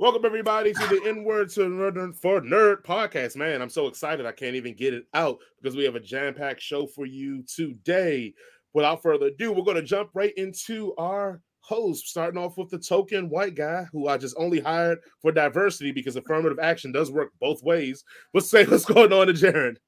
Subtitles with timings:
[0.00, 3.34] Welcome everybody to the N-word to Nerd for Nerd podcast.
[3.34, 6.62] Man, I'm so excited I can't even get it out because we have a jam-packed
[6.62, 8.32] show for you today.
[8.74, 12.78] Without further ado, we're going to jump right into our host, starting off with the
[12.78, 17.32] token white guy who I just only hired for diversity because affirmative action does work
[17.40, 18.04] both ways.
[18.32, 19.78] Let's say what's going on to Jaron.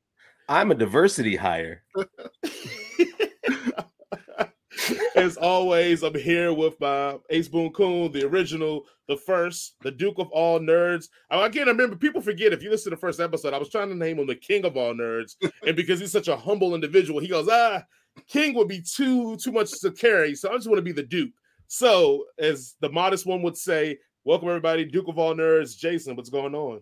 [0.48, 1.84] I'm a diversity hire.
[5.20, 10.18] As always, I'm here with my Ace Boon Coon, the original, the first, the Duke
[10.18, 11.10] of all nerds.
[11.28, 11.94] I can't remember.
[11.94, 14.26] People forget if you listen to the first episode, I was trying to name him
[14.26, 15.36] the King of all nerds,
[15.66, 17.82] and because he's such a humble individual, he goes, ah,
[18.28, 21.02] King would be too too much to carry, so I just want to be the
[21.02, 21.32] Duke.
[21.66, 26.16] So, as the modest one would say, welcome everybody, Duke of all nerds, Jason.
[26.16, 26.80] What's going on?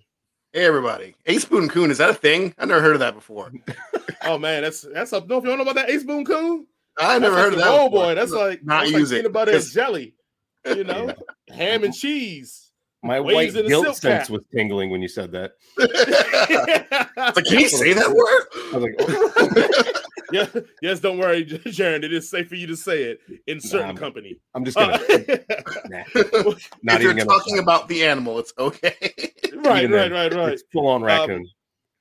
[0.52, 2.54] Hey everybody, Ace Boon Coon is that a thing?
[2.56, 3.50] I never heard of that before.
[4.22, 5.26] oh man, that's that's up.
[5.26, 6.67] No, if you don't know about that Ace Boon Coon,
[6.98, 7.68] I never heard like of that.
[7.80, 9.22] Oh boy, that's like not that's use like it.
[9.22, 10.14] peanut butter and 'cause- jelly.
[10.66, 11.14] You know,
[11.50, 12.64] ham and cheese.
[13.02, 14.30] My Waves white in a guilt sense cap.
[14.30, 15.52] was tingling when you said that.
[15.78, 18.72] It's like, can you say that word?
[18.74, 19.92] I was like, oh,
[20.32, 20.46] yeah,
[20.82, 22.02] yes, don't worry, Jaron.
[22.02, 24.40] It is safe for you to say it in certain I'm- company.
[24.52, 25.38] I'm just Uh, gonna
[25.88, 26.02] nah,
[26.82, 28.94] not if you're talking about the animal, it's okay.
[29.54, 30.58] right, even right, right, right.
[30.72, 31.46] Full on raccoon.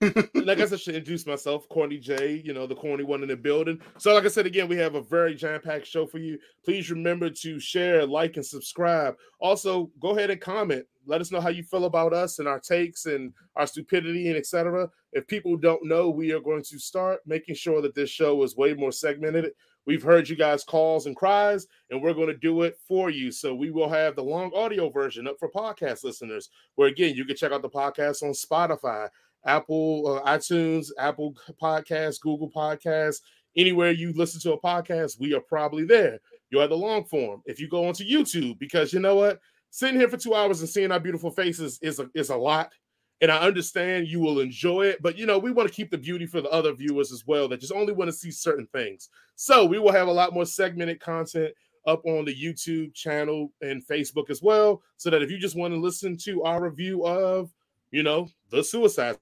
[0.02, 3.30] Like I said, I should introduce myself, Corny J, you know, the corny one in
[3.30, 3.80] the building.
[3.98, 6.38] So, like I said again, we have a very jam-packed show for you.
[6.64, 9.16] Please remember to share, like, and subscribe.
[9.40, 10.86] Also, go ahead and comment.
[11.06, 14.38] Let us know how you feel about us and our takes and our stupidity and
[14.38, 14.90] etc.
[15.14, 18.58] If people don't know, we are going to start making sure that this show is
[18.58, 19.52] way more segmented.
[19.88, 23.32] We've heard you guys' calls and cries, and we're going to do it for you.
[23.32, 27.24] So we will have the long audio version up for podcast listeners, where again you
[27.24, 29.08] can check out the podcast on Spotify,
[29.48, 33.22] Apple, uh, iTunes, Apple Podcasts, Google Podcasts,
[33.56, 36.20] anywhere you listen to a podcast, we are probably there.
[36.50, 37.42] You'll have the long form.
[37.46, 39.40] If you go onto YouTube, because you know what,
[39.72, 42.72] sitting here for two hours and seeing our beautiful faces is a, is a lot.
[43.20, 45.98] And I understand you will enjoy it, but you know, we want to keep the
[45.98, 49.10] beauty for the other viewers as well that just only want to see certain things.
[49.36, 51.54] So we will have a lot more segmented content
[51.88, 54.84] up on the YouTube channel and Facebook as well.
[54.98, 57.50] So that if you just want to listen to our review of,
[57.90, 59.18] you know, the Suicide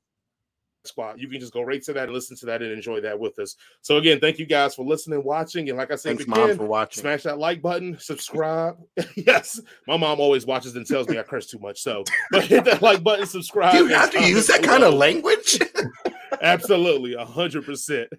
[0.87, 3.19] Squad, you can just go right to that and listen to that and enjoy that
[3.19, 3.55] with us.
[3.81, 6.57] So again, thank you guys for listening, watching, and like I said, Thanks, again, mom,
[6.57, 7.01] for watching.
[7.01, 8.77] smash that like button, subscribe.
[9.15, 11.81] yes, my mom always watches and tells me I curse too much.
[11.81, 13.73] So, but hit that like button, subscribe.
[13.73, 15.59] Do you have to use that kind of language?
[16.41, 18.09] Absolutely, a hundred percent.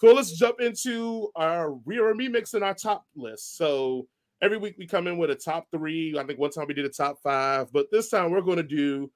[0.00, 0.14] Cool.
[0.14, 3.56] let's jump into our we are remixing our top list.
[3.56, 4.06] So
[4.42, 6.16] every week we come in with a top three.
[6.18, 8.62] I think one time we did a top five, but this time we're going to
[8.62, 9.10] do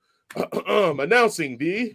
[0.66, 1.94] um, announcing the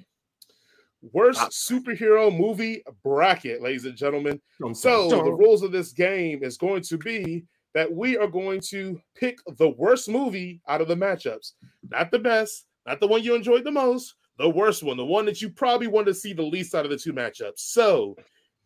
[1.11, 4.41] worst Top superhero movie bracket, ladies and gentlemen.
[4.59, 8.27] Dun, So dun, the rules of this game is going to be that we are
[8.27, 11.51] going to pick the worst movie out of the matchups,
[11.89, 15.25] not the best, not the one you enjoyed the most, the worst one, the one
[15.25, 17.59] that you probably wanted to see the least out of the two matchups.
[17.59, 18.15] So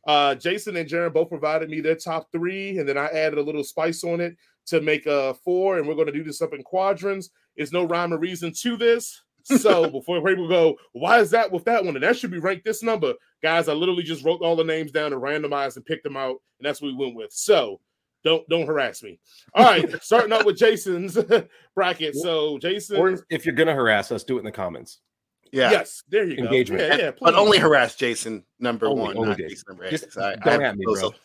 [0.08, 3.44] uh Jason and Jaron both provided me their top three, and then I added a
[3.44, 6.54] little spice on it to make a four, and we're going to do this up
[6.54, 7.32] in quadrants.
[7.58, 9.22] There's no rhyme or reason to this.
[9.44, 11.96] So before people go, why is that with that one?
[11.96, 13.14] And that should be ranked this number.
[13.42, 16.38] Guys, I literally just wrote all the names down and randomized and picked them out,
[16.60, 17.32] and that's what we went with.
[17.32, 17.80] So
[18.24, 19.20] don't don't harass me.
[19.54, 21.18] All right, starting out with Jason's
[21.76, 22.16] bracket.
[22.16, 25.00] So Jason, Or if you're gonna harass us, do it in the comments.
[25.52, 25.72] yeah.
[25.72, 26.44] yes, there you go.
[26.44, 26.82] Engagement.
[26.84, 29.50] Yeah, yeah, But only harass Jason number Only- one, only not Jason.
[29.50, 31.12] Jason number Just I- don't I at me, bro.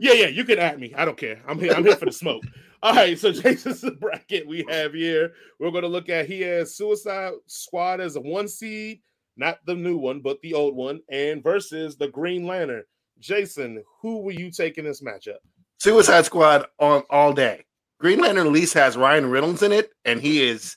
[0.00, 0.94] Yeah, yeah, you can at me.
[0.96, 1.40] I don't care.
[1.48, 1.72] I'm here.
[1.72, 2.44] I'm here for the smoke.
[2.82, 5.32] All right, so Jason's bracket we have here.
[5.58, 9.00] We're going to look at he has Suicide Squad as a one seed,
[9.36, 12.84] not the new one, but the old one, and versus the Green Lantern.
[13.18, 15.38] Jason, who will you take in this matchup?
[15.78, 17.64] Suicide Squad on all day.
[17.98, 20.76] Green Lantern at least has Ryan Reynolds in it, and he is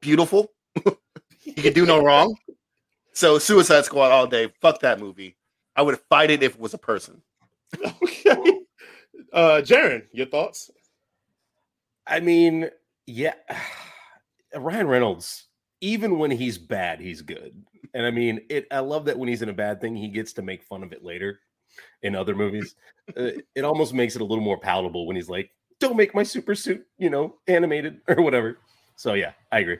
[0.00, 0.52] beautiful.
[1.40, 2.36] he could do no wrong.
[3.12, 4.52] So Suicide Squad all day.
[4.60, 5.36] Fuck that movie.
[5.74, 7.22] I would fight it if it was a person.
[7.84, 8.60] Okay.
[9.32, 10.70] Uh Jaron, your thoughts?
[12.06, 12.70] I mean,
[13.06, 13.34] yeah,
[14.54, 15.46] Ryan Reynolds,
[15.80, 17.64] even when he's bad, he's good.
[17.94, 18.66] And I mean, it.
[18.70, 20.92] I love that when he's in a bad thing, he gets to make fun of
[20.92, 21.40] it later
[22.02, 22.74] in other movies.
[23.16, 25.50] uh, it almost makes it a little more palatable when he's like,
[25.80, 28.58] "Don't make my super suit, you know, animated or whatever."
[28.96, 29.78] So yeah, I agree.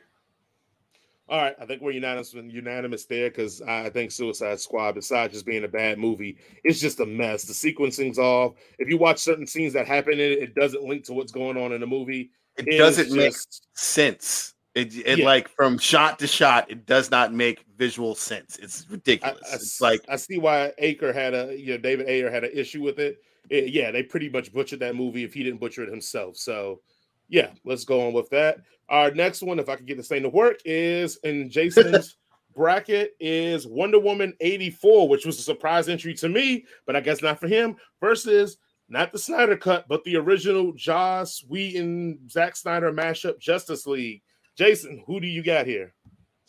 [1.29, 5.47] All right, I think we're unanimous unanimous there because I think Suicide Squad, besides just
[5.47, 7.45] being a bad movie, it's just a mess.
[7.45, 8.55] The sequencing's off.
[8.79, 11.57] If you watch certain scenes that happen in it, it doesn't link to what's going
[11.57, 12.31] on in the movie.
[12.59, 13.35] It It's doesn't make
[13.75, 14.55] sense.
[14.75, 15.25] It, it Yeah.
[15.25, 18.59] like from shot to shot, it does not make visual sense.
[18.61, 19.41] It's ridiculous.
[19.51, 22.51] I it's like I see why Aker had a you know David Ayer had an
[22.53, 23.23] issue with it.
[23.49, 26.37] It- Yeah, they pretty much butchered that movie if he didn't butcher it himself.
[26.37, 26.81] So
[27.33, 28.59] yeah, let's go on with that.
[28.91, 32.19] Our next one, if I can get this thing to work, is in Jason's
[32.55, 37.23] bracket is Wonder Woman 84, which was a surprise entry to me, but I guess
[37.23, 38.59] not for him, versus
[38.91, 44.21] not the Snyder cut, but the original Joss Whedon, Zack Snyder mashup Justice League.
[44.59, 45.95] Jason, who do you got here?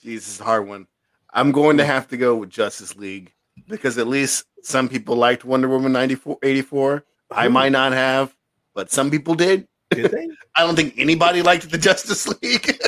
[0.04, 0.86] This Jesus, hard one.
[1.34, 3.32] I'm going to have to go with Justice League
[3.70, 7.06] because at least some people liked Wonder Woman 94, 84.
[7.32, 8.36] I might not have,
[8.76, 9.66] but some people did.
[9.96, 10.30] They?
[10.56, 12.80] I don't think anybody liked the Justice League.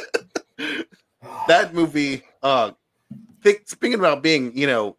[1.47, 2.71] that movie, uh,
[3.65, 4.97] speaking about being, you know,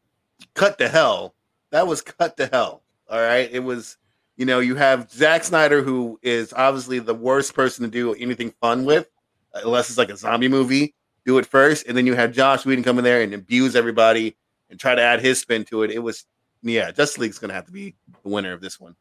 [0.55, 1.35] cut to hell,
[1.71, 2.83] that was cut to hell.
[3.09, 3.49] All right.
[3.51, 3.97] It was,
[4.37, 8.53] you know, you have Zack Snyder, who is obviously the worst person to do anything
[8.61, 9.09] fun with,
[9.55, 10.95] unless it's like a zombie movie.
[11.25, 14.37] Do it first, and then you have Josh Whedon come in there and abuse everybody
[14.71, 15.91] and try to add his spin to it.
[15.91, 16.25] It was,
[16.63, 18.95] yeah, Justice League's going to have to be the winner of this one.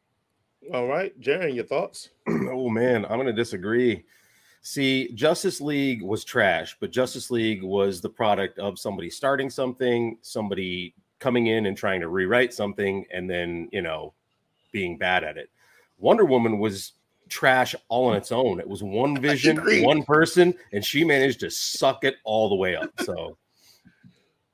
[0.74, 2.10] All right, Jaron, your thoughts?
[2.28, 4.04] oh man, I'm going to disagree.
[4.62, 10.18] See, Justice League was trash, but Justice League was the product of somebody starting something,
[10.22, 14.14] somebody coming in and trying to rewrite something, and then, you know,
[14.72, 15.52] being bad at it.
[16.00, 16.94] Wonder Woman was
[17.30, 18.60] trash all on its own.
[18.60, 22.76] It was one vision, one person, and she managed to suck it all the way
[22.76, 22.90] up.
[23.02, 23.38] So,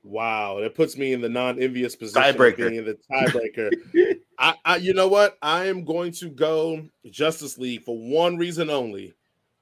[0.03, 2.65] wow, that puts me in the non-envious position Tiebreaker.
[2.65, 4.15] of being the tiebreaker.
[4.39, 5.37] I, I, you know what?
[5.41, 9.13] I am going to go Justice League for one reason only.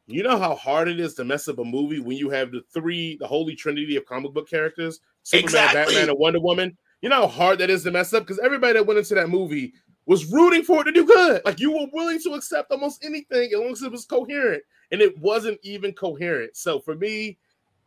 [0.07, 2.61] You know how hard it is to mess up a movie when you have the
[2.73, 5.93] three, the holy trinity of comic book characters: Superman, Exactly.
[5.93, 6.77] Batman, and Wonder Woman.
[7.01, 9.29] You know how hard that is to mess up because everybody that went into that
[9.29, 9.73] movie
[10.07, 11.41] was rooting for it to do good.
[11.45, 14.99] Like you were willing to accept almost anything as long as it was coherent, and
[14.99, 16.57] it wasn't even coherent.
[16.57, 17.37] So for me,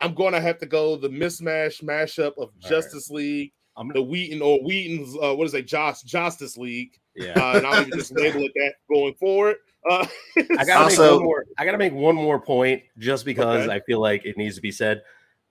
[0.03, 2.69] I'm going to have to go the mismatch mashup of right.
[2.69, 7.31] Justice League, I'm the Whedon or Whedon's uh, what is it, Josh Justice League, yeah.
[7.31, 9.55] uh, and I'll even just label it that going forward.
[9.89, 10.05] Uh,
[10.59, 11.45] I gotta make one more.
[11.57, 13.73] I gotta make one more point just because Okay.
[13.73, 15.01] I feel like it needs to be said.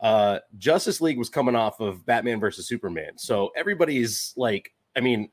[0.01, 5.31] Uh, Justice League was coming off of Batman versus Superman, so everybody's like, I mean,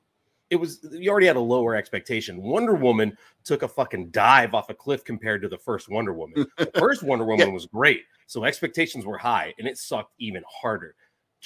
[0.49, 2.41] it was you already had a lower expectation.
[2.41, 6.45] Wonder Woman took a fucking dive off a cliff compared to the first Wonder Woman.
[6.57, 10.95] The first Wonder Woman was great, so expectations were high, and it sucked even harder.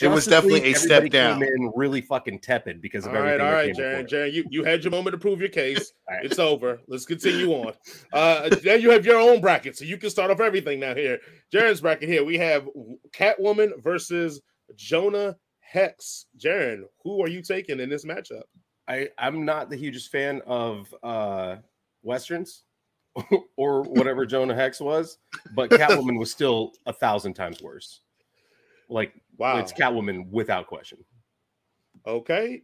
[0.02, 1.40] It was Justice definitely a step down.
[1.40, 3.46] Came in really fucking tepid because of all right, everything.
[3.46, 5.94] all that right, Jaron, before you, you had your moment to prove your case.
[6.10, 6.26] All right.
[6.26, 6.80] It's over.
[6.88, 7.74] Let's continue on.
[8.12, 10.96] Uh, then you have your own bracket, so you can start off everything now.
[10.96, 11.20] Here,
[11.54, 12.10] Jaron's bracket.
[12.10, 12.68] Here we have
[13.12, 14.42] Catwoman versus
[14.76, 16.26] Jonah Hex.
[16.40, 18.44] Jaron, who are you taking in this matchup?
[18.88, 21.58] I I'm not the hugest fan of uh
[22.02, 22.64] westerns
[23.58, 25.18] or whatever Jonah Hex was,
[25.56, 28.02] but Catwoman was still a thousand times worse.
[28.90, 29.58] Like Wow.
[29.58, 31.00] it's Catwoman without question.
[32.06, 32.62] Okay,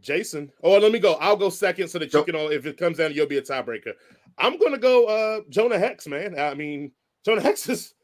[0.00, 0.50] Jason.
[0.62, 1.14] Oh, let me go.
[1.14, 2.48] I'll go second so that you can all.
[2.48, 3.92] If it comes down, you'll be a tiebreaker.
[4.36, 6.38] I'm gonna go uh Jonah Hex, man.
[6.38, 6.90] I mean,
[7.24, 7.94] Jonah Hex is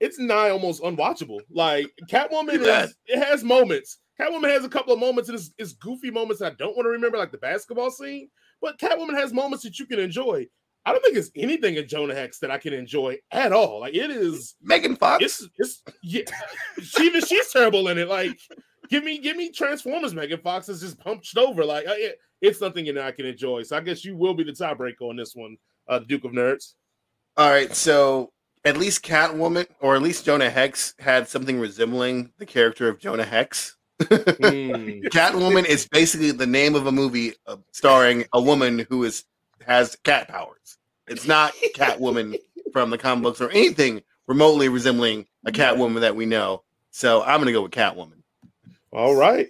[0.00, 1.40] it's nigh almost unwatchable.
[1.50, 3.98] Like Catwoman is it has moments.
[4.20, 6.90] Catwoman has a couple of moments and it's, it's goofy moments I don't want to
[6.90, 8.28] remember, like the basketball scene.
[8.60, 10.46] But Catwoman has moments that you can enjoy.
[10.84, 13.80] I don't think it's anything in Jonah Hex that I can enjoy at all.
[13.80, 15.22] Like it is Megan Fox.
[15.22, 16.22] it's it's yeah.
[16.82, 18.08] she, even she's terrible in it.
[18.08, 18.38] Like,
[18.88, 20.14] give me give me Transformers.
[20.14, 21.64] Megan Fox is just punched over.
[21.64, 23.62] Like, it, it's something you know I can enjoy.
[23.64, 25.56] So I guess you will be the tiebreaker on this one,
[25.88, 26.74] uh, Duke of Nerds.
[27.36, 28.32] All right, so
[28.64, 33.24] at least Catwoman, or at least Jonah Hex, had something resembling the character of Jonah
[33.24, 33.76] Hex.
[34.00, 35.00] Hmm.
[35.08, 39.24] Catwoman is basically the name of a movie uh, starring a woman who is
[39.66, 40.78] has cat powers.
[41.08, 42.36] It's not Catwoman
[42.72, 46.62] from the comic books or anything remotely resembling a Catwoman that we know.
[46.90, 48.22] So I'm gonna go with Catwoman.
[48.92, 49.48] All right.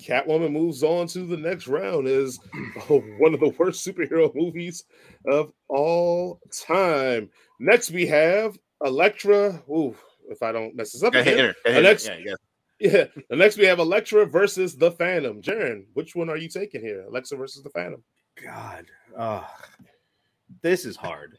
[0.00, 2.38] Catwoman moves on to the next round is
[2.88, 4.84] one of the worst superhero movies
[5.26, 7.28] of all time.
[7.58, 9.62] Next we have Elektra.
[9.68, 9.94] Ooh,
[10.30, 11.44] if I don't mess this up Okay, hit again.
[11.46, 11.82] her, hit her.
[11.82, 12.10] Next-
[12.80, 13.04] Yeah, yeah.
[13.04, 13.04] Yeah.
[13.28, 15.42] The next we have Elektra versus the Phantom.
[15.42, 17.04] Jaron, which one are you taking here?
[17.08, 18.02] Alexa versus the Phantom.
[18.42, 19.44] God, uh,
[20.62, 21.38] this is hard.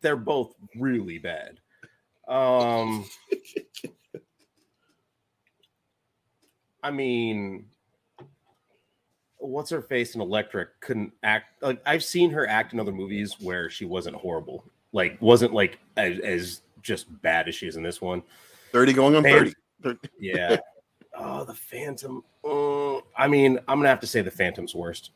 [0.00, 1.58] They're both really bad.
[2.28, 3.04] Um,
[6.82, 7.66] I mean,
[9.38, 13.36] what's her face in Elektra couldn't act like I've seen her act in other movies
[13.40, 17.82] where she wasn't horrible, like wasn't like as, as just bad as she is in
[17.82, 18.22] this one.
[18.72, 19.38] 30 going on Man.
[19.38, 19.54] 30.
[20.18, 20.58] Yeah.
[21.18, 22.22] oh, the Phantom.
[22.44, 25.10] Uh, I mean, I'm gonna have to say the Phantom's worst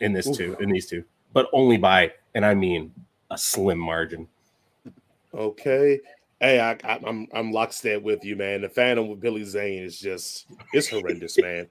[0.00, 0.36] in this Oof.
[0.36, 2.92] two, in these two, but only by, and I mean
[3.30, 4.28] a slim margin.
[5.34, 6.00] Okay.
[6.40, 8.60] Hey, I, I, I'm I'm lockstep with you, man.
[8.62, 11.68] The Phantom with Billy Zane is just it's horrendous, man.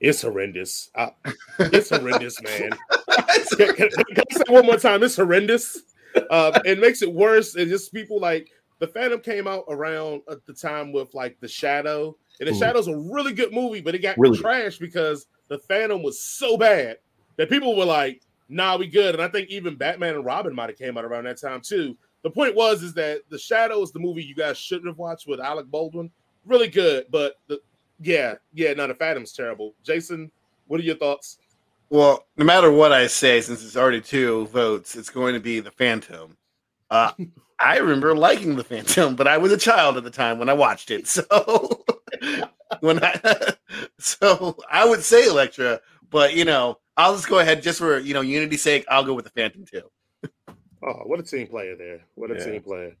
[0.00, 0.90] It's horrendous.
[0.96, 1.12] I-
[1.58, 2.70] it's horrendous, man.
[3.56, 5.02] Can, can- can I say one more time?
[5.02, 5.78] It's horrendous.
[6.30, 7.54] Um, it makes it worse.
[7.56, 8.48] And just people like
[8.80, 12.58] the Phantom came out around at the time with like the Shadow, and the Mhm.
[12.58, 14.44] Shadow's a really good movie, but it got Really good.
[14.44, 16.98] trashed because the Phantom was so bad
[17.36, 20.70] that people were like, "Nah, we good." And I think even Batman and Robin might
[20.70, 21.96] have came out around that time too.
[22.22, 25.26] The point was is that the Shadow is the movie you guys shouldn't have watched
[25.28, 26.10] with Alec Baldwin.
[26.44, 27.60] Really good, but the
[28.02, 29.74] yeah, yeah, no, the Phantom's terrible.
[29.82, 30.30] Jason,
[30.66, 31.38] what are your thoughts?
[31.90, 35.60] Well, no matter what I say, since it's already two votes, it's going to be
[35.60, 36.36] the Phantom.
[36.90, 37.12] Uh,
[37.60, 40.54] I remember liking the Phantom, but I was a child at the time when I
[40.54, 41.06] watched it.
[41.30, 41.84] So
[42.80, 43.54] when I
[43.98, 45.80] so I would say Elektra,
[46.10, 49.14] but you know, I'll just go ahead just for you know unity's sake, I'll go
[49.14, 49.82] with the Phantom too.
[50.82, 52.00] Oh, what a team player there!
[52.14, 52.44] What a Yeah.
[52.44, 52.96] team player.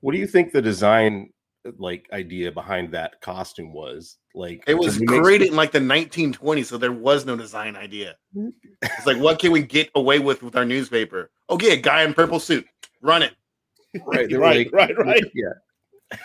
[0.00, 1.32] What do you think the design
[1.78, 4.18] like idea behind that costume was?
[4.34, 8.16] Like It was created in like the 1920s, so there was no design idea.
[8.36, 8.48] Mm-hmm.
[8.82, 11.30] It's like, what can we get away with with our newspaper?
[11.48, 12.66] Oh, okay, a guy in purple suit,
[13.02, 13.34] run it.
[14.06, 15.24] right, right, like- right, right.
[15.34, 16.18] Yeah.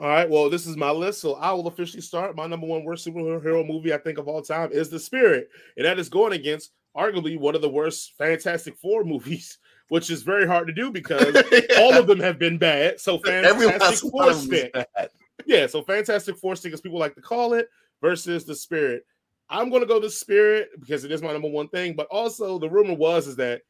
[0.00, 0.30] All right.
[0.30, 2.36] Well, this is my list, so I will officially start.
[2.36, 5.84] My number one worst superhero movie I think of all time is The Spirit, and
[5.84, 9.58] that is going against arguably one of the worst Fantastic Four movies,
[9.90, 11.36] which is very hard to do because
[11.78, 13.00] all of them have been bad.
[13.00, 14.86] So Fantastic Four of them is stick,
[15.46, 15.66] yeah.
[15.66, 17.68] So Fantastic Four stick, as people like to call it,
[18.00, 19.04] versus The Spirit.
[19.48, 22.58] I'm going to go The Spirit because it is my number one thing, but also
[22.58, 23.62] the rumor was is that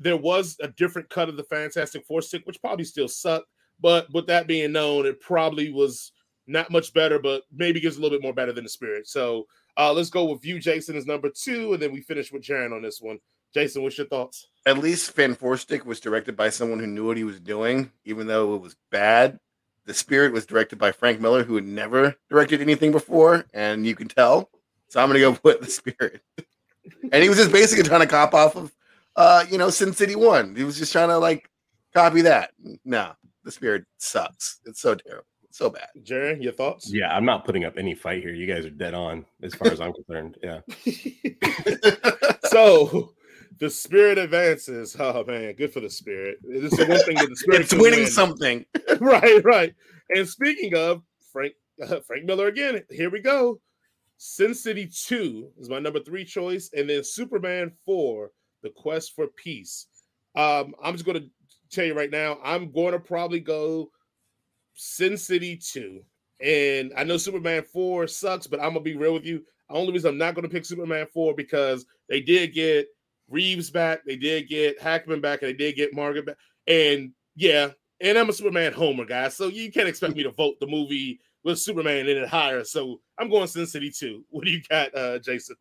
[0.00, 3.46] there was a different cut of the Fantastic Four stick, which probably still sucked.
[3.80, 6.10] But with that being known, it probably was
[6.48, 9.06] not much better, but maybe gives a little bit more better than the spirit.
[9.06, 12.42] So uh, let's go with you, Jason, as number two, and then we finish with
[12.42, 13.20] Jaron on this one.
[13.52, 14.48] Jason, what's your thoughts?
[14.66, 17.90] At least Fan Four Stick was directed by someone who knew what he was doing,
[18.04, 19.38] even though it was bad.
[19.86, 23.94] The Spirit was directed by Frank Miller, who had never directed anything before, and you
[23.94, 24.50] can tell.
[24.88, 26.20] So I'm gonna go with the Spirit.
[27.10, 28.74] and he was just basically trying to cop off of,
[29.16, 30.54] uh, you know, Sin City One.
[30.54, 31.48] He was just trying to like
[31.94, 32.50] copy that.
[32.84, 33.12] No,
[33.44, 34.60] the Spirit sucks.
[34.66, 35.88] It's so terrible, so bad.
[36.02, 36.92] Jaron, your thoughts?
[36.92, 38.34] Yeah, I'm not putting up any fight here.
[38.34, 40.36] You guys are dead on as far as I'm concerned.
[40.42, 40.60] Yeah.
[42.50, 43.14] so
[43.58, 44.96] the spirit advances.
[45.00, 46.38] Oh man, good for the spirit.
[46.42, 48.10] This is the one thing that the spirit it's winning win.
[48.10, 48.66] something.
[49.00, 49.74] right, right.
[50.10, 51.54] And speaking of Frank
[52.06, 53.60] Frank Miller again, here we go.
[54.16, 58.30] Sin City 2 is my number three choice, and then Superman 4,
[58.62, 59.86] The Quest for Peace.
[60.34, 61.26] Um, I'm just gonna
[61.70, 63.90] tell you right now, I'm gonna probably go
[64.74, 66.00] Sin City 2.
[66.40, 69.44] And I know Superman 4 sucks, but I'm gonna be real with you.
[69.68, 72.88] The only reason I'm not gonna pick Superman 4 because they did get
[73.28, 76.36] Reeves back, they did get Hackman back, and they did get Margaret back.
[76.66, 77.70] And yeah,
[78.00, 81.20] and I'm a Superman homer guy, so you can't expect me to vote the movie
[81.44, 82.64] with Superman in it higher.
[82.64, 84.24] So I'm going Sin City 2.
[84.30, 85.56] What do you got, uh, Jason?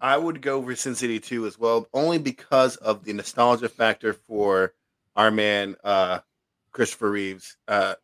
[0.00, 4.12] I would go for Sin City 2 as well, only because of the nostalgia factor
[4.12, 4.74] for
[5.16, 6.18] our man uh
[6.72, 7.56] Christopher Reeves.
[7.68, 7.94] Uh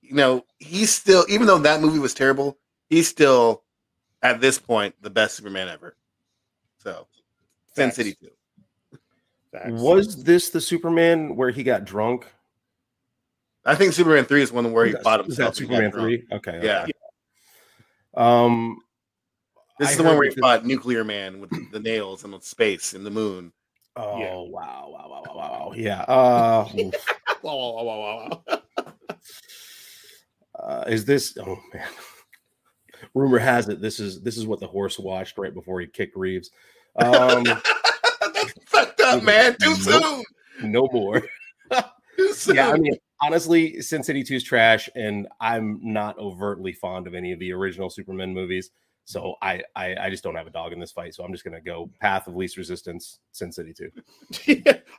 [0.00, 2.56] you know, he's still even though that movie was terrible,
[2.88, 3.62] he's still
[4.22, 5.96] at this point the best Superman ever.
[6.78, 7.06] So
[7.74, 8.28] Sin City 2.
[9.52, 9.70] Facts.
[9.70, 12.26] Was this the Superman where he got drunk?
[13.64, 15.56] I think Superman 3 is one where he Is that- fought is that himself.
[15.56, 16.24] Superman three?
[16.32, 16.60] Okay.
[16.62, 16.82] Yeah.
[16.82, 16.92] okay.
[18.14, 18.78] Um,
[19.78, 22.32] This I is the one where he this- fought Nuclear Man with the nails and
[22.32, 23.52] the space and the moon.
[23.96, 24.34] Oh Yeah.
[24.34, 25.72] wow, wow, wow, wow, wow.
[25.76, 26.02] Yeah.
[26.02, 26.68] Uh.
[27.42, 29.16] Wow, wow, wow, wow, wow.
[30.58, 31.38] uh, is this?
[31.38, 31.86] Oh man.
[33.14, 36.16] Rumor has it this is this is what the horse watched right before he kicked
[36.16, 36.50] Reeves.
[36.98, 37.44] Um,
[38.34, 39.56] That's fucked up, man.
[39.62, 40.24] Too Nope.
[40.60, 40.72] soon.
[40.72, 41.22] no more.
[42.16, 42.56] Too soon.
[42.56, 47.14] Yeah, I mean, honestly, Sin City 2 is trash, and I'm not overtly fond of
[47.14, 48.70] any of the original Superman movies.
[49.04, 51.14] So I, I, I just don't have a dog in this fight.
[51.14, 53.90] So I'm just gonna go path of least resistance, Sin City 2.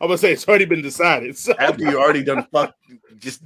[0.01, 1.38] I'm gonna say it's already been decided.
[1.38, 2.74] So after you already done fuck
[3.20, 3.44] just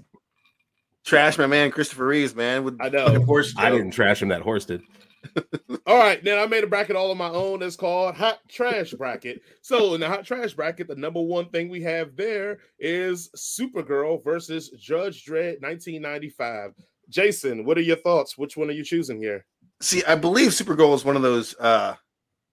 [1.04, 2.64] trash my man Christopher Reeves, man.
[2.64, 3.22] With I know.
[3.26, 4.30] horse I didn't trash him.
[4.30, 4.84] That horse did.
[5.88, 7.62] All right, then I made a bracket all on my own.
[7.62, 9.42] It's called Hot Trash Bracket.
[9.62, 14.24] So in the Hot Trash Bracket, the number one thing we have there is Supergirl
[14.24, 16.72] versus Judge Dredd 1995.
[17.10, 18.38] Jason, what are your thoughts?
[18.38, 19.46] Which one are you choosing here?
[19.82, 21.96] See, I believe Supergirl is one of those uh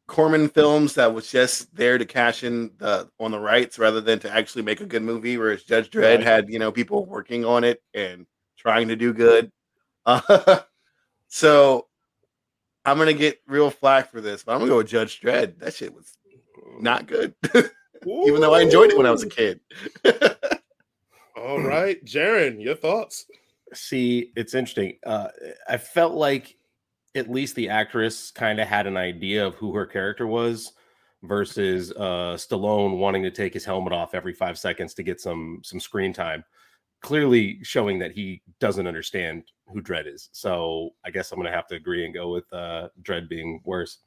[0.08, 4.18] Corman films that was just there to cash in the on the rights rather than
[4.20, 5.36] to actually make a good movie.
[5.38, 6.22] Whereas Judge Dredd Right.
[6.22, 8.26] had you know people working on it and
[8.58, 9.52] trying to do good.
[10.04, 10.60] Uh,
[11.28, 11.86] so
[12.84, 15.58] I'm gonna get real flack for this, but I'm gonna go with Judge Dredd.
[15.58, 16.16] That shit was
[16.80, 19.60] not good, even though I enjoyed it when I was a kid.
[21.36, 23.26] All right, Jaron, your thoughts?
[23.72, 24.98] See, it's interesting.
[25.04, 25.28] Uh,
[25.68, 26.56] I felt like
[27.14, 30.72] at least the actress kind of had an idea of who her character was,
[31.22, 35.60] versus uh, Stallone wanting to take his helmet off every five seconds to get some
[35.62, 36.44] some screen time.
[37.00, 40.28] Clearly showing that he doesn't understand who Dredd is.
[40.32, 43.98] So I guess I'm gonna have to agree and go with uh, Dredd being worse.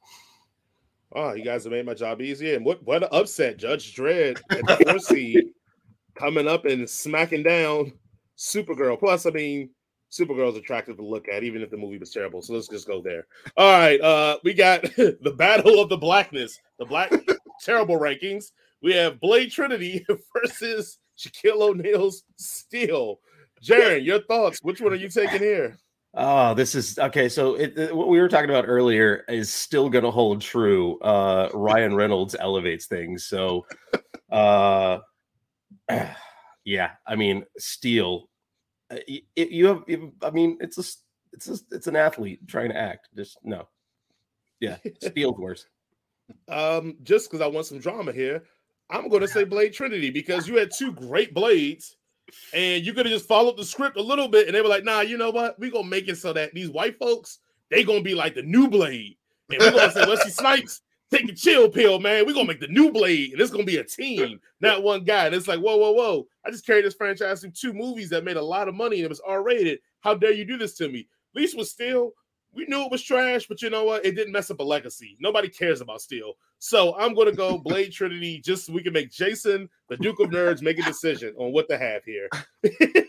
[1.12, 2.56] Oh, you guys have made my job easier.
[2.56, 5.50] And what what an upset, Judge Dredd at the four seed
[6.14, 7.92] coming up and smacking down
[8.36, 8.98] Supergirl.
[8.98, 9.70] Plus, I mean,
[10.10, 12.42] Supergirl's attractive to look at, even if the movie was terrible.
[12.42, 13.26] So let's just go there.
[13.56, 17.12] All right, uh, we got the Battle of the Blackness, the Black
[17.60, 18.50] Terrible rankings.
[18.82, 23.20] We have Blade Trinity versus Shaquille O'Neal's Steel.
[23.62, 24.58] Jaron, your thoughts?
[24.62, 25.76] Which one are you taking here?
[26.16, 27.28] Oh, this is okay.
[27.28, 30.98] So it, it, what we were talking about earlier is still going to hold true.
[31.00, 33.24] Uh, Ryan Reynolds elevates things.
[33.24, 33.66] So,
[34.30, 34.98] uh,
[36.64, 38.28] yeah, I mean, Steel.
[38.90, 39.82] uh, It, you have,
[40.22, 40.84] I mean, it's a,
[41.32, 43.08] it's a, it's an athlete trying to act.
[43.16, 43.68] Just no.
[44.60, 45.66] Yeah, Steel's worse.
[46.48, 48.44] Um, just because I want some drama here,
[48.90, 51.96] I'm going to say Blade Trinity because you had two great blades,
[52.52, 54.84] and you could have just followed the script a little bit, and they were like,
[54.84, 55.58] "Nah, you know what?
[55.58, 57.38] We are gonna make it so that these white folks
[57.70, 59.16] they gonna be like the new Blade,
[59.50, 62.26] and we're gonna say Wesley Snipes." Take a chill pill, man.
[62.26, 65.26] We're gonna make the new blade, and it's gonna be a team, not one guy.
[65.26, 66.26] And it's like, whoa, whoa, whoa.
[66.44, 69.04] I just carried this franchise through two movies that made a lot of money and
[69.04, 69.78] it was R-rated.
[70.00, 71.06] How dare you do this to me?
[71.34, 72.12] Least with Steel,
[72.54, 74.04] we knew it was trash, but you know what?
[74.04, 75.16] It didn't mess up a legacy.
[75.20, 76.34] Nobody cares about Steel.
[76.58, 80.30] So I'm gonna go Blade Trinity just so we can make Jason, the Duke of
[80.30, 82.28] Nerds, make a decision on what to have here.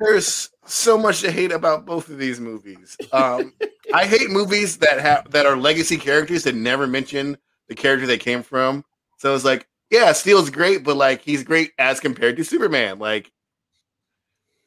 [0.00, 2.96] There's so much to hate about both of these movies.
[3.12, 3.52] Um,
[3.94, 7.36] I hate movies that have that are legacy characters that never mention
[7.68, 8.84] the character they came from.
[9.18, 12.98] So it's like, yeah, Steel's great, but like he's great as compared to Superman.
[12.98, 13.30] Like,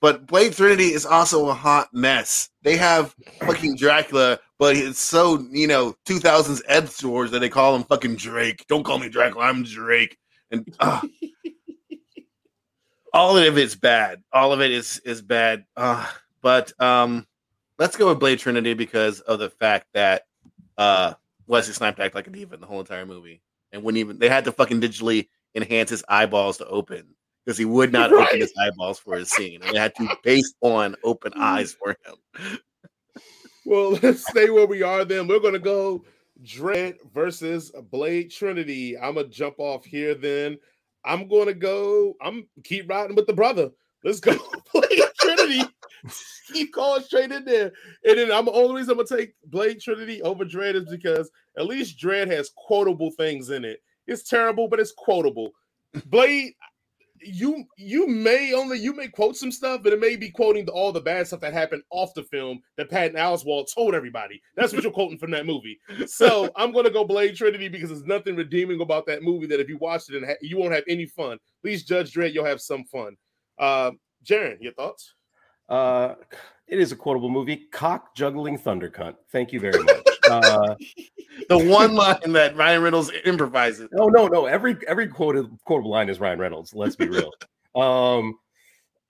[0.05, 2.51] but Blade Trinity is also a hot mess.
[2.61, 7.75] They have fucking Dracula, but it's so you know 2000s Ed stores that they call
[7.75, 8.63] him fucking Drake.
[8.67, 10.19] Don't call me Dracula, I'm Drake.
[10.51, 11.01] And uh,
[13.13, 14.21] all of it's bad.
[14.31, 15.65] All of it is is bad.
[15.75, 16.07] Uh,
[16.39, 17.25] but um,
[17.79, 20.27] let's go with Blade Trinity because of the fact that
[20.77, 21.15] uh,
[21.47, 24.19] Wesley Snipes acted like a diva in the whole entire movie, and wouldn't even.
[24.19, 28.27] They had to fucking digitally enhance his eyeballs to open because he would not Right.
[28.27, 31.91] open his eyeballs for his scene, and they had to base on open eyes for
[32.05, 32.57] him.
[33.65, 35.27] Well, let's stay where we are then.
[35.27, 36.03] We're gonna go
[36.43, 38.97] Dredd versus Blade Trinity.
[38.97, 40.57] I'm gonna jump off here then.
[41.03, 43.69] I'm gonna go, I'm keep riding with the brother.
[44.03, 44.35] Let's go
[44.73, 45.61] Blade Trinity.
[46.53, 47.71] keep going straight in there.
[48.07, 51.31] And then I'm the only reason I'm gonna take Blade Trinity over Dredd is because
[51.57, 53.81] at least Dredd has quotable things in it.
[54.05, 55.51] It's terrible, but it's quotable.
[56.05, 56.53] Blade,
[57.25, 60.71] you you may only you may quote some stuff, but it may be quoting the,
[60.71, 64.41] all the bad stuff that happened off the film that Patton Oswalt told everybody.
[64.55, 65.79] That's what you're quoting from that movie.
[66.05, 69.69] So I'm gonna go Blade Trinity because there's nothing redeeming about that movie that if
[69.69, 71.33] you watch it and ha- you won't have any fun.
[71.33, 73.15] At least Judge Dredd, you'll have some fun.
[73.57, 73.91] Uh,
[74.23, 75.13] Jaron, your thoughts?
[75.69, 76.15] Uh,
[76.67, 77.67] it is a quotable movie.
[77.71, 79.15] Cock juggling thunder cunt.
[79.31, 80.14] Thank you very much.
[80.29, 80.75] Uh,
[81.49, 83.89] The one line that Ryan Reynolds improvises.
[83.91, 84.45] no, no, no.
[84.45, 86.73] Every every quoted quotable line is Ryan Reynolds.
[86.73, 87.29] Let's be real.
[87.75, 88.39] um,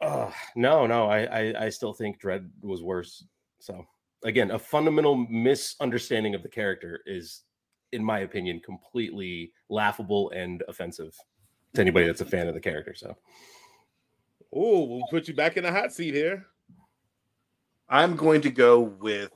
[0.02, 1.06] uh, no, no.
[1.08, 3.24] I, I I still think Dredd was worse.
[3.60, 3.86] So
[4.24, 7.44] again, a fundamental misunderstanding of the character is,
[7.92, 11.16] in my opinion, completely laughable and offensive
[11.76, 12.96] to anybody that's a fan of the character.
[12.96, 13.16] So
[14.54, 16.46] Oh, we'll put you back in the hot seat here.
[17.90, 19.32] I'm going to go with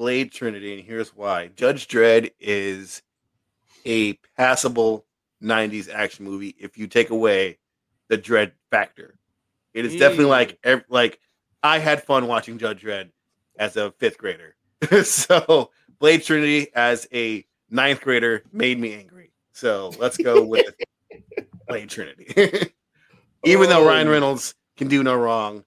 [0.00, 1.48] Blade Trinity, and here's why.
[1.48, 3.02] Judge Dredd is
[3.84, 5.04] a passable
[5.42, 7.58] 90s action movie if you take away
[8.08, 9.18] the dread factor.
[9.74, 10.28] It is definitely Mm.
[10.30, 11.20] like ev- like
[11.62, 13.10] I had fun watching Judge Dredd
[13.58, 14.56] as a fifth grader.
[15.04, 19.32] so Blade Trinity as a ninth grader made me angry.
[19.52, 20.74] So let's go with
[21.68, 22.72] Blade Trinity.
[23.44, 24.12] Even though Ryan Oh.
[24.12, 25.62] Reynolds can do no wrong,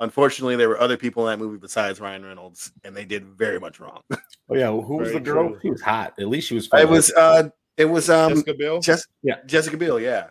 [0.00, 3.58] unfortunately there were other people in that movie besides Ryan Reynolds, and they did very
[3.60, 4.02] much wrong.
[4.10, 5.48] oh yeah, who was Very the girl?
[5.50, 5.58] true.
[5.62, 6.14] She was hot.
[6.18, 6.66] At least she was.
[6.66, 6.80] fun.
[6.80, 8.80] It was uh it was um Jessica Biel.
[8.80, 9.36] Jess- Yeah.
[9.46, 10.28] Jessica Biel, yeah.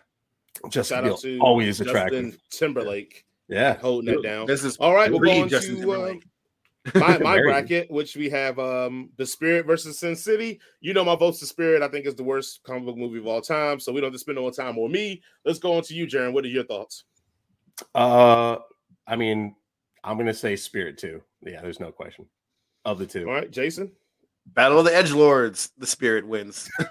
[0.70, 2.38] Jessica Shout Biel, out to always Justin attractive.
[2.50, 3.78] Timberlake Yeah.
[3.78, 4.46] holding it down.
[4.46, 6.14] This is All right, we're Read going Justin to uh,
[6.94, 10.58] my, my bracket, which we have um the Spirit versus Sin City.
[10.80, 11.82] You know my vote's the Spirit.
[11.82, 13.78] I think is the worst comic book movie of all time.
[13.80, 15.22] So we don't have to spend no time on me.
[15.44, 16.32] Let's go on to you, Jaron.
[16.32, 17.04] What are your thoughts?
[17.94, 18.56] Uh,
[19.08, 19.56] I mean,
[20.04, 21.22] I'm gonna say Spirit too.
[21.44, 22.26] Yeah, there's no question
[22.84, 23.26] of the two.
[23.28, 23.90] All right, Jason.
[24.46, 25.70] Battle of the Edge Lords.
[25.76, 26.70] The spirit wins.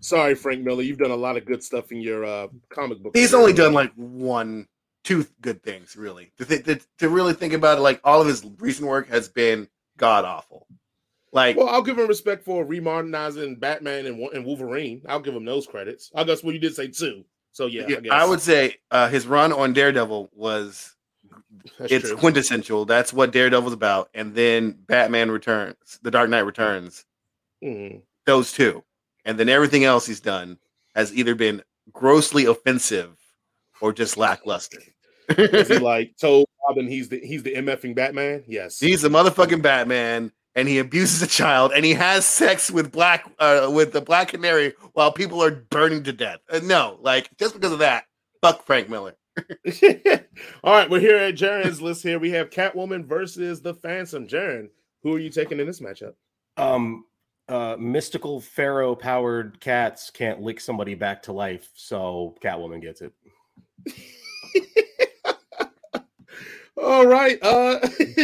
[0.00, 0.82] Sorry, Frank Miller.
[0.82, 3.16] You've done a lot of good stuff in your uh comic book.
[3.16, 3.40] He's career.
[3.40, 4.66] only done like one,
[5.02, 6.32] two good things, really.
[6.38, 9.28] To, th- to, to really think about it, like all of his recent work has
[9.28, 10.66] been god awful.
[11.32, 15.02] Like, Well, I'll give him respect for remodernizing Batman and, and Wolverine.
[15.08, 16.10] I'll give him those credits.
[16.14, 17.24] I guess well, you did say two,
[17.54, 18.12] so yeah, yeah, I, guess.
[18.12, 20.94] I would say uh, his run on Daredevil was
[21.78, 22.16] That's it's true.
[22.18, 22.84] quintessential.
[22.84, 24.10] That's what Daredevil's about.
[24.12, 27.04] And then Batman Returns, The Dark Knight Returns,
[27.62, 28.02] Mhm.
[28.26, 28.84] those two,
[29.24, 30.58] and then everything else he's done
[30.94, 31.62] has either been
[31.92, 33.16] grossly offensive
[33.80, 34.80] or just lackluster.
[35.30, 38.44] Is he like told Robin he's the he's the MFing Batman?
[38.46, 38.78] Yes.
[38.80, 43.30] He's the motherfucking Batman, and he abuses a child, and he has sex with black
[43.38, 46.40] uh, with the Black Canary while people are burning to death.
[46.50, 48.04] Uh, no, like just because of that,
[48.40, 49.16] fuck Frank Miller.
[50.64, 52.02] All right, we're here at Jaron's list.
[52.02, 54.28] Here we have Catwoman versus the Phantom.
[54.28, 54.68] Jaren,
[55.02, 56.14] who are you taking in this matchup?
[56.56, 57.04] Um,
[57.48, 63.12] uh, mystical pharaoh powered cats can't lick somebody back to life, so Catwoman gets it.
[66.76, 67.38] All right.
[67.42, 67.78] Uh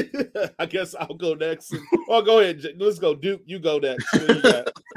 [0.59, 1.75] I guess I'll go next.
[2.09, 2.65] Oh, go ahead.
[2.79, 3.15] Let's go.
[3.15, 4.13] Duke, you go next.
[4.15, 4.43] You?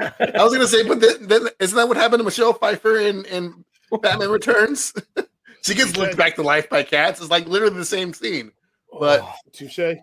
[0.00, 3.24] I was gonna say, but then, then isn't that what happened to Michelle Pfeiffer in,
[3.26, 3.64] in
[4.02, 4.92] Batman Returns?
[5.62, 7.20] she gets licked back to life by cats.
[7.20, 8.50] It's like literally the same scene.
[8.98, 9.98] But- Oh, Touche.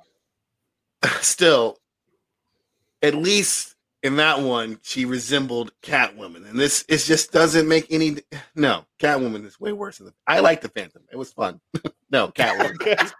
[1.21, 1.77] Still,
[3.01, 8.17] at least in that one, she resembled Catwoman, and this it just doesn't make any.
[8.55, 10.13] No, Catwoman is way worse than the.
[10.27, 11.01] I like the Phantom.
[11.11, 11.59] It was fun.
[12.11, 13.11] no, Catwoman.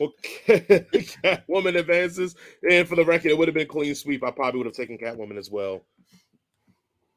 [0.46, 2.34] Catwoman advances.
[2.68, 4.24] And for the record, it would have been a clean sweep.
[4.24, 5.84] I probably would have taken Catwoman as well.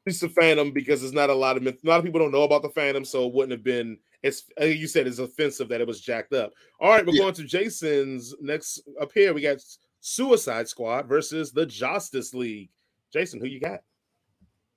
[0.06, 2.32] Least the Phantom, because there's not a lot of myth- a lot of people don't
[2.32, 5.68] know about the Phantom, so it wouldn't have been it's uh, you said it's offensive
[5.68, 6.52] that it was jacked up.
[6.80, 7.22] All right, we're Yeah.
[7.22, 9.32] going to Jason's next up here.
[9.34, 9.58] We got
[10.00, 12.70] Suicide Squad versus the Justice League.
[13.12, 13.80] Jason, who you got?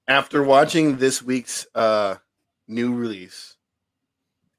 [0.07, 2.15] After watching this week's uh
[2.67, 3.55] new release,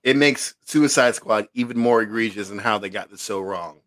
[0.05, 3.81] it makes Suicide Squad even more egregious in how they got this so wrong.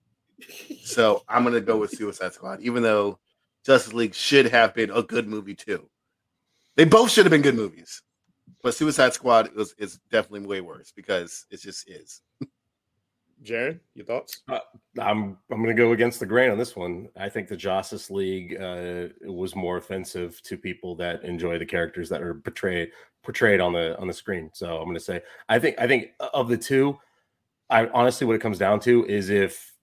[0.83, 3.19] So I'm gonna go with Suicide Squad, even though
[3.63, 5.87] Justice League should have been a good movie too.
[6.75, 8.01] They both should have been good movies,
[8.63, 12.21] but Suicide Squad is definitely way worse because it just is.
[13.43, 14.41] Jaron, your thoughts?
[14.49, 17.07] I'm I'm going to go against the grain on this one.
[17.15, 22.09] I think the Justice League uh, was more offensive to people that enjoy the characters
[22.09, 22.91] that are portrayed
[23.23, 24.49] portrayed on the on the screen.
[24.53, 26.97] So I'm going to say I think I think of the two,
[27.69, 29.73] I honestly what it comes down to is if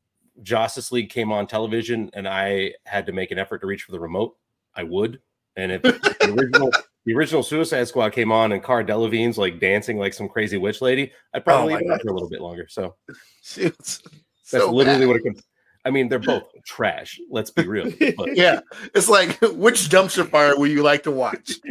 [0.43, 3.93] Justice League came on television and I had to make an effort to reach for
[3.93, 4.37] the remote,
[4.75, 5.21] I would.
[5.57, 6.71] And if the original
[7.07, 10.81] the original Suicide Squad came on and Cara Delevingne's like dancing like some crazy witch
[10.81, 12.67] lady, I'd probably Oh my leave it for a little bit longer.
[12.69, 12.95] So
[13.57, 15.09] It's that's so literally bad.
[15.09, 15.43] what it comes.
[15.87, 17.21] I mean, they're both trash.
[17.31, 17.93] Let's be real.
[18.17, 18.61] But Yeah,
[18.95, 21.53] it's like which dumpster fire would you like to watch?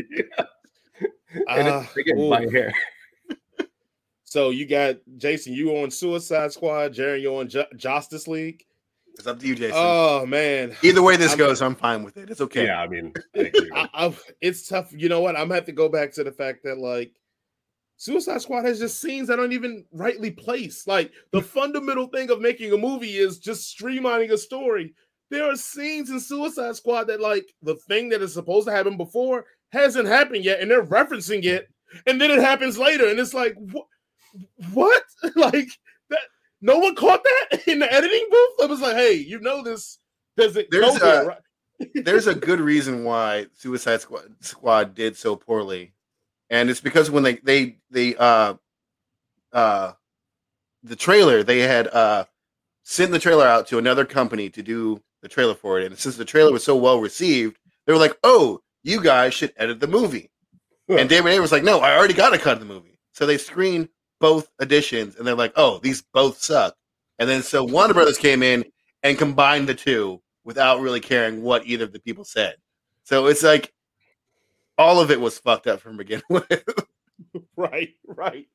[1.48, 2.30] and Ah, it's, again, ooh.
[2.30, 2.74] by hair.
[4.24, 8.63] So you got Jason, you on Suicide Squad, Jaron, you on Ju- Justice League.
[9.15, 9.76] It's up to you, Jason.
[9.76, 12.30] Oh man, Either way this I'm- goes, I'm fine with it.
[12.30, 12.65] It's okay.
[12.65, 13.52] Yeah, I mean, I.
[13.73, 14.91] I, I, it's tough.
[14.91, 15.36] You know what?
[15.36, 17.13] I'm gonna have to go back to the fact that like
[17.97, 20.88] Suicide Squad has just scenes that aren't even rightly placed.
[20.88, 21.45] Like the mm.
[21.45, 24.93] fundamental thing of making a movie is just streamlining a story.
[25.30, 28.97] There are scenes in Suicide Squad that like the thing that is supposed to happen
[28.97, 31.69] before hasn't happened yet, and they're referencing it,
[32.06, 33.86] and then it happens later, and it's like what?
[34.73, 35.04] What?
[35.36, 35.78] like that?
[36.63, 38.52] No one caught that in the editing booth.
[38.63, 39.99] I was like, hey, you know this
[40.38, 41.39] doesn't go There's there, a- right?
[42.06, 45.93] There's a good reason why Suicide Squad, Squad did so poorly,
[46.49, 48.54] and it's because when they they they uh
[49.52, 49.91] uh
[50.84, 52.26] the trailer they had uh
[52.84, 56.15] sent the trailer out to another company to do the trailer for it, and since
[56.15, 59.88] the trailer was so well received, they were like, "Oh, you guys should edit the
[59.88, 60.30] movie."
[60.89, 63.26] And David Ayer was like, "No, I already got a cut of the movie." So
[63.26, 63.89] they screened
[64.23, 66.77] both editions, and they're like, "Oh, these both suck."
[67.19, 68.63] And then so Warner Brothers came in
[69.03, 72.55] and combined the two without really caring what either of the people said.
[73.03, 73.73] So it's like
[74.77, 76.63] all of it was fucked up from begin with.
[77.57, 78.47] Right, right.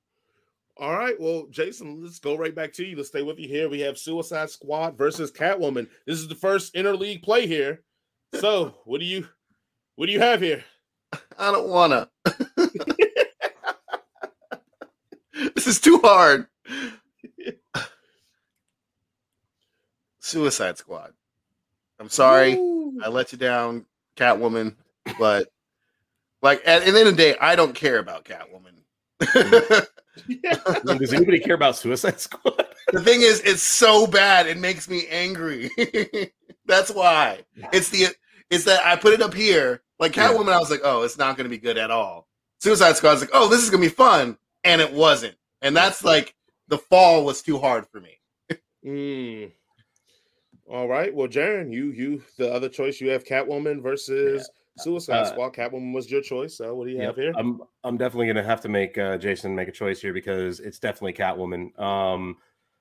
[0.78, 1.20] All right.
[1.20, 2.96] Well, Jason, let's go right back to you.
[2.96, 3.68] Let's stay with you here.
[3.68, 5.87] We have Suicide Squad versus Catwoman.
[6.07, 7.83] This is the first interleague play here.
[8.40, 9.28] So, what do you
[9.96, 10.64] what do you have here?
[11.38, 12.09] I don't wanna.
[15.59, 16.47] this is too hard.
[20.21, 21.12] Suicide Squad.
[21.99, 22.55] I'm sorry.
[22.55, 23.01] Ooh.
[23.03, 23.85] I let you down,
[24.16, 24.77] Catwoman,
[25.18, 25.49] but
[26.42, 28.85] like at, at the end of the day, I don't care about Catwoman.
[29.18, 29.88] the
[30.97, 32.64] Does anybody care about Suicide Squad?
[32.92, 35.71] The thing is, it's so bad, it makes me angry.
[36.66, 37.40] That's why.
[37.73, 38.14] It's the
[38.49, 39.83] it's that I put it up here.
[39.99, 40.29] Like Yeah.
[40.29, 42.29] Catwoman, I was like, oh, it's not gonna be good at all.
[42.61, 45.35] Suicide Squad I was like, oh, this is gonna be fun, and it wasn't.
[45.62, 46.35] And that's like
[46.68, 48.18] the fall was too hard for me.
[48.85, 49.53] Mm.
[50.71, 51.12] All right.
[51.14, 55.55] Well, Jaron, you you the other choice you have Catwoman versus Suicide Uh, Squad.
[55.55, 56.57] Catwoman was your choice.
[56.59, 57.07] So what do you Yep.
[57.07, 57.33] have here?
[57.37, 60.79] I'm I'm definitely gonna have to make uh, Jason make a choice here because it's
[60.79, 61.79] definitely Catwoman.
[61.81, 62.37] Um,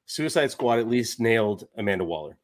[0.06, 2.38] Suicide Squad at least nailed Amanda Waller.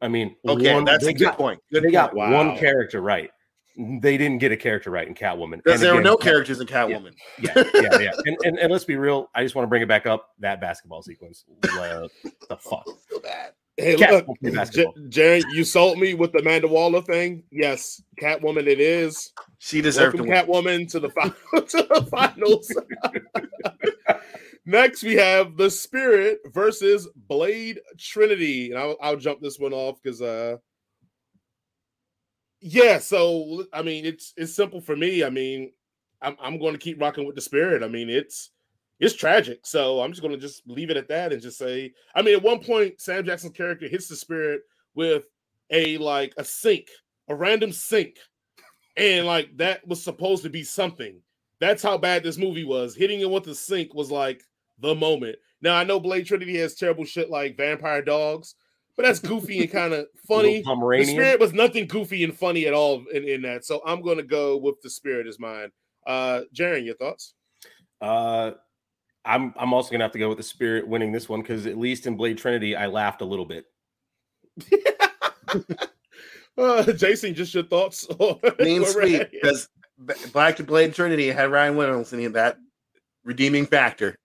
[0.00, 1.60] I mean, Okay, one- that's a good got, point.
[1.72, 2.32] Good They got Wow.
[2.32, 3.30] one character right.
[3.78, 5.58] They didn't get a character right in Catwoman.
[5.62, 7.12] because And there were no characters in Catwoman.
[7.38, 8.10] Yeah, yeah, yeah.
[8.26, 9.30] And, and and let's be real.
[9.36, 10.30] I just want to bring it back up.
[10.40, 11.44] That basketball sequence.
[11.62, 12.08] Uh,
[12.48, 12.84] the fuck.
[13.10, 13.52] So bad.
[13.76, 14.94] Hey, Cat- look, okay, J- basketball.
[15.54, 17.44] You sold me with the Amanda Waller thing.
[17.52, 19.32] Yes, Catwoman, it is.
[19.58, 20.86] She deserved Welcome, to win.
[20.86, 22.74] Catwoman, to the final, to the finals.
[24.66, 29.96] Next, we have the Spirit versus Blade Trinity, and I'll, I'll jump this one off
[30.02, 30.56] because, uh,
[32.60, 32.98] yeah.
[32.98, 35.24] So, I mean, it's it's simple for me.
[35.24, 35.72] I mean,
[36.22, 37.82] I'm I'm going to keep rocking with the Spirit.
[37.82, 38.50] I mean, it's
[39.00, 39.60] it's tragic.
[39.64, 42.36] So I'm just going to just leave it at that and just say, I mean,
[42.36, 44.62] at one point, Sam Jackson's character hits the Spirit
[44.94, 45.26] with
[45.70, 46.88] a like a sink,
[47.28, 48.16] a random sink
[48.98, 51.20] and like that was supposed to be something.
[51.60, 52.94] That's how bad this movie was.
[52.94, 54.42] Hitting it with the sink was like
[54.80, 55.36] the moment.
[55.62, 58.56] Now I know Blade Trinity has terrible shit like vampire dogs,
[58.98, 60.60] but that's goofy and kind of funny.
[60.64, 63.64] Little The spirit was nothing goofy and funny at all in, in that.
[63.64, 65.70] So I'm gonna go with the spirit as mine.
[66.04, 67.34] Uh Jaron, your thoughts?
[68.00, 68.52] Uh,
[69.24, 71.78] I'm I'm also gonna have to go with the spirit winning this one because at
[71.78, 73.66] least in Blade Trinity, I laughed a little bit.
[76.58, 78.04] Uh Jason, just your thoughts.
[78.18, 79.68] on Mean sweet because
[80.32, 82.58] Black to Blade Trinity had Ryan Reynolds in it, that
[83.22, 84.16] redeeming factor.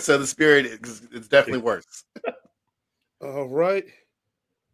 [0.00, 2.02] so the spirit is it's definitely worse.
[3.22, 3.84] All right.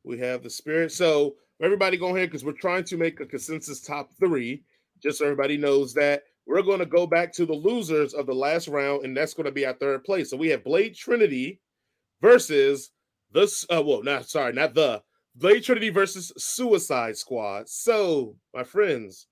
[0.06, 0.92] We have the spirit.
[0.92, 4.62] So everybody go ahead because we're trying to make a consensus top three,
[5.02, 8.34] just so everybody knows that we're going to go back to the losers of the
[8.34, 10.30] last round, and that's going to be our third place.
[10.30, 11.60] So we have Blade Trinity
[12.22, 12.90] versus
[13.32, 13.66] this.
[13.68, 15.02] Uh, well, not sorry, not the
[15.34, 17.68] Blade Trinity versus Suicide Squad.
[17.68, 19.26] So, my friends,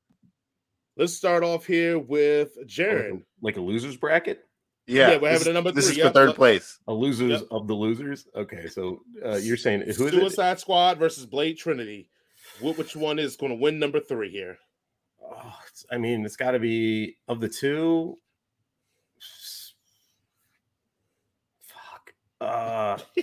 [0.97, 3.21] let's start off here with Like Jaron.
[3.21, 4.44] a, like a losers bracket.
[4.87, 6.79] Yeah, Yeah, we're having this, a number This is yeah, for third place.
[6.87, 7.49] A losers Yep.
[7.51, 8.27] of the losers.
[8.37, 10.11] Okay, so uh, you're saying who is it?
[10.11, 12.09] Suicide Squad versus Blade Trinity.
[12.61, 14.59] Which one is going to win number three here?
[15.23, 18.19] Oh, it's- I mean, it's got to be of the two.
[21.61, 22.13] Fuck.
[22.41, 22.99] Uh,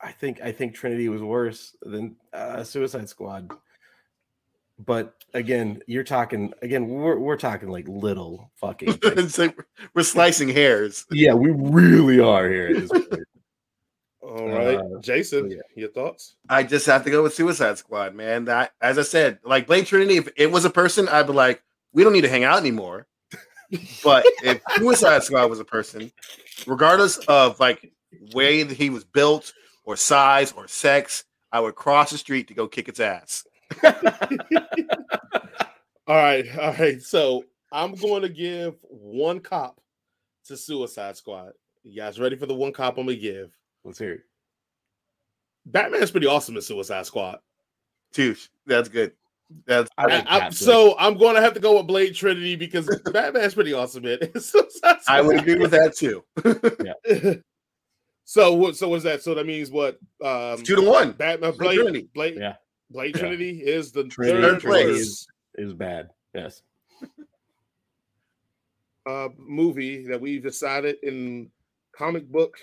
[0.00, 3.50] I think I think Trinity was worse than uh, Suicide Squad.
[4.84, 6.88] But again, you're talking again.
[6.88, 8.98] We're we're talking like little fucking.
[9.02, 9.56] It's like
[9.94, 11.04] we're slicing hairs.
[11.10, 12.68] yeah, we really are here.
[12.68, 13.24] At this point.
[14.22, 15.58] All right, Uh, Jason, yeah.
[15.74, 16.36] your thoughts?
[16.48, 18.44] I just have to go with Suicide Squad, man.
[18.46, 21.62] That, as I said, like Blade Trinity, if it was a person, I'd be like,
[21.92, 23.06] we don't need to hang out anymore.
[24.04, 26.12] But if Suicide Squad was a person,
[26.66, 27.92] regardless of like
[28.32, 29.52] way that he was built
[29.84, 33.44] or size or sex, I would cross the street to go kick its ass.
[36.08, 37.00] All right, all right.
[37.00, 39.80] So I'm going to give one cop
[40.46, 41.52] to Suicide Squad.
[41.84, 43.52] You guys ready for the one cop I'm gonna give?
[43.84, 44.20] Let's hear it.
[45.64, 47.38] Batman's pretty awesome in Suicide Squad.
[48.12, 48.48] Touche.
[48.66, 49.12] That's good.
[49.64, 50.54] That's I I- I- Catwoman.
[50.54, 54.18] so I'm going to have to go with Blade Trinity because Batman's pretty awesome in
[54.40, 56.24] Suicide I would agree with that too.
[56.84, 57.34] yeah.
[58.24, 58.76] so what?
[58.76, 59.22] So what's that?
[59.22, 59.98] So that means what?
[60.22, 61.12] Um, two to one.
[61.12, 62.08] Batman Blade Blade Trinity.
[62.12, 62.54] Blade, Yeah.
[62.92, 63.20] Blade Yeah.
[63.22, 65.00] Trinity is the Trinity- third Trinity place.
[65.00, 65.26] is-
[65.56, 66.10] Is bad.
[66.34, 66.62] Yes.
[69.06, 71.50] uh, movie that we've decided in
[71.96, 72.56] comic book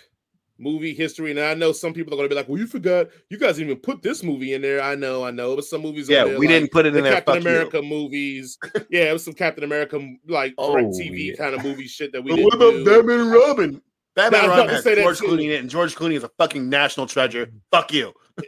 [0.58, 1.32] movie history.
[1.32, 3.08] And I know some people are going to be like, "Well, you forgot.
[3.30, 5.82] You guys didn't even put this movie in there." I know, I know, but some
[5.82, 6.10] movies.
[6.10, 7.13] Yeah, there, we like didn't put it the in there.
[7.13, 7.50] Captain Fuck you.
[7.50, 8.58] America movies.
[8.89, 11.34] yeah, it was some Captain America like Oh, TV yeah.
[11.36, 12.86] kind of movie shit that we But didn't what about do.
[12.86, 13.82] Batman and Robin?
[14.19, 15.19] Batman I and was Robin has George.
[15.19, 17.51] Clooney in it, and George Clooney is a fucking national treasure.
[17.71, 18.13] Fuck you.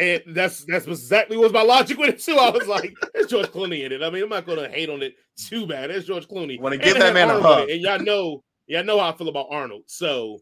[0.00, 2.36] and that's that's exactly what was my logic with it too.
[2.36, 4.90] I was like, "There's George Clooney in it." I mean, I'm not going to hate
[4.90, 5.90] on it too bad.
[5.90, 6.60] There's George Clooney.
[6.60, 7.70] Wanna And give that man a Arnold in hug.
[7.70, 9.84] and y'all know, y'all know how I feel about Arnold.
[9.86, 10.38] So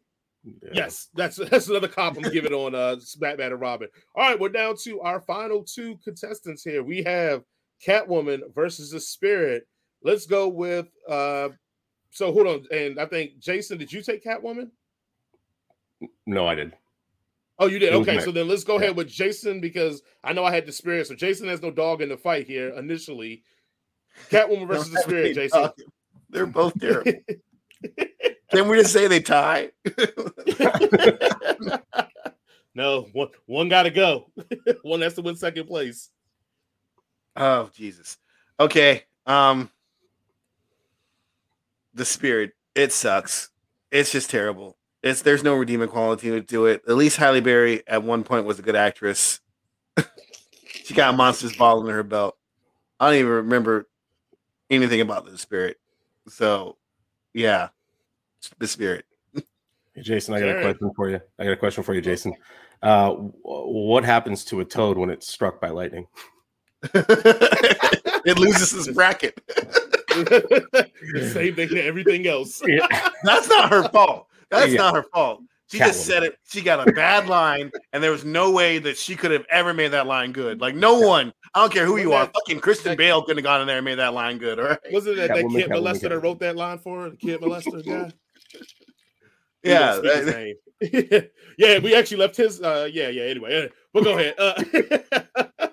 [0.63, 0.71] Yeah.
[0.73, 3.89] Yes, that's that's another comp I'm giving on uh Batman and Robin.
[4.17, 6.83] All right, we're down to our final two contestants here.
[6.83, 7.43] We have
[7.87, 9.65] Catwoman versus the Spirit.
[10.03, 11.51] Let's go with uh
[12.19, 14.71] so hold on, and I think Jason, did you take Catwoman?
[16.27, 16.73] No, I did.
[17.61, 17.93] Oh, you did.
[17.93, 18.25] Okay, Mac.
[18.25, 18.87] so then let's go Yeah.
[18.87, 21.07] ahead with Jason because I know I had the Spirit.
[21.07, 23.45] So Jason has no dog in the fight here initially.
[24.31, 25.71] Catwoman versus the Spirit, Jason.
[26.29, 27.13] They're both terrible.
[28.51, 29.71] Can we just say they tie?
[32.75, 34.33] no, one one got to go.
[34.83, 36.11] one has to win second place.
[37.37, 38.17] Oh Jesus.
[38.59, 39.05] Okay.
[39.25, 39.71] Um
[41.99, 42.53] the spirit.
[42.75, 43.51] It sucks.
[43.91, 44.77] It's just terrible.
[45.03, 46.83] It's there's no redeeming quality to do it.
[46.89, 49.41] At least Halle Berry at one point was a good actress.
[50.65, 52.37] she got Monsters Ball in her belt.
[52.99, 53.89] I don't even remember
[54.71, 55.77] anything about the spirit.
[56.29, 56.77] So,
[57.33, 57.69] yeah,
[58.59, 59.05] the spirit.
[59.35, 61.21] Hey, Jason, I got a question for you.
[61.39, 62.35] I got a question for you, Jason.
[62.83, 66.07] Uh, what happens to a toad when it's struck by lightning?
[66.95, 69.41] it loses its bracket.
[71.33, 72.63] Same thing to everything else.
[72.67, 72.87] Yeah.
[73.25, 74.27] That's not her fault.
[74.51, 74.79] That's Yeah.
[74.79, 75.43] not her fault.
[75.71, 76.05] She just Catwoman.
[76.07, 76.39] said it.
[76.49, 79.75] She got a bad line, and there was no way that she could have ever
[79.75, 80.61] made that line good.
[80.63, 81.31] Like no one.
[81.55, 82.21] I don't care who you are.
[82.21, 84.39] Wasn't that- Fucking Kristen that- Bale couldn't have gone in there and made that line
[84.39, 84.59] good.
[84.59, 84.79] All right.
[84.91, 87.11] Wasn't that that Catwoman, kid Catwoman, molester that wrote that line for her?
[87.11, 88.13] The kid molester guy?
[89.63, 90.01] We Yeah.
[90.03, 90.29] didn't
[90.81, 91.29] speak his name.
[91.59, 92.63] yeah, we actually left his.
[92.63, 93.25] Uh, yeah, yeah.
[93.25, 94.35] Anyway, uh, but go ahead.
[94.39, 95.69] Uh,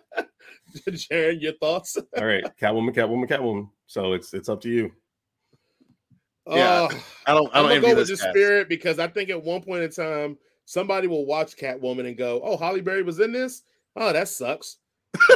[0.95, 1.95] Sharon, your thoughts?
[2.17, 3.69] All right, Catwoman, Catwoman, Catwoman.
[3.88, 4.91] So it's it's up to you.
[6.48, 6.84] Yeah.
[6.84, 6.89] Uh,
[7.26, 7.56] I don't.
[7.56, 8.30] I I'm gonna go with the cast.
[8.30, 12.41] spirit because I think at one point in time somebody will watch Catwoman and go,
[12.43, 13.63] "Oh, Halle Berry was in this.
[13.95, 14.78] Oh, that sucks."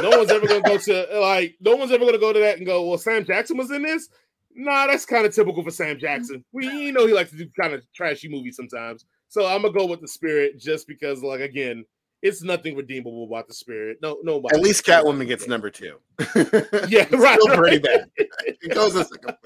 [0.02, 1.56] No one's ever gonna go to like.
[1.60, 4.08] No one's ever gonna go to that and go, "Well, Sam Jackson was in this."
[4.54, 6.44] Nah, that's kind of typical for Sam Jackson.
[6.52, 9.04] We you know he likes to do kind of trashy movies sometimes.
[9.28, 11.84] So I'm gonna go with the spirit just because, like, again,
[12.22, 13.98] it's nothing redeemable about the spirit.
[14.02, 14.54] No, nobody.
[14.54, 15.96] At least Catwoman gets number two.
[16.88, 17.40] Yeah, right.
[17.40, 18.10] Still pretty bad.
[18.16, 19.36] It goes in second.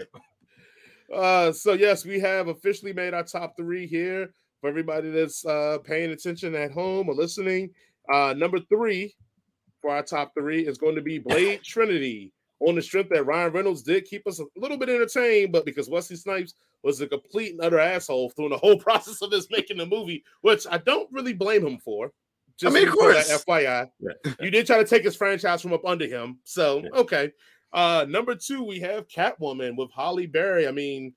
[1.15, 5.79] Uh, so yes, we have officially made our top three here for everybody that's uh,
[5.85, 7.71] paying attention at home or listening.
[8.13, 9.15] Uh, number three
[9.81, 12.33] for our top three is going to be Blade Trinity.
[12.61, 15.89] On the strength that Ryan Reynolds did keep us a little bit entertained, but because
[15.91, 19.77] Wesley Snipes was a complete and utter asshole through the whole process of this making
[19.77, 22.11] the movie, which I don't really blame him for.
[22.65, 23.45] I mean, of for that course.
[23.45, 24.33] FYI, Yeah.
[24.41, 26.91] you did try to take his franchise from up under him, so Yeah.
[27.01, 27.33] okay.
[27.73, 30.69] Uh, number two, we have Catwoman with Halle Berry.
[30.69, 31.15] I mean,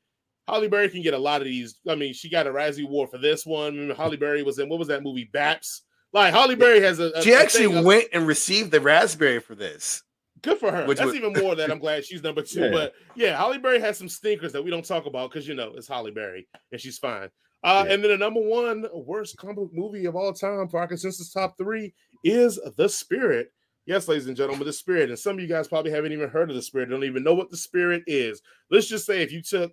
[0.48, 1.78] Halle Berry can get a lot of these.
[1.88, 3.92] I mean, she got a Razzie Award for this one.
[3.96, 5.30] Halle Berry was in what was that movie?
[5.32, 5.82] Baps.
[6.14, 7.12] Like Halle Berry has a.
[7.12, 10.02] a- She a actually thing of- went and received the raspberry for this.
[10.42, 10.86] good for her.
[10.86, 12.62] which That's was- even more that I'm glad she's number two.
[12.66, 12.72] Yeah.
[12.72, 15.74] But yeah, Halle Berry has some stinkers that we don't talk about because you know
[15.76, 17.30] it's Halle Berry and she's fine.
[17.68, 17.94] Uh, Yeah.
[17.94, 21.58] And then the number one worst comic movie of all time for our consensus top
[21.58, 23.52] three is The Spirit.
[23.86, 25.10] Yes, ladies and gentlemen, The Spirit.
[25.10, 27.34] And some of you guys probably haven't even heard of The Spirit, don't even know
[27.34, 28.42] what The Spirit is.
[28.72, 29.72] Let's just say if you took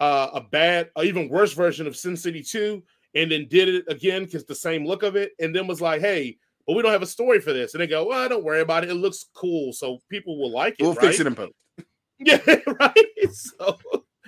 [0.00, 2.82] uh, a bad, or even worse version of Sin City 2
[3.14, 6.00] and then did it again because the same look of it, and then was like,
[6.00, 7.74] hey, but we don't have a story for this.
[7.74, 8.90] And they go, well, don't worry about it.
[8.90, 9.72] It looks cool.
[9.72, 10.82] So people will like it.
[10.82, 11.08] We'll right?
[11.08, 11.52] fix it in post.
[12.24, 12.38] Yeah,
[12.80, 12.94] right.
[13.32, 13.78] So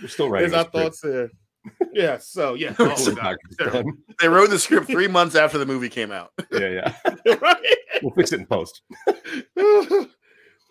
[0.03, 0.41] We're still right.
[0.41, 1.31] there's our thoughts there.
[1.93, 2.75] Yeah, so yeah.
[2.79, 3.25] Oh, Still God.
[3.25, 3.91] not Terrible.
[3.91, 3.99] done.
[4.21, 6.33] They wrote the script three months after the movie came out.
[6.53, 6.93] Yeah,
[7.27, 7.35] yeah.
[7.41, 7.57] right?
[8.03, 8.83] We'll fix it in post.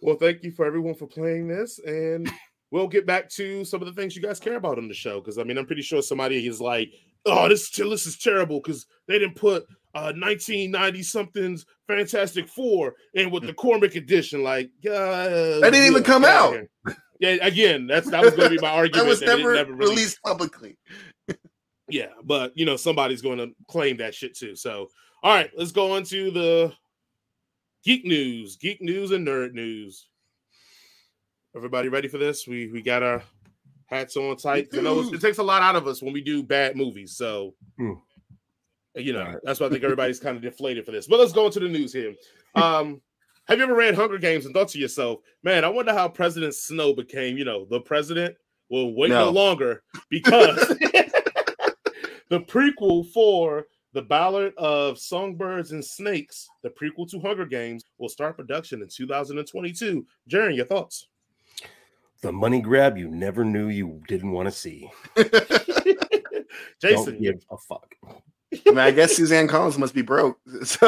[0.02, 2.30] well, thank you for everyone for playing this, and
[2.72, 5.20] we'll get back to some of the things you guys care about on the show.
[5.20, 6.90] Because I mean, I'm pretty sure somebody is like,
[7.26, 9.64] "Oh, this this is terrible," because they didn't put
[9.96, 14.44] uh 1990 something's Fantastic Four in with the Corman edition.
[14.44, 16.56] Like, uh, That didn't even come out.
[17.24, 17.36] Here.
[17.36, 19.04] Yeah, again, that's that was going to be my argument.
[19.06, 19.90] That was that it never, never released.
[19.98, 20.78] released publicly.
[21.90, 24.56] Yeah, but you know, somebody's going to claim that shit too.
[24.56, 24.88] So,
[25.22, 26.74] all right, let's go on to the
[27.84, 30.08] geek news, geek news, and nerd news.
[31.56, 32.48] Everybody ready for this?
[32.48, 33.22] We we got our
[33.88, 34.70] hats on tight.
[34.72, 37.16] You know it takes a lot out of us when we do bad movies.
[37.18, 37.94] So, Hmm.
[38.96, 39.38] you know, All right.
[39.44, 41.06] that's why I think everybody's kind of deflated for this.
[41.08, 42.14] But let's go into the news here.
[42.56, 43.02] Um,
[43.48, 46.56] have you ever read Hunger Games and thought to yourself, man, I wonder how President
[46.56, 48.36] Snow became, you know, the president?
[48.70, 49.32] Well, wait no, No.
[49.32, 50.56] longer because
[52.30, 58.10] the prequel for The Ballad of Songbirds and Snakes, the prequel to Hunger Games, will
[58.10, 60.06] start production in 2022.
[60.30, 61.08] Jaron, your thoughts?
[62.22, 64.90] The money grab you never knew you didn't want to see.
[66.82, 67.94] Jason, Don't give a fuck.
[68.68, 70.40] I mean, I guess Suzanne Collins must be broke.
[70.64, 70.88] So,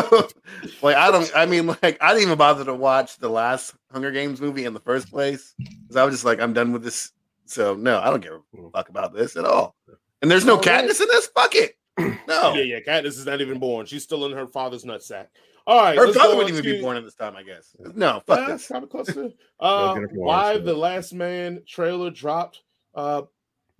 [0.82, 1.30] like, I don't.
[1.36, 4.74] I mean, like, I didn't even bother to watch the last Hunger Games movie in
[4.74, 7.12] the first place because I was just like, I'm done with this.
[7.46, 9.76] So, no, I don't give a fuck about this at all.
[10.22, 10.86] And there's no All right.
[10.86, 11.28] Katniss in this.
[11.28, 11.78] Fuck it.
[12.28, 13.86] No, yeah, yeah, Katniss is not even born.
[13.86, 15.28] She's still in her father's nutsack.
[15.68, 17.36] All right, her father wouldn't on even be born at this time.
[17.36, 17.76] I guess.
[17.94, 18.68] No, fuck Yeah, this.
[18.68, 19.32] kind of close to.
[19.60, 20.74] Uh, Y the.
[20.74, 22.62] Last Man trailer dropped?
[22.94, 23.24] Uh,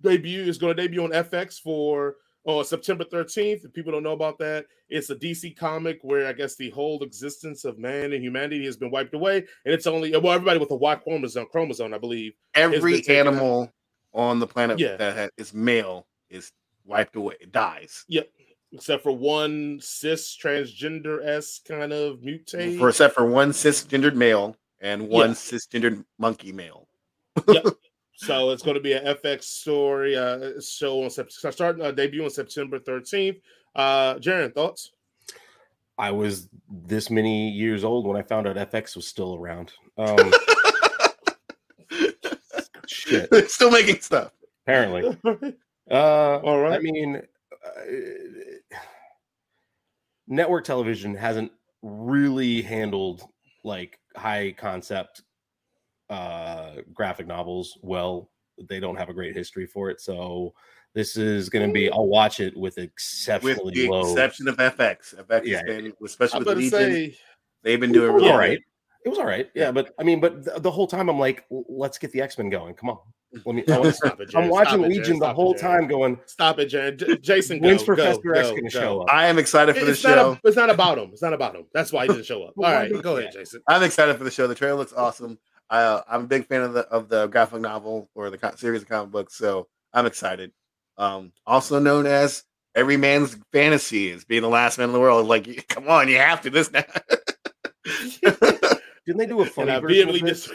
[0.00, 2.16] debut is going to debut on FX for
[2.46, 3.64] oh September thirteenth.
[3.64, 7.02] If people don't know about that, it's a DC comic where I guess the whole
[7.02, 10.70] existence of man and humanity has been wiped away, and it's only well everybody with
[10.70, 12.32] a Y chromosome, chromosome, I believe.
[12.54, 13.26] Every taken out.
[13.34, 13.72] animal
[14.14, 14.96] on the planet Yeah.
[14.96, 16.52] that ha- is male is
[16.84, 17.34] wiped away.
[17.40, 18.30] It dies Yep.
[18.72, 22.78] Except for one cis transgender s kind of mutate.
[22.78, 25.34] for except for one cisgendered male and one Yeah.
[25.34, 26.88] cisgendered monkey male.
[28.16, 32.24] So it's going to be an FX story uh, show on September, starting uh, debut
[32.24, 33.40] on September 13th.
[33.74, 34.92] Uh, Jaron, thoughts?
[35.98, 39.74] I was this many years old when I found out FX was still around.
[39.98, 40.32] Um,
[42.86, 43.30] shit.
[43.30, 44.32] They're still making stuff.
[44.64, 45.54] Apparently.
[45.88, 46.72] Uh, All right.
[46.72, 47.22] I mean,
[47.64, 47.80] uh,
[50.26, 51.52] network television hasn't
[51.82, 53.22] really handled
[53.62, 55.22] like high concept
[56.10, 58.30] uh graphic novels well.
[58.68, 60.54] They don't have a great history for it, so
[60.94, 61.90] this is going to be.
[61.90, 64.00] I'll watch it with With exceptionally the low.
[64.12, 65.14] exception of FX.
[65.14, 65.56] FX Yeah.
[65.58, 67.18] has been, especially with about to Legion, say,
[67.62, 68.60] they've been doing was really all good.
[69.04, 69.50] It was all right.
[69.54, 72.38] Yeah, but I mean, but the, the whole time I'm like, let's get the X
[72.38, 72.72] Men going.
[72.74, 72.98] Come on.
[73.44, 73.62] Let me.
[73.68, 74.34] I stop it, Jared.
[74.36, 76.96] I'm Stop watching it, Legion the Stop it, whole time, going, Stop it, Jaron.
[76.98, 79.12] J- Jason, go, when's go, Professor X going to show up?
[79.12, 80.32] I am excited for the It's not, show.
[80.32, 81.10] a, it's not about him.
[81.12, 81.66] It's not about him.
[81.74, 82.54] That's why he didn't show up.
[82.56, 83.02] All Well, why right, not?
[83.02, 83.60] go ahead, Jason.
[83.68, 84.46] I'm excited for the show.
[84.46, 85.38] The trailer looks awesome.
[85.70, 88.88] Uh, I'm a big fan of the of the graphic novel or the series of
[88.88, 90.52] comic books, so I'm excited.
[90.98, 92.44] Um, also known as
[92.74, 95.26] every man's fantasy is being the last man in the world.
[95.26, 96.84] Like, come on, you have to this now.
[99.06, 100.50] Didn't they do a funny version of this?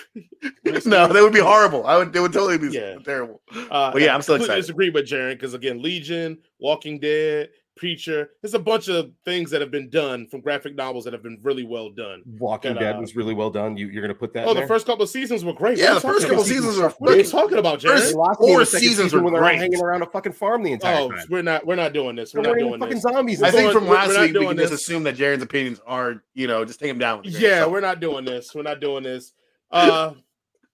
[0.86, 1.86] no, that would be horrible.
[1.86, 2.14] I would.
[2.16, 2.96] It would totally be Yeah.
[3.04, 3.42] terrible.
[3.70, 4.60] Uh, But yeah, I'm still excited.
[4.62, 7.50] disagree with Jaron because again, Legion, Walking Dead,
[7.82, 8.30] Preacher.
[8.44, 11.40] There's a bunch of things that have been done from graphic novels that have been
[11.42, 12.22] really well done.
[12.38, 13.76] Walking And, Dead uh, was really well done.
[13.76, 14.48] You, you're going to put that.
[14.48, 15.80] Oh, in the first couple of seasons were great.
[15.80, 16.46] Yeah, What the first couple about?
[16.46, 16.92] seasons are.
[17.00, 17.98] What are you talking about, Jaron?
[17.98, 19.58] First- Four me in the second seasons season were when they're great.
[19.58, 21.26] hanging around a fucking farm the entire Oh, time.
[21.32, 21.66] we're not.
[21.66, 22.36] We're not doing this.
[22.36, 23.02] We're There not weren't doing fucking this.
[23.02, 23.42] zombies.
[23.42, 25.42] I think going- from we're- last we're week we doing can just assume that Jaron's
[25.42, 27.18] opinions are, you know, just take them down.
[27.24, 28.54] with a grain of Yeah, we're not doing this.
[28.54, 29.34] We're not doing this.
[29.72, 30.14] Uh,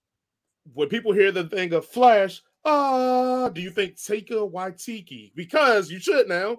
[0.74, 5.32] when people hear the thing of Flash, uh, do you think Taika Waititi?
[5.34, 6.58] Because you should now.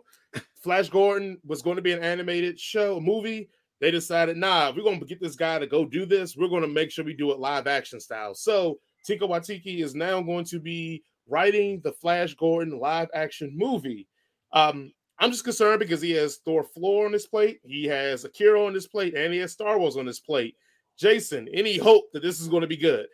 [0.64, 3.50] Flash Gordon was going to be an animated show, movie.
[3.80, 6.64] They decided, nah, we're going to get this guy to go do this, we're going
[6.64, 8.36] to make sure we do it live action style.
[8.36, 14.08] So Taika Waititi is now going to be writing the Flash Gordon live action movie.
[14.52, 18.66] Um, I'm just concerned because he has Thor Floor on his plate, he has Akira
[18.66, 20.56] on his plate, and he has Star Wars on his plate.
[20.98, 23.06] Jason, any hope that this is going to be good?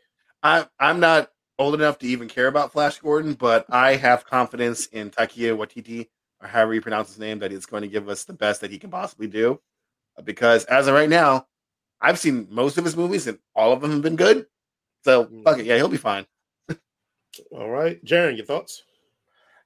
[0.42, 4.88] I, I'm not old enough to even care about Flash Gordon, but I have confidence
[4.88, 6.10] in Takia Watiti,
[6.42, 8.72] or however you pronounce his name, that he's going to give us the best that
[8.72, 9.60] he can possibly do.
[10.18, 11.48] Uh, because as of right now,
[12.02, 14.46] I've seen most of his movies, and all of them have been good.
[15.04, 15.44] So mm.
[15.44, 16.26] fuck it, yeah, he'll be fine.
[17.52, 18.84] All right, Jaron, your thoughts?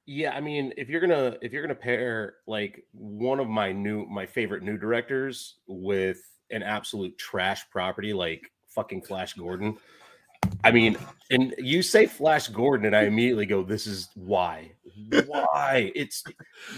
[0.06, 4.06] Yeah, I mean, if you're gonna if you're gonna pair like one of my new
[4.06, 6.20] my favorite new directors with
[6.50, 9.76] an absolute trash property like fucking Flash Gordon,
[10.64, 10.96] I mean,
[11.30, 14.72] and you say Flash Gordon, and I immediately go, "This is why,
[15.26, 16.22] why?" It's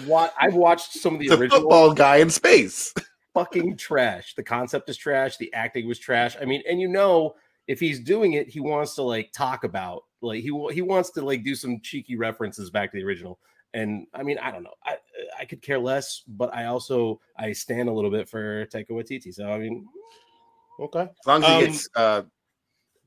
[0.05, 2.95] why I've watched some of the It's original football guy in space.
[3.35, 4.35] fucking trash.
[4.35, 5.37] The concept is trash.
[5.37, 6.37] The acting was trash.
[6.41, 7.35] I mean, and you know,
[7.67, 11.23] if he's doing it, he wants to like talk about like he he wants to
[11.23, 13.39] like do some cheeky references back to the original.
[13.75, 14.75] And I mean, I don't know.
[14.85, 14.97] I
[15.41, 19.33] I could care less, but I also I stand a little bit for Taika Waititi.
[19.35, 19.87] So I mean,
[20.79, 21.03] Okay.
[21.03, 22.23] As long as he Um, gets uh,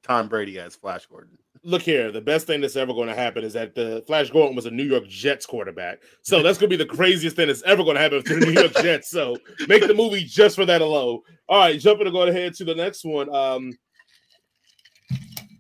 [0.06, 1.38] Tom Brady as Flash Gordon.
[1.64, 4.56] Look here, the best thing that's ever going to happen is that the Flash Gordon
[4.56, 6.04] was a New York Jets quarterback.
[6.22, 8.46] So that's going to be the craziest thing that's ever going to happen to the
[8.46, 9.10] New York Jets.
[9.10, 9.36] So
[9.68, 11.22] make the movie just for that alone.
[11.50, 13.34] All right, jumping to go ahead to the next one.
[13.34, 13.74] Um,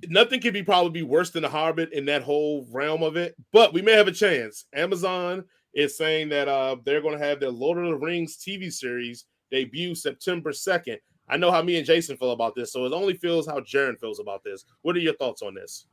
[0.08, 3.36] nothing could be probably be worse than the Hobbit in that whole realm of it,
[3.52, 4.66] but we may have a chance.
[4.76, 5.44] Amazon
[5.74, 9.26] is saying that uh, they're going to have their Lord of the Rings TV series
[9.50, 10.98] debut September 2nd.
[11.28, 14.00] I know how me and Jason feel about this, so it only feels how Jaron
[14.00, 14.66] feels about this.
[14.84, 15.88] What are your thoughts on this?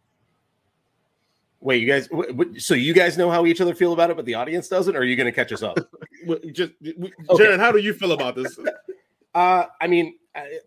[1.62, 2.08] wait, you guys.
[2.62, 4.94] So you guys know how each other feel about it, but the audience doesn't.
[4.94, 5.78] Or are you going to catch us up?
[6.52, 7.12] Just Okay.
[7.28, 8.58] Jaron, how do you feel about this?
[9.34, 10.58] Uh, I mean, I,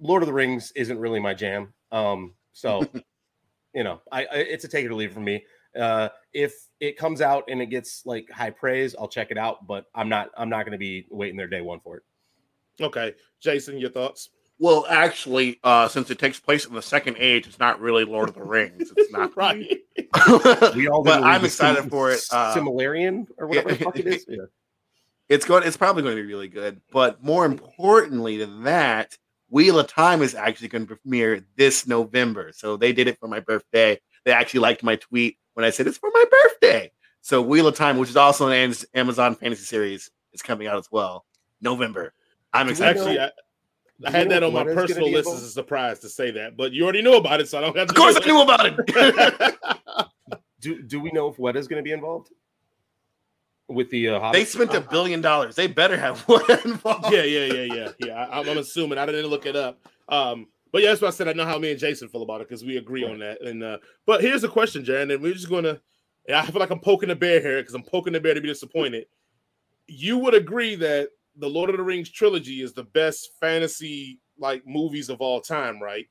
[0.00, 1.74] Lord of the Rings isn't really my jam.
[1.92, 2.82] Um, so
[3.74, 5.44] you know, I, I it's a take it or leave it for me.
[5.78, 9.66] Uh, if it comes out and it gets like high praise, I'll check it out.
[9.66, 12.02] But I'm not I'm not going to be waiting there day one for it.
[12.80, 14.30] Okay, Jason, your thoughts?
[14.58, 18.28] Well, actually, uh, since it takes place in the second age, it's not really Lord
[18.28, 18.92] of the Rings.
[18.94, 19.78] It's not right.
[20.74, 22.20] We all but I'm excited Sim- for it.
[22.30, 24.26] Uh, Similarian or whatever the fuck it is.
[24.28, 24.38] Yeah.
[25.28, 25.62] it's going.
[25.62, 26.80] It's probably going to be really good.
[26.92, 29.16] But more importantly than that,
[29.48, 32.52] Wheel of Time is actually going to premiere this November.
[32.54, 33.98] So they did it for my birthday.
[34.24, 36.90] They actually liked my tweet when I said it's for my birthday.
[37.22, 40.88] So Wheel of Time, which is also an Amazon fantasy series, is coming out as
[40.90, 41.24] well.
[41.60, 42.12] November.
[42.52, 42.98] I'm excited.
[43.00, 43.30] Actually, I, I
[43.98, 46.84] you had that on my personal list as a surprise to say that, but you
[46.84, 47.92] already knew about it, so I don't have to.
[47.92, 49.56] of course, I do knew about it.
[50.60, 52.28] Do do we know if Weta's going to be involved
[53.68, 55.54] with the uh, they spent a billion dollars.
[55.54, 57.10] They better have one involved.
[57.10, 58.12] yeah, yeah, yeah, yeah, yeah.
[58.26, 59.80] I, I'm assuming I didn't look it up.
[60.10, 62.42] Um, But yeah, that's why I said I know how me and Jason feel about
[62.42, 63.40] it because we agree on that.
[63.40, 65.80] And uh, but here's the question, Jaron, and we're just gonna.
[66.32, 68.48] I feel like I'm poking the bear here because I'm poking the bear to be
[68.48, 69.06] disappointed.
[69.86, 71.08] You would agree that
[71.40, 75.82] the Lord of the Rings trilogy is the best fantasy like movies of all time,
[75.82, 76.06] right?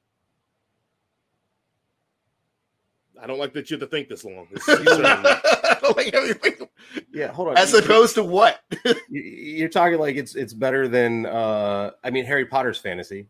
[3.22, 4.48] I don't like that you have to think this long.
[7.14, 7.58] yeah, hold on.
[7.58, 8.62] As opposed to what?
[9.10, 13.28] You're talking like it's it's better than uh I mean Harry Potter's fantasy.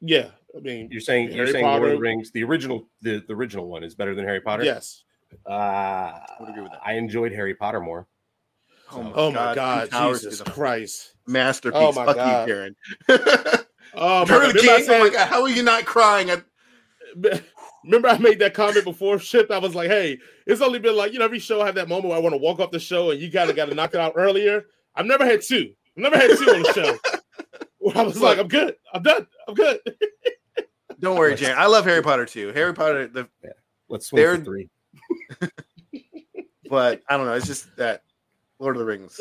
[0.00, 2.86] Yeah, I mean you're saying Harry you're saying Potter, Lord of the Rings, the original
[3.00, 4.64] the, the original one is better than Harry Potter.
[4.64, 5.04] Yes.
[5.48, 6.80] Uh, I agree with that.
[6.84, 8.06] I enjoyed Harry Potter more.
[8.92, 11.15] Oh my oh god, my god Jesus Christ.
[11.26, 11.80] Masterpiece.
[11.80, 12.48] Oh my Fuck god.
[12.48, 12.76] you, Karen.
[13.94, 14.56] oh my god.
[14.56, 16.30] King, oh my god, how are you not crying?
[16.30, 16.44] At-
[17.86, 19.52] Remember, I made that comment before shift.
[19.52, 21.88] I was like, "Hey, it's only been like you know every show I have that
[21.88, 23.74] moment where I want to walk off the show, and you kind of got to
[23.74, 24.66] knock it out earlier."
[24.96, 25.72] I've never had two.
[25.96, 26.98] I've never had two on the show.
[27.78, 28.74] Where I was like, "I'm good.
[28.92, 29.26] I'm done.
[29.46, 29.78] I'm good."
[31.00, 31.54] Don't worry, Jane.
[31.56, 32.52] I love Harry Potter too.
[32.54, 33.06] Harry Potter.
[33.06, 33.50] The yeah.
[33.88, 34.68] let's swing for three.
[36.68, 37.34] but I don't know.
[37.34, 38.02] It's just that
[38.58, 39.20] Lord of the Rings.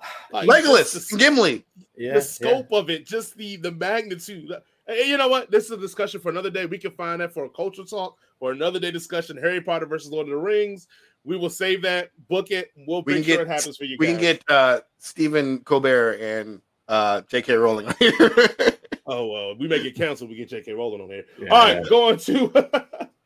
[0.32, 1.64] Like, Legolas, the, Gimli.
[1.96, 2.78] Yeah, the scope yeah.
[2.78, 4.52] of it, just the the magnitude.
[4.86, 5.50] Hey, you know what?
[5.50, 6.66] This is a discussion for another day.
[6.66, 9.36] We can find that for a culture talk or another day discussion.
[9.36, 10.86] Harry Potter versus Lord of the Rings.
[11.24, 12.70] We will save that, book it.
[12.86, 13.96] We'll we make sure get, it happens for you.
[13.98, 14.14] We guys.
[14.14, 17.54] can get uh Stephen Colbert and uh J.K.
[17.54, 18.12] Rowling on here.
[19.06, 20.30] oh well, we may get canceled.
[20.30, 20.72] We get J.K.
[20.72, 21.24] Rowling on here.
[21.40, 21.48] Yeah.
[21.48, 23.08] All right, going to.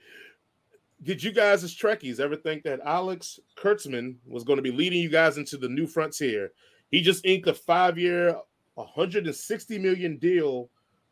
[1.03, 5.01] Did you guys as Trekkies ever think that Alex Kurtzman was going to be leading
[5.01, 6.53] you guys into the new frontier?
[6.93, 8.37] He just inked a five-year,
[8.75, 10.71] 160 million deal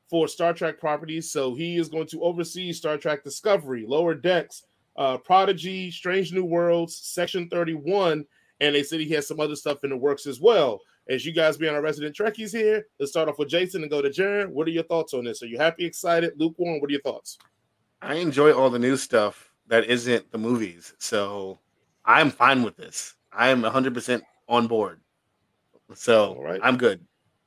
[0.08, 1.32] for Star Trek properties.
[1.32, 4.62] So he is going to oversee Star Trek Discovery, Lower Decks,
[4.96, 8.24] uh, Prodigy, Strange New Worlds, Section 31,
[8.60, 10.80] and they said he has some other stuff in the works as well.
[11.08, 14.00] As you guys being our resident Trekkies here, let's start off with Jason and go
[14.00, 14.50] to Jaron.
[14.50, 15.42] What are your thoughts on this?
[15.42, 16.80] Are you happy, excited, lukewarm?
[16.80, 17.38] What are your thoughts?
[18.00, 21.58] I enjoy all the new stuff that isn't the movies, so
[22.04, 23.14] I'm fine with this.
[23.32, 25.00] I am 100% on board.
[25.94, 26.60] So right.
[26.62, 27.00] I'm good.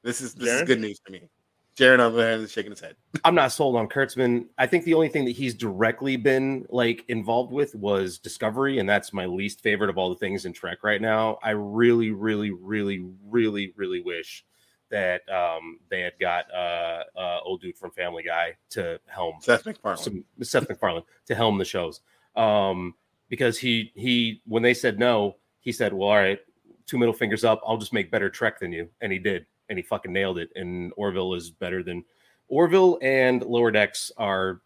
[0.04, 0.62] This is this Jaron?
[0.62, 1.30] is good news for me.
[1.78, 2.96] Jaron on the other hand is shaking his head.
[3.26, 4.46] I'm not sold on Kurtzman.
[4.58, 8.88] I think the only thing that he's directly been like involved with was Discovery, and
[8.88, 11.40] that's my least favorite of all the things in Trek right now.
[11.44, 14.46] I really, really, really, really, really wish
[14.92, 19.66] that um, they had got uh, uh, old dude from Family Guy to helm Seth
[19.66, 22.02] MacFarlane, some, Seth MacFarlane to helm the shows,
[22.36, 22.96] um,
[23.30, 26.40] because he he when they said no, he said, "Well, all right,
[26.86, 27.62] two middle fingers up.
[27.66, 30.50] I'll just make better Trek than you," and he did and he fucking nailed it.
[30.56, 32.04] And Orville is better than
[32.48, 34.62] Orville and Lower Decks are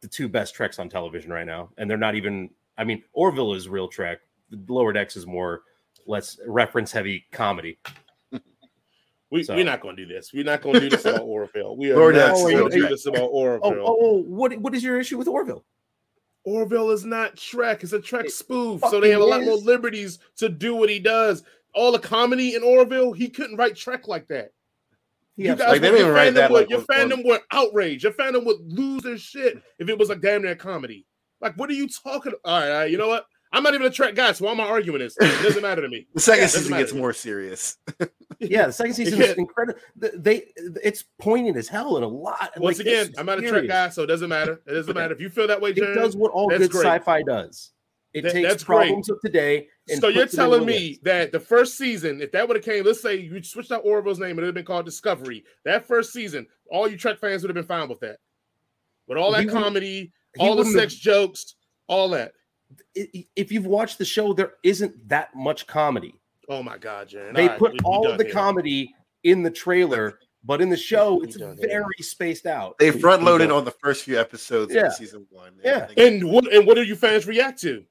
[0.00, 2.50] the two best treks on television right now, and they're not even.
[2.78, 4.18] I mean, Orville is real Trek.
[4.68, 5.62] Lower Decks is more
[6.06, 7.78] less reference heavy comedy.
[9.28, 9.56] We, so.
[9.56, 10.32] We're not going to do this.
[10.32, 11.76] We're not going to do this about Orville.
[11.76, 13.60] We are Lower not going to do this about Orville.
[13.64, 15.64] Oh, oh, oh, what, what is your issue with Orville?
[16.46, 17.82] Orville is not Trek.
[17.82, 18.80] It's a Trek spoof.
[18.88, 21.42] So they have a lot more liberties to do what he does
[21.76, 24.50] all the comedy in Orville, he couldn't write Trek like that.
[25.36, 28.02] you guys, like, your fandom, would, like, your fandom would outrage.
[28.02, 31.06] Your fandom would lose their shit if it was a damn near comedy.
[31.40, 32.32] Like, what are you talking?
[32.44, 33.26] All right, all right, you know what?
[33.52, 35.16] I'm not even a Trek guy, so why am I arguing this?
[35.20, 36.06] It doesn't matter to me.
[36.14, 37.78] the second yeah, season gets more serious.
[38.38, 39.78] yeah, the second season is incredible.
[39.96, 42.52] They it's poignant as hell in a lot.
[42.56, 44.60] Once like, again, I'm not a Trek guy, so it doesn't matter.
[44.66, 45.72] It doesn't matter if you feel that way.
[45.72, 46.86] Jaron, it does what all good great.
[46.86, 47.72] sci-fi does.
[48.16, 49.16] It that, takes problems great.
[49.16, 49.68] of today.
[50.00, 53.16] so you're telling me that the first season, if that would have came, let's say
[53.16, 55.44] you switched out Orville's name, it would have been called Discovery.
[55.66, 58.16] That first season, all you Trek fans would have been fine with that.
[59.06, 61.56] With all that he comedy, all the sex have, jokes,
[61.88, 62.32] all that.
[62.94, 66.14] If you've watched the show, there isn't that much comedy.
[66.48, 67.34] Oh my god, Jaron.
[67.34, 68.32] They all put right, all of the here.
[68.32, 68.94] comedy
[69.24, 71.84] in the trailer, but in the show, it's very here.
[72.00, 72.78] spaced out.
[72.78, 74.86] They front loaded on the first few episodes yeah.
[74.86, 75.52] of season one.
[75.64, 75.88] Yeah.
[75.96, 77.84] And what and what do you fans react to?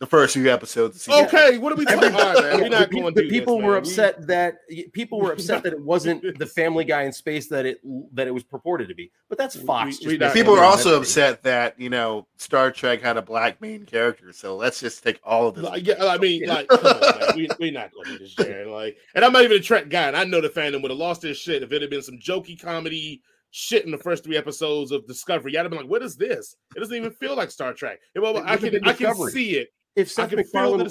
[0.00, 1.06] The first few episodes.
[1.06, 2.60] Okay, what are we talking about, man?
[2.62, 4.56] We're not going to People this, were upset that
[4.92, 7.80] people were upset that it wasn't the Family Guy in space that it
[8.14, 9.12] that it was purported to be.
[9.28, 10.00] But that's Fox.
[10.00, 13.84] We, we people were also upset that you know Star Trek had a black main
[13.84, 14.32] character.
[14.32, 15.64] So let's just take all of this.
[15.64, 17.32] Like, yeah, I mean, like, come on, man.
[17.36, 18.72] We, we're not going to do this, Jaron.
[18.72, 20.98] Like, and I'm not even a Trek guy, and I know the fandom would have
[20.98, 23.20] lost their shit if it had been some jokey comedy
[23.50, 25.52] shit in the first three episodes of Discovery.
[25.52, 26.56] Y'all have been like, "What is this?
[26.74, 29.70] It doesn't even feel like Star Trek." Well, I can I can see it
[30.00, 30.86] if Seth MacFarlane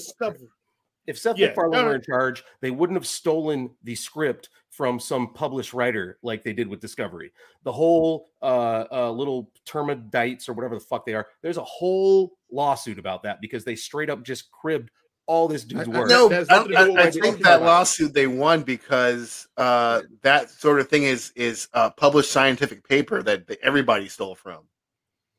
[1.09, 5.33] if Seth yeah, MacFarlane were in charge, they wouldn't have stolen the script from some
[5.33, 7.31] published writer like they did with Discovery.
[7.63, 11.27] The whole uh, uh, little termidites or whatever the fuck they are.
[11.41, 14.91] There's a whole lawsuit about that because they straight up just cribbed
[15.25, 16.09] all this dude's I- I- work.
[16.09, 17.61] No, I, nothing to do with I- I think that about.
[17.63, 23.23] lawsuit they won because uh, that sort of thing is is a published scientific paper
[23.23, 24.63] that, that everybody stole from.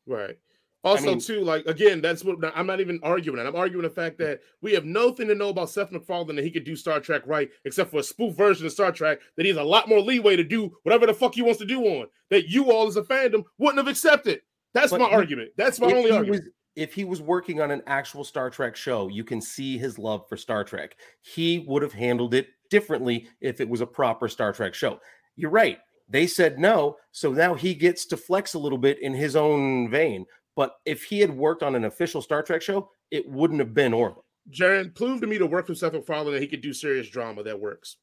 [0.07, 0.39] Right.
[0.83, 3.47] Also, mean- too, like again, that's what I'm not even arguing that.
[3.47, 6.51] I'm arguing the fact that we have nothing to know about Seth MacFarlane that he
[6.51, 9.51] could do Star Trek right, except for a spoof version of Star Trek that he
[9.51, 12.07] has a lot more leeway to do whatever the fuck he wants to do on
[12.31, 14.41] that you all as a fandom wouldn't have accepted.
[14.73, 15.51] That's my he- argument.
[15.57, 16.45] That's my only argument.
[16.45, 19.99] was if he was working on an actual Star Trek show, you can see his
[19.99, 20.97] love for Star Trek.
[21.21, 25.01] He would have handled it differently if it was a proper Star Trek show.
[25.37, 25.79] You're right.
[26.09, 29.89] They said no, so now he gets to flex a little bit in his own
[29.91, 30.27] vein.
[30.57, 33.93] But if he had worked on an official Star Trek show, it wouldn't have been
[33.93, 34.25] Orville.
[34.51, 37.43] Jaron, prove to me to work with Seth MacFarlane that he could do serious drama
[37.45, 37.97] that works.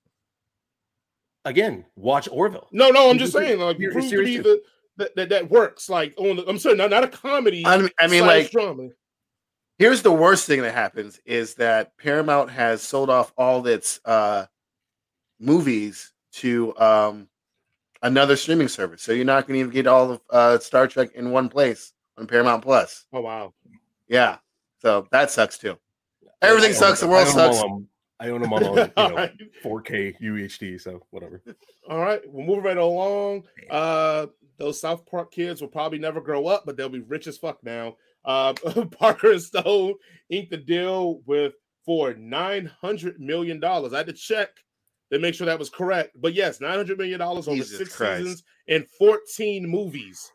[1.45, 2.68] Again, watch Orville.
[2.72, 4.45] No, no, I'm He just saying, like, serious- prove to me dude.
[4.45, 4.62] that,
[4.98, 5.89] that, that that works.
[5.89, 7.66] Like, on the, I'm sorry, not, not a comedy.
[7.66, 8.89] I mean, I mean, like drama.
[9.78, 14.45] here's the worst thing that happens is that Paramount has sold off all its uh,
[15.39, 17.28] movies to um,
[18.02, 21.12] another streaming service, so you're not going to even get all of uh, Star Trek
[21.16, 23.05] in one place on Paramount Plus.
[23.13, 23.53] Oh wow.
[24.07, 24.38] Yeah,
[24.82, 25.78] so that sucks too.
[26.41, 26.99] Everything I sucks.
[27.01, 27.57] The world them sucks.
[27.57, 27.88] on-
[28.20, 29.32] I own them all on you know, right.
[29.63, 31.39] 4K UHD, so whatever.
[31.88, 33.43] All right, we'll move right along.
[33.70, 34.26] Uh,
[34.57, 37.63] those South Park kids will probably never grow up, but they'll be rich as fuck
[37.63, 37.95] now.
[38.26, 38.53] Uh,
[38.99, 39.93] Parker and Stone
[40.32, 41.53] inked the deal with
[41.86, 43.93] for nine hundred million dollars.
[43.93, 44.49] I had to check
[45.11, 47.95] to make sure that was correct, but yes, nine hundred million dollars over Jesus six
[47.95, 48.18] Christ.
[48.24, 50.32] seasons and fourteen movies.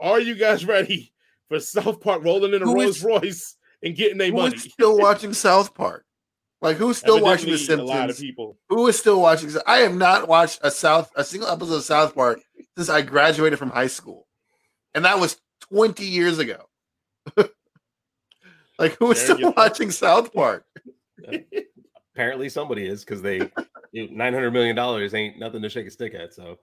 [0.00, 1.12] Are you guys ready
[1.48, 4.56] for South Park rolling in a Rolls is- Royce and getting their Who money?
[4.56, 6.04] is still watching South Park?
[6.62, 8.20] Like who's still watching The Evidently, A lot of Simpsons?
[8.26, 8.58] people.
[8.68, 9.50] Who is still watching?
[9.66, 12.40] I have not watched a South a single episode of South Park
[12.76, 14.26] since I graduated from high school,
[14.94, 15.38] and that was
[15.72, 16.66] twenty years ago.
[18.78, 19.54] like who is There still you go.
[19.56, 20.64] watching South Park?
[22.14, 23.50] apparently somebody is because they
[23.94, 26.34] nine hundred million dollars ain't nothing to shake a stick at.
[26.34, 26.58] So,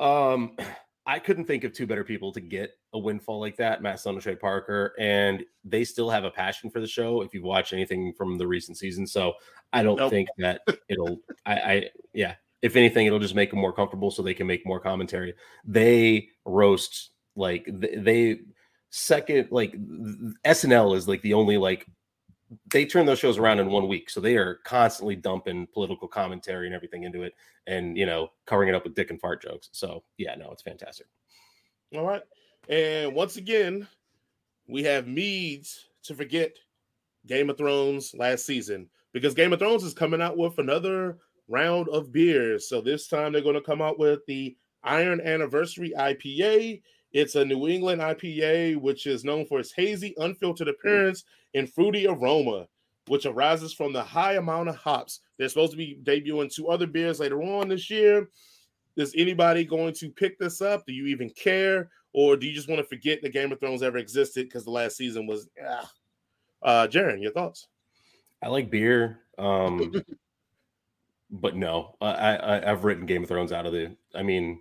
[0.00, 0.56] um,
[1.04, 4.14] I couldn't think of two better people to get a windfall like that, Matt Stone
[4.14, 7.22] and Trey Parker, and they still have a passion for the show.
[7.22, 9.32] If you've watched anything from the recent season, so
[9.72, 10.10] I don't Nope.
[10.10, 11.18] think that it'll.
[11.44, 12.34] I, I yeah.
[12.62, 15.34] If anything, it'll just make them more comfortable so they can make more commentary.
[15.64, 18.40] They roast like th- they
[18.90, 19.74] second like
[20.46, 21.84] SNL is like the only like
[22.70, 24.10] they turn those shows around in one week.
[24.10, 27.34] So they are constantly dumping political commentary and everything into it
[27.66, 29.68] and, you know, covering it up with dick and fart jokes.
[29.72, 31.06] So, yeah, no, it's fantastic.
[31.94, 32.22] All right.
[32.68, 33.86] And once again,
[34.68, 36.56] we have Meads to forget
[37.26, 41.88] Game of Thrones last season because Game of Thrones is coming out with another round
[41.88, 42.68] of beers.
[42.68, 46.82] So this time they're going to come out with the Iron Anniversary IPA.
[47.12, 52.06] It's a New England IPA, which is known for its hazy, unfiltered appearance and fruity
[52.06, 52.66] aroma,
[53.08, 55.20] which arises from the high amount of hops.
[55.38, 58.28] They're supposed to be debuting two other beers later on this year.
[58.96, 60.86] Is anybody going to pick this up?
[60.86, 61.90] Do you even care?
[62.14, 64.70] Or do you just want to forget that Game of Thrones ever existed because the
[64.70, 65.90] last season was ah.
[66.62, 67.68] uh Jaron, your thoughts?
[68.42, 69.20] I like beer.
[69.38, 69.94] Um,
[71.30, 73.96] but no, I, I I've written Game of Thrones out of the.
[74.14, 74.60] I mean,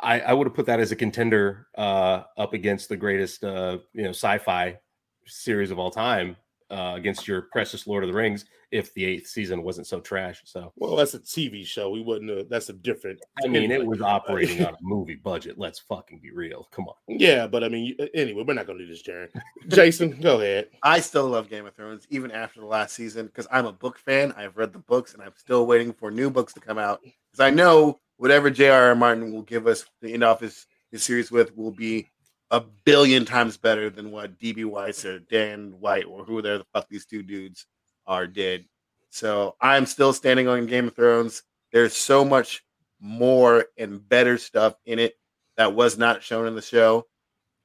[0.00, 3.78] I I would have put that as a contender uh, up against the greatest uh,
[3.92, 4.78] you know sci-fi
[5.26, 6.36] series of all time
[6.70, 10.42] uh, against your precious Lord of the Rings if the eighth season wasn't so trash.
[10.44, 11.90] So Well, that's a TV show.
[11.90, 15.58] We wouldn't have that's a different I mean, it was operating on a movie budget.
[15.58, 16.68] Let's fucking be real.
[16.72, 16.94] Come on.
[17.08, 19.28] Yeah, but I mean anyway, we're not gonna do this, Jaron.
[19.68, 20.68] Jason, go ahead.
[20.82, 23.98] I still love Game of Thrones even after the last season because I'm a book
[23.98, 24.32] fan.
[24.36, 27.40] I've read the books and I'm still waiting for new books to come out because
[27.40, 28.94] I know whatever J.R.R.
[28.94, 32.08] Martin will give us to end off his, his series with will be
[32.50, 34.64] a billion times better than what D.B.
[34.64, 37.66] Weiss or Dan White or who the fuck these two dudes
[38.06, 38.66] are did.
[39.10, 41.42] So I'm still standing on Game of Thrones.
[41.72, 42.64] There's so much
[43.00, 45.16] more and better stuff in it
[45.56, 47.06] that was not shown in the show.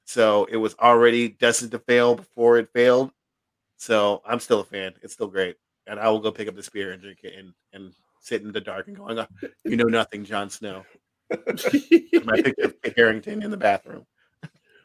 [0.05, 3.11] So it was already destined to fail before it failed.
[3.77, 4.93] So I'm still a fan.
[5.01, 5.57] It's still great.
[5.87, 8.51] And I will go pick up the spear and drink it and, and sit in
[8.51, 9.27] the dark and going, oh,
[9.65, 10.85] You know nothing, Jon Snow.
[11.29, 14.05] My picture of Harington in the bathroom.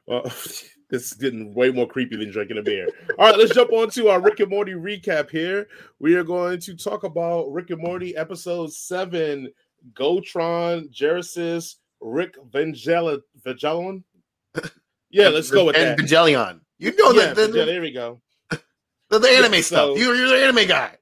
[0.07, 2.89] Well, this is getting way more creepy than drinking a beer.
[3.18, 5.68] All right, let's jump on to our Rick and Morty recap here.
[5.99, 9.53] We are going to talk about Rick and Morty episode seven,
[9.93, 14.03] Gotron, Genesis, Rick Vangela Vagelon.
[15.11, 16.05] Yeah, let's go with and that.
[16.05, 16.61] Vangelion.
[16.78, 18.20] You know yeah, the, the, Vangel- there we go.
[18.51, 19.99] the, the anime Yeah, stuff.
[19.99, 20.97] You, you're the anime guy.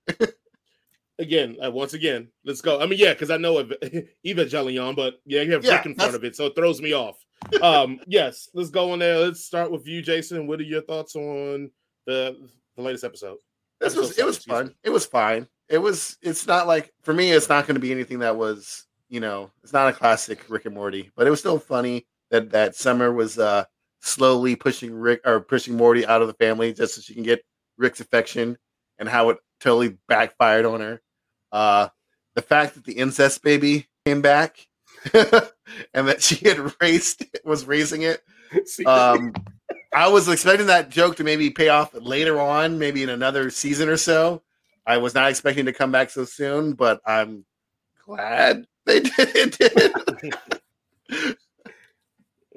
[1.18, 2.80] Again, uh, once again, let's go.
[2.80, 3.72] I mean, yeah, because I know Ev-
[4.26, 6.92] Evangelion, but yeah, you have Yeah, Rick in front of it, so it throws me
[6.92, 7.16] off.
[7.60, 9.18] Um, yes, let's go on there.
[9.18, 10.46] Let's start with you, Jason.
[10.46, 11.70] What are your thoughts on
[12.06, 13.36] the the latest episode?
[13.80, 14.74] This was it was fun.
[14.82, 15.46] It was fine.
[15.68, 16.16] It was.
[16.22, 17.32] It's not like for me.
[17.32, 19.50] It's not going to be anything that was you know.
[19.62, 23.12] It's not a classic Rick and Morty, but it was still funny that that Summer
[23.12, 23.64] was uh
[24.00, 27.44] slowly pushing Rick or pushing Morty out of the family just so she can get
[27.76, 28.56] Rick's affection,
[28.98, 31.00] and how it totally backfired on her.
[31.50, 31.88] Uh,
[32.34, 34.68] the fact that the incest baby came back,
[35.14, 38.22] and that she had raised was raising it.
[38.86, 39.32] Um,
[39.92, 43.88] I was expecting that joke to maybe pay off later on, maybe in another season
[43.88, 44.42] or so.
[44.86, 47.44] I was not expecting to come back so soon, but I'm
[48.04, 49.56] glad they did.
[49.58, 50.34] it.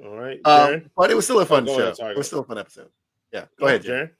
[0.04, 1.82] All right, um, but it was still a fun go show.
[1.82, 2.90] ahead, sorry, it was still a fun episode.
[3.32, 4.10] Yeah, go ahead, Jay.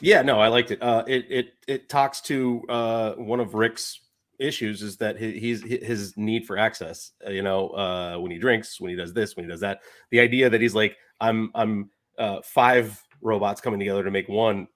[0.00, 0.82] Yeah, no, I liked it.
[0.82, 4.00] Uh, it it it talks to uh, one of Rick's
[4.38, 7.12] issues is that he, he's his need for access.
[7.26, 9.80] Uh, you know, uh, when he drinks, when he does this, when he does that.
[10.10, 14.66] The idea that he's like, I'm I'm uh, five robots coming together to make one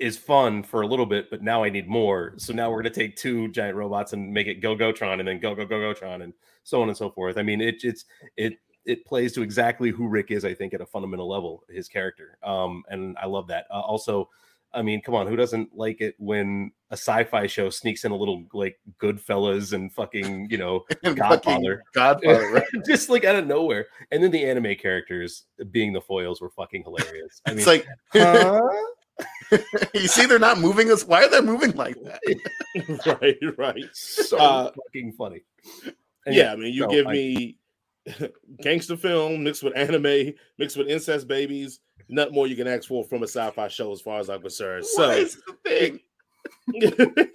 [0.00, 2.34] is fun for a little bit, but now I need more.
[2.36, 5.38] So now we're gonna take two giant robots and make it Go Gotron, and then
[5.38, 6.32] Go Go Go Gotron, and
[6.64, 7.38] so on and so forth.
[7.38, 8.06] I mean, it it's
[8.36, 8.54] it
[8.84, 12.38] it plays to exactly who Rick is, I think, at a fundamental level, his character.
[12.42, 13.66] Um, and I love that.
[13.70, 14.28] Uh, also,
[14.74, 18.16] I mean, come on, who doesn't like it when a sci-fi show sneaks in a
[18.16, 21.82] little like Goodfellas and fucking, you know, Godfather.
[21.92, 22.50] Godfather.
[22.52, 22.64] right?
[22.86, 23.86] just like out of nowhere.
[24.10, 27.40] And then the anime characters being the foils were fucking hilarious.
[27.46, 28.60] I mean, it's like huh?
[29.94, 31.04] you see, they're not moving us.
[31.04, 33.18] Why are they moving like that?
[33.22, 33.84] right, right.
[33.92, 35.42] so Uh, fucking funny.
[36.26, 37.56] And Yeah, I mean, you so give I- me
[38.60, 41.80] gangster film mixed with anime, mixed with incest babies.
[42.08, 44.86] Nothing more you can ask for from a sci-fi show, as far as I'm concerned.
[44.86, 46.00] So is the thing?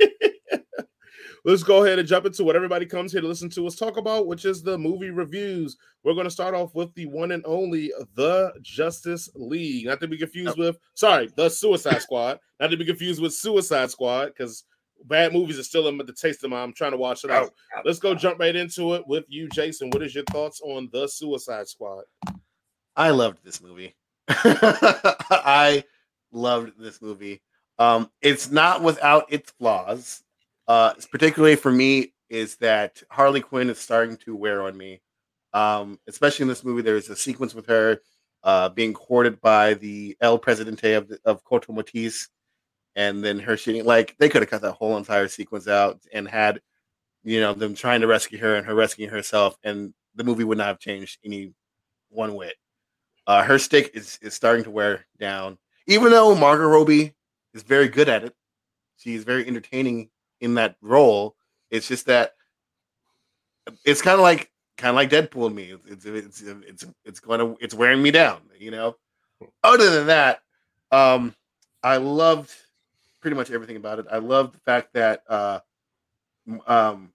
[1.45, 3.97] let's go ahead and jump into what everybody comes here to listen to us talk
[3.97, 5.77] about, which is the movie reviews.
[6.03, 10.07] We're going to start off with the one and only The Justice League, not to
[10.07, 10.67] be confused oh.
[10.67, 14.65] with, sorry, The Suicide Squad, not to be confused with Suicide Squad, because
[15.05, 16.61] bad movies are still in the taste of my.
[16.61, 17.51] I'm trying to watch it oh, out.
[17.85, 19.89] Let's go jump right into it with you, Jason.
[19.89, 22.03] What is your thoughts on The Suicide Squad?
[22.95, 23.95] I loved this movie.
[25.31, 25.83] I
[26.31, 27.41] loved this movie.
[27.79, 30.23] Um, it's not without its flaws.
[30.67, 35.01] Uh, particularly for me, is that Harley Quinn is starting to wear on me.
[35.53, 38.01] Um, especially in this movie, there's a sequence with her
[38.43, 42.29] uh, being courted by the El Presidente of, of Corto Maltese,
[42.95, 43.83] and then her shooting.
[43.83, 46.61] Like they could have cut that whole entire sequence out and had,
[47.23, 50.59] you know, them trying to rescue her and her rescuing herself, and the movie would
[50.59, 51.53] not have changed any
[52.09, 52.55] one whit.
[53.29, 55.55] Uh, her stick is, is starting to wear down.
[55.85, 57.13] Even though Margot Robbie
[57.53, 58.33] is very good at it,
[58.97, 60.09] she's very entertaining
[60.41, 61.35] in that role.
[61.69, 62.33] It's just that
[63.85, 65.75] it's kind of like kind of like Deadpool to me.
[65.85, 68.39] It's it's it's it's going to it's wearing me down.
[68.57, 68.95] You know.
[69.63, 70.41] Other than that,
[70.91, 71.35] um,
[71.83, 72.51] I loved
[73.21, 74.07] pretty much everything about it.
[74.11, 75.59] I love the fact that uh,
[76.65, 77.13] um,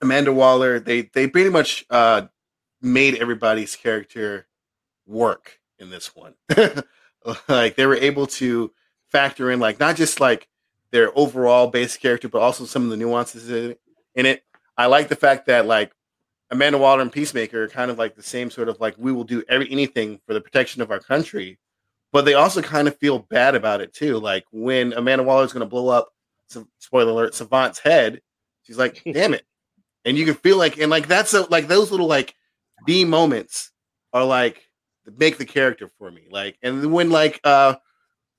[0.00, 2.22] Amanda Waller they they pretty much uh,
[2.80, 4.46] made everybody's character
[5.06, 6.34] work in this one.
[7.48, 8.72] like they were able to
[9.10, 10.48] factor in like not just like
[10.90, 13.80] their overall base character, but also some of the nuances in it.
[14.14, 14.42] In it.
[14.76, 15.92] I like the fact that like
[16.50, 19.24] Amanda Waller and Peacemaker are kind of like the same sort of like we will
[19.24, 21.58] do every anything for the protection of our country,
[22.12, 24.18] but they also kind of feel bad about it too.
[24.18, 26.08] Like when Amanda Waller is going to blow up,
[26.78, 28.20] spoiler alert, Savant's head,
[28.62, 29.44] she's like, "Damn it!"
[30.04, 32.34] And you can feel like, and like that's a, like those little like
[32.84, 33.72] B moments
[34.12, 34.65] are like
[35.16, 36.22] make the character for me.
[36.30, 37.76] Like, and when like uh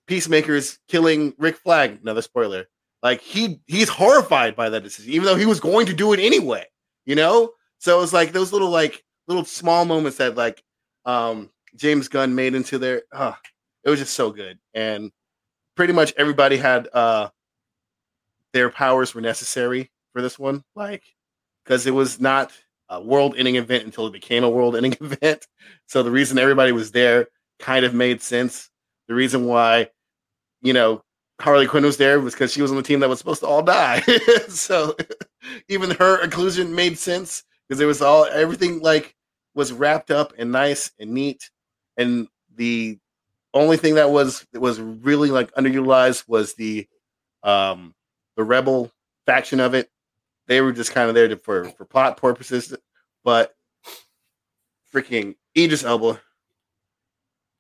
[0.08, 2.66] Peacemaker is killing Rick Flag, another spoiler.
[3.04, 6.20] Like he he's horrified by that decision, even though he was going to do it
[6.20, 6.66] anyway.
[7.06, 10.64] You know, so it's like those little like little small moments that like
[11.06, 13.04] um James Gunn made into their.
[13.12, 13.34] Uh,
[13.84, 15.12] it was just so good, and
[15.76, 17.30] pretty much everybody had uh
[18.54, 21.04] their powers were necessary for this one, like
[21.64, 22.52] because it was not
[22.90, 25.48] a world-ending event until it became a world-ending event.
[25.88, 27.28] So the reason everybody was there
[27.60, 28.70] kind of made sense.
[29.08, 29.90] The reason why,
[30.62, 31.04] you know,
[31.40, 33.48] Harley Quinn was there was because she was on the team that was supposed to
[33.48, 34.02] all die.
[34.48, 34.96] so
[35.70, 39.16] even her inclusion made sense because it was all everything like
[39.54, 41.50] was wrapped up and nice and neat.
[41.96, 42.98] And the
[43.54, 46.88] only thing that was that was really like underutilized was the
[47.44, 47.94] um
[48.36, 48.92] the rebel
[49.26, 49.90] faction of it.
[50.48, 52.74] They were just kind of there to, for for plot purposes,
[53.24, 53.56] but
[54.94, 56.22] freaking Idris Elba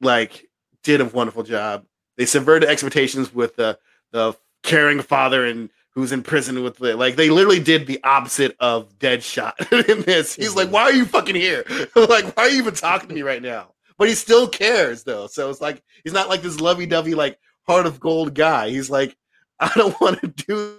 [0.01, 0.47] like
[0.83, 1.85] did a wonderful job.
[2.17, 3.77] They subverted expectations with the
[4.11, 8.55] the caring father and who's in prison with the like they literally did the opposite
[8.59, 10.35] of Deadshot in this.
[10.35, 11.65] He's like, why are you fucking here?
[11.95, 13.73] like, why are you even talking to me right now?
[13.97, 15.27] But he still cares though.
[15.27, 18.69] So it's like he's not like this lovey-dovey, like heart of gold guy.
[18.69, 19.17] He's like,
[19.59, 20.77] I don't want to do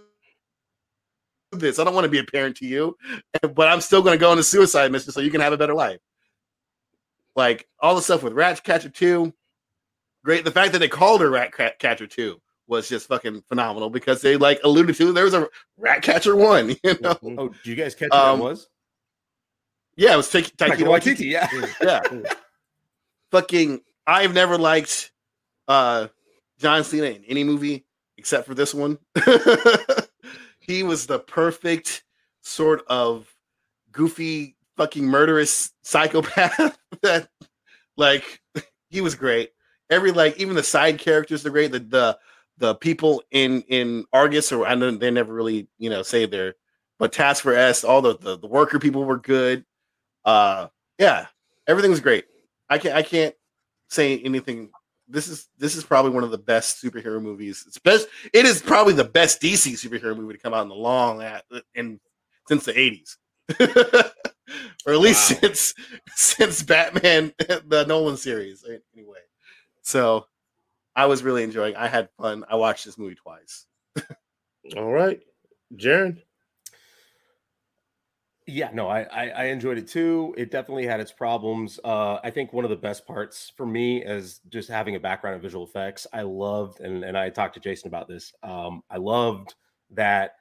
[1.53, 1.78] this.
[1.78, 2.96] I don't want to be a parent to you,
[3.42, 5.59] but I'm still going to go on a suicide mission so you can have a
[5.59, 6.01] better life.
[7.36, 9.32] Like all the stuff with Ratcatcher 2,
[10.24, 10.44] great.
[10.44, 14.61] The fact that they called her Ratcatcher 2 was just fucking phenomenal because they like
[14.64, 17.18] alluded to there was a Ratcatcher 1, you know.
[17.22, 18.68] Oh, did you guys catch what um, was?
[19.96, 21.30] Yeah, it was Taika Waititi.
[21.30, 21.49] Yeah,
[21.80, 22.03] yeah.
[23.30, 25.12] fucking, I've never liked
[25.66, 26.09] uh
[26.59, 27.84] John Cena in any movie
[28.16, 28.99] except for this one.
[30.69, 32.05] he was the perfect
[32.43, 33.27] sort of
[33.91, 37.29] goofy fucking murderous psychopath that
[37.97, 38.41] like
[38.91, 39.51] he was great.
[39.91, 41.73] Every like even the side characters are great.
[41.73, 42.19] The the
[42.59, 46.55] the people in in argus or i know they never really you know say their
[46.99, 49.64] but task for s all the, the the worker people were good.
[50.25, 51.27] Uh yeah
[51.66, 52.27] everything was great.
[52.69, 53.35] I can't i can't
[53.89, 54.71] say anything
[55.09, 57.65] this is this is probably one of the best superhero movies.
[57.67, 58.09] It's best.
[58.33, 61.45] It is probably the best DC superhero movie to come out in the long at
[61.75, 61.99] in
[62.47, 63.17] since the eighties,
[63.61, 65.39] or at least wow.
[65.41, 65.75] since
[66.15, 68.65] since Batman the Nolan series.
[68.95, 69.19] Anyway,
[69.83, 70.27] so
[70.95, 71.77] I was really enjoying.
[71.77, 72.45] I had fun.
[72.49, 73.67] I watched this movie twice.
[74.77, 75.21] All right,
[75.75, 76.23] Jaron.
[78.51, 80.34] Yeah, no, I, I, I enjoyed it too.
[80.38, 81.78] It definitely had its problems.
[81.84, 85.36] Uh, I think one of the best parts for me is just having a background
[85.36, 86.07] in visual effects.
[86.14, 88.32] I loved, and and I talked to Jason about this.
[88.42, 89.55] Um, I loved
[89.90, 90.36] that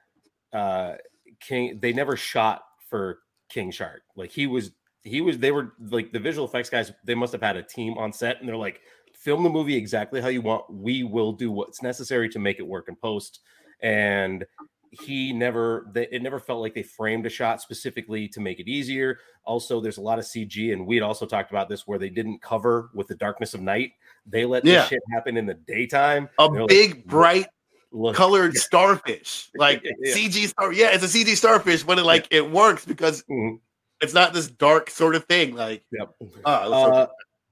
[0.54, 0.94] uh,
[1.38, 1.80] King.
[1.82, 3.18] They never shot for
[3.50, 4.00] King Shark.
[4.16, 4.70] Like he was,
[5.02, 5.36] he was.
[5.36, 6.90] They were like the visual effects guys.
[7.04, 8.80] They must have had a team on set, and they're like,
[9.12, 10.64] film the movie exactly how you want.
[10.72, 13.40] We will do what's necessary to make it work in post.
[13.82, 14.46] And
[14.90, 18.68] he never they, it never felt like they framed a shot specifically to make it
[18.68, 21.98] easier also there's a lot of cg and we had also talked about this where
[21.98, 23.92] they didn't cover with the darkness of night
[24.26, 24.80] they let yeah.
[24.80, 27.46] this shit happen in the daytime a big like, bright
[27.92, 28.14] look.
[28.14, 30.14] colored starfish like yeah.
[30.14, 32.38] cg star yeah it's a cg starfish but it like yeah.
[32.38, 33.56] it works because mm-hmm.
[34.00, 36.14] it's not this dark sort of thing like yep.
[36.44, 37.06] uh, uh,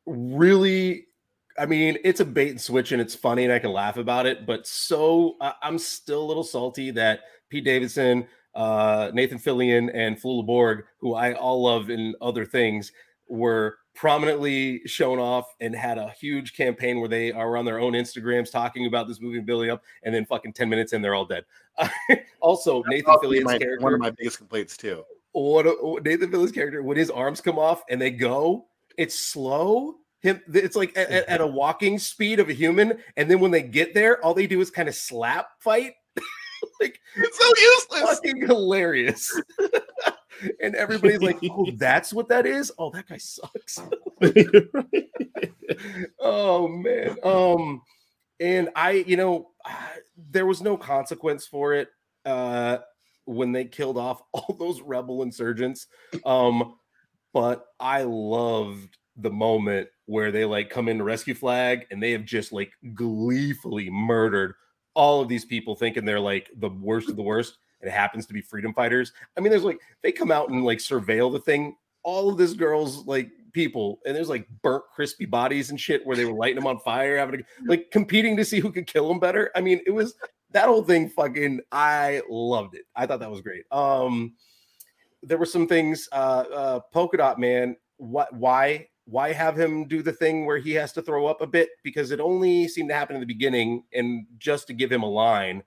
[0.06, 1.06] really
[1.58, 4.26] I mean, it's a bait and switch and it's funny and I can laugh about
[4.26, 9.90] it, but so uh, I'm still a little salty that Pete Davidson, uh, Nathan Fillion,
[9.94, 12.92] and Flula Borg, who I all love in other things,
[13.28, 17.94] were prominently shown off and had a huge campaign where they are on their own
[17.94, 21.14] Instagrams talking about this movie and building up, and then fucking 10 minutes in, they're
[21.14, 21.44] all dead.
[22.40, 23.84] also, That's Nathan Fillion's my, character.
[23.84, 25.02] One of my biggest complaints, too.
[25.32, 29.96] What, what Nathan Fillion's character, when his arms come off and they go, it's slow
[30.26, 33.62] him it's like at, at, a walking speed of a human and then when they
[33.62, 35.94] get there all they do is kind of slap fight.
[36.80, 38.16] Like it's so useless.
[38.16, 39.40] fucking hilarious.
[40.60, 42.70] And everybody's like oh that's what that is?
[42.78, 43.80] Oh that guy sucks.
[46.20, 47.16] Oh man.
[47.22, 47.80] Um
[48.38, 49.50] and i you know
[50.30, 51.88] there was no consequence for it
[52.26, 52.78] uh
[53.24, 55.86] when they killed off all those rebel insurgents.
[56.26, 56.74] Um
[57.32, 62.24] but i loved the moment where they like come into rescue flag and they have
[62.24, 64.54] just like gleefully murdered
[64.94, 68.34] all of these people thinking they're like the worst of the worst it happens to
[68.34, 69.12] be freedom fighters.
[69.36, 72.52] I mean there's like they come out and like surveil the thing all of this
[72.52, 76.56] girls like people and there's like burnt crispy bodies and shit where they were lighting
[76.56, 79.50] them on fire having to, like competing to see who could kill them better.
[79.54, 80.14] I mean it was
[80.52, 82.84] that whole thing fucking i loved it.
[82.94, 83.64] I thought that was great.
[83.70, 84.34] Um
[85.22, 90.02] there were some things uh uh polka dot man what why why have him do
[90.02, 91.70] the thing where he has to throw up a bit?
[91.82, 95.10] Because it only seemed to happen in the beginning and just to give him a
[95.10, 95.62] line.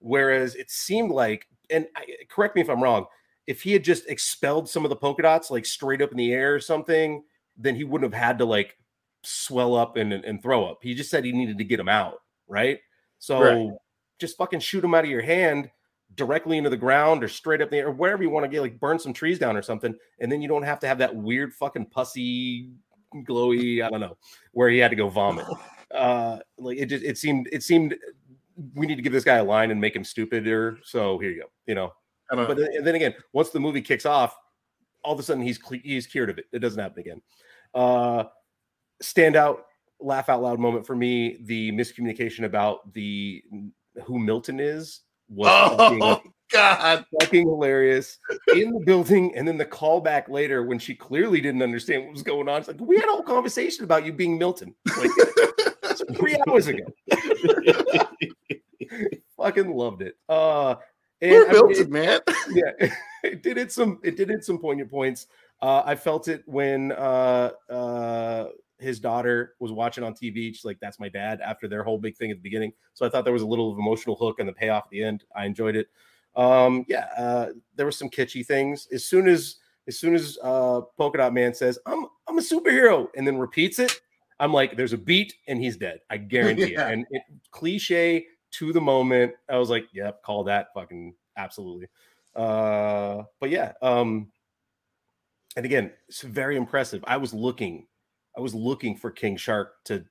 [0.00, 3.06] Whereas it seemed like and I, correct me if i'm wrong
[3.46, 6.32] if he had just expelled some of the polka dots like straight up in the
[6.32, 7.24] air or something
[7.56, 8.76] then he wouldn't have had to like
[9.22, 10.78] swell up and, and throw up.
[10.80, 12.78] He just said he needed to get him out right?
[13.18, 13.76] So right.
[14.18, 15.70] just fucking shoot him out of your hand
[16.14, 18.80] directly into the ground or straight up there or wherever you want to get, like
[18.80, 19.94] burn some trees down or something.
[20.20, 22.70] And then you don't have to have that weird fucking pussy,
[23.28, 24.16] glowy, I don't know,
[24.52, 25.46] where he had to go vomit.
[25.90, 27.96] Uh, like it just, it seemed, it seemed
[28.74, 30.78] we need to give this guy a line and make him stupider.
[30.84, 31.92] So here you go, you know.
[32.30, 34.36] But then, then again, once the movie kicks off,
[35.02, 36.46] all of a sudden he's he's cured of it.
[36.52, 37.22] It doesn't happen again.
[37.74, 38.24] Uh,
[39.02, 39.60] standout,
[40.00, 43.42] laugh out loud moment for me: the miscommunication about the
[44.04, 45.48] who Milton is was
[45.78, 48.18] oh fucking, god fucking hilarious
[48.54, 52.22] in the building and then the callback later when she clearly didn't understand what was
[52.22, 55.10] going on it's like we had a whole conversation about you being milton like
[56.16, 56.84] three hours ago
[59.36, 60.74] fucking loved it uh
[61.20, 62.20] and, We're Milton, man.
[62.52, 62.90] yeah,
[63.24, 63.98] it did it some.
[64.04, 65.26] It did it some poignant points.
[65.60, 68.46] Uh, I felt it when uh, uh,
[68.78, 70.52] his daughter was watching on TV.
[70.54, 73.08] She's like, "That's my dad." After their whole big thing at the beginning, so I
[73.08, 75.24] thought there was a little of emotional hook and the payoff at the end.
[75.34, 75.88] I enjoyed it.
[76.36, 78.86] Um, yeah, uh, there were some kitschy things.
[78.92, 79.56] As soon as
[79.86, 83.78] as soon as uh, Polka Dot Man says, "I'm I'm a superhero," and then repeats
[83.78, 84.00] it,
[84.38, 86.00] I'm like, "There's a beat, and he's dead.
[86.10, 86.88] I guarantee Yeah.
[86.88, 91.88] it." And it, cliche to the moment, I was like, "Yep, call that fucking absolutely."
[92.36, 94.30] Uh, but yeah, um,
[95.56, 97.02] and again, it's very impressive.
[97.06, 97.86] I was looking,
[98.38, 100.04] I was looking for King Shark to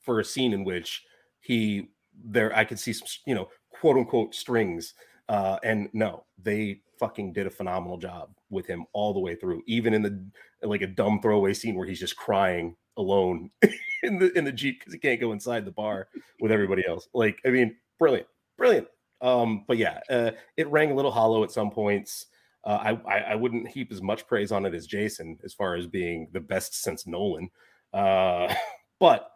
[0.00, 1.04] for a scene in which
[1.40, 1.90] he
[2.24, 4.94] there I could see some, you know, quote unquote strings.
[5.28, 9.62] Uh, and no, they fucking did a phenomenal job with him all the way through,
[9.66, 10.24] even in the
[10.62, 13.50] like a dumb throwaway scene where he's just crying alone
[14.02, 16.08] in the in the Jeep because he can't go inside the bar
[16.40, 17.06] with everybody else.
[17.12, 18.88] Like, I mean, brilliant, brilliant.
[19.20, 22.26] Um, but yeah, uh, it rang a little hollow at some points.
[22.64, 25.86] Uh, I, I wouldn't heap as much praise on it as Jason as far as
[25.86, 27.50] being the best since Nolan,
[27.94, 28.52] uh,
[29.00, 29.30] but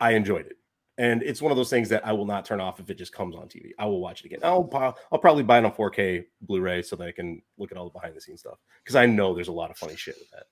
[0.00, 0.58] I enjoyed it,
[0.98, 3.12] and it's one of those things that I will not turn off if it just
[3.12, 3.70] comes on TV.
[3.78, 4.40] I will watch it again.
[4.42, 4.68] I'll
[5.10, 7.90] I'll probably buy it on 4K Blu-ray so that I can look at all the
[7.90, 10.44] behind the scenes stuff because I know there's a lot of funny shit with that.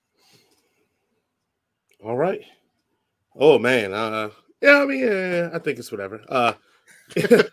[2.03, 2.41] All right.
[3.35, 3.93] Oh man.
[3.93, 4.31] Uh
[4.61, 6.21] yeah, I mean, yeah, I think it's whatever.
[6.27, 6.53] Uh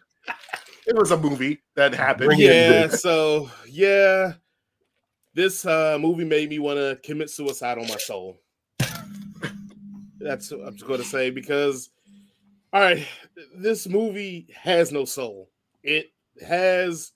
[0.88, 2.28] It was a movie that happened.
[2.28, 4.32] Bring it in, yeah, so yeah.
[5.34, 8.38] This uh movie made me want to commit suicide on my soul.
[10.18, 11.90] That's what I'm gonna say because
[12.72, 13.06] all right,
[13.54, 15.50] this movie has no soul.
[15.82, 16.10] It
[16.46, 17.12] has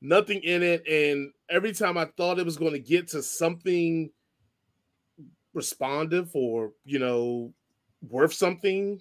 [0.00, 4.10] nothing in it, and every time I thought it was going to get to something
[5.52, 7.52] responsive or you know
[8.08, 9.00] worth something,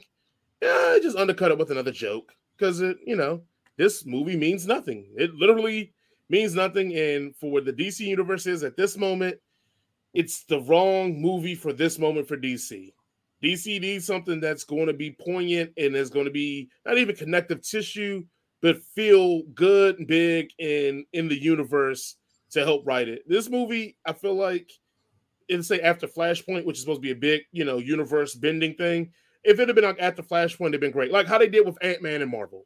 [0.64, 3.44] yeah, it just undercut it with another joke because it, you know,
[3.78, 5.08] this movie means nothing.
[5.16, 5.94] It literally
[6.30, 9.38] means nothing, and for what the DC universe is at this moment,
[10.14, 12.94] it's the wrong movie for this moment for DC.
[13.44, 17.16] DC needs something that's going to be poignant and is going to be not even
[17.16, 18.24] connective tissue,
[18.62, 22.16] but feel good and big in in the universe
[22.52, 23.24] to help write it.
[23.28, 24.72] This movie, I feel like,
[25.48, 28.74] it'd say after Flashpoint, which is supposed to be a big, you know, universe bending
[28.76, 29.12] thing.
[29.44, 31.12] If it had been like after Flashpoint, it'd been great.
[31.12, 32.66] Like how they did with Ant Man and Marvel.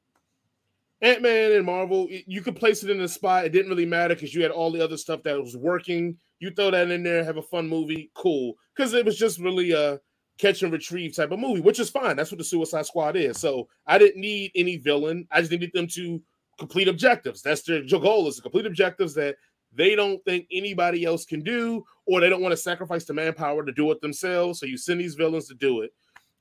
[1.01, 3.45] Ant Man and Marvel, you could place it in a spot.
[3.45, 6.17] It didn't really matter because you had all the other stuff that was working.
[6.39, 8.55] You throw that in there, have a fun movie, cool.
[8.75, 9.99] Because it was just really a
[10.37, 12.15] catch and retrieve type of movie, which is fine.
[12.15, 13.39] That's what the Suicide Squad is.
[13.39, 15.27] So I didn't need any villain.
[15.31, 16.21] I just needed them to
[16.57, 17.41] complete objectives.
[17.41, 19.35] That's their goal is to complete objectives that
[19.73, 23.63] they don't think anybody else can do, or they don't want to sacrifice the manpower
[23.65, 24.59] to do it themselves.
[24.59, 25.93] So you send these villains to do it.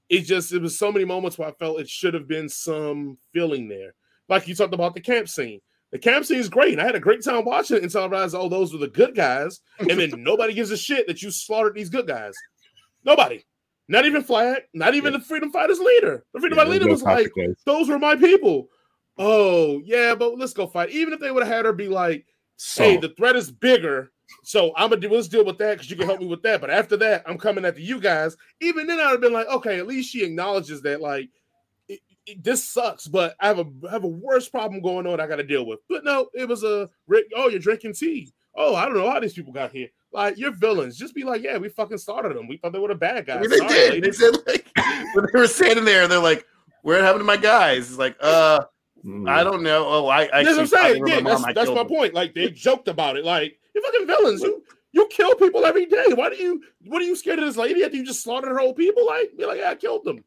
[0.09, 3.19] It just it was so many moments where I felt it should have been some
[3.33, 3.95] feeling there.
[4.29, 5.61] Like you talked about the camp scene.
[5.91, 6.73] The camp scene is great.
[6.73, 8.89] and I had a great time watching it until I realized, oh, those were the
[8.89, 9.61] good guys.
[9.79, 12.35] And then nobody gives a shit that you slaughtered these good guys.
[13.05, 13.45] Nobody.
[13.89, 14.63] Not even Flag.
[14.75, 16.25] Not even the Freedom Fighters leader.
[16.35, 17.33] The Freedom Fighter leader was like,
[17.65, 18.69] those were my people.
[19.17, 20.91] Oh, yeah, but let's go fight.
[20.91, 22.27] Even if they would have had her be like,
[22.77, 23.01] hey, oh.
[23.01, 24.13] the threat is bigger.
[24.45, 26.61] So I'm gonna do let's deal with that because you can help me with that.
[26.61, 28.37] But after that, I'm coming after you guys.
[28.61, 31.31] Even then, I'd have been like, okay, at least she acknowledges that, like,
[32.41, 35.37] this sucks, but I have a I have a worse problem going on I got
[35.37, 35.81] to deal with.
[35.89, 37.27] But no, it was a Rick.
[37.37, 38.33] Oh, you're drinking tea.
[38.57, 39.89] Oh, I don't know how these people got here.
[40.13, 40.97] Like, you're villains.
[40.97, 42.49] Just be like, yeah, we fucking started them.
[42.49, 43.41] We thought they were the bad I guys.
[43.41, 44.05] mean, they Sorry, did.
[44.05, 44.67] They said like
[45.15, 46.45] when they were standing there, and they're like,
[46.83, 48.65] "Where happened to my guys?" It's like, uh,
[49.05, 49.87] mm, I don't know.
[49.87, 51.07] Oh, I That's what I'm saying.
[51.07, 51.89] Yeah, that's, that's my them.
[51.89, 52.15] point.
[52.15, 53.25] Like they joked about it.
[53.25, 54.43] Like you fucking villains.
[54.43, 54.63] You
[54.93, 56.07] you kill people every day.
[56.15, 56.63] Why do you?
[56.87, 59.07] What are you scared of this lady after you just slaughtered her whole people?
[59.07, 60.25] Like be like, yeah, I killed them.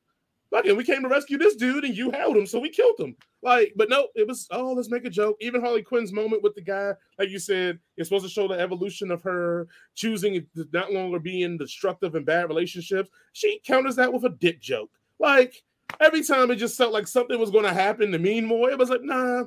[0.54, 3.16] And we came to rescue this dude, and you held him, so we killed him.
[3.42, 5.38] Like, but no, it was oh, let's make a joke.
[5.40, 8.60] Even Harley Quinn's moment with the guy, like you said, it's supposed to show the
[8.60, 13.10] evolution of her choosing to not longer be in destructive and bad relationships.
[13.34, 14.92] She counters that with a dick joke.
[15.20, 15.64] Like
[16.00, 18.70] every time it just felt like something was going to happen to mean more.
[18.70, 19.46] It was like, nah,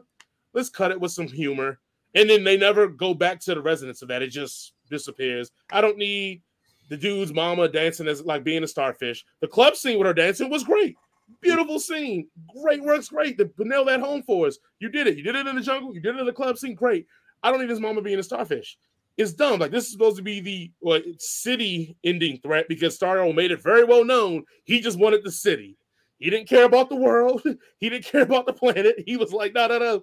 [0.52, 1.78] let's cut it with some humor.
[2.14, 4.22] And then they never go back to the resonance of that.
[4.22, 5.50] It just disappears.
[5.70, 6.42] I don't need
[6.89, 9.24] the dude's mama dancing as like being a starfish.
[9.41, 10.97] The club scene with her dancing was great.
[11.41, 12.28] Beautiful scene.
[12.62, 13.39] Great works great.
[13.39, 14.59] To nail that home for us.
[14.78, 15.16] You did it.
[15.16, 15.95] You did it in the jungle.
[15.95, 16.74] You did it in the club scene.
[16.74, 17.07] Great.
[17.43, 18.78] I don't need his mama being a starfish.
[19.16, 19.61] It's dumb.
[19.61, 23.62] Like this is supposed to be the what, city ending threat because Starro made it
[23.62, 25.76] very well known he just wanted the city.
[26.18, 27.43] He didn't care about the world.
[27.78, 29.05] He didn't care about the planet.
[29.07, 30.01] He was like, no, no, no.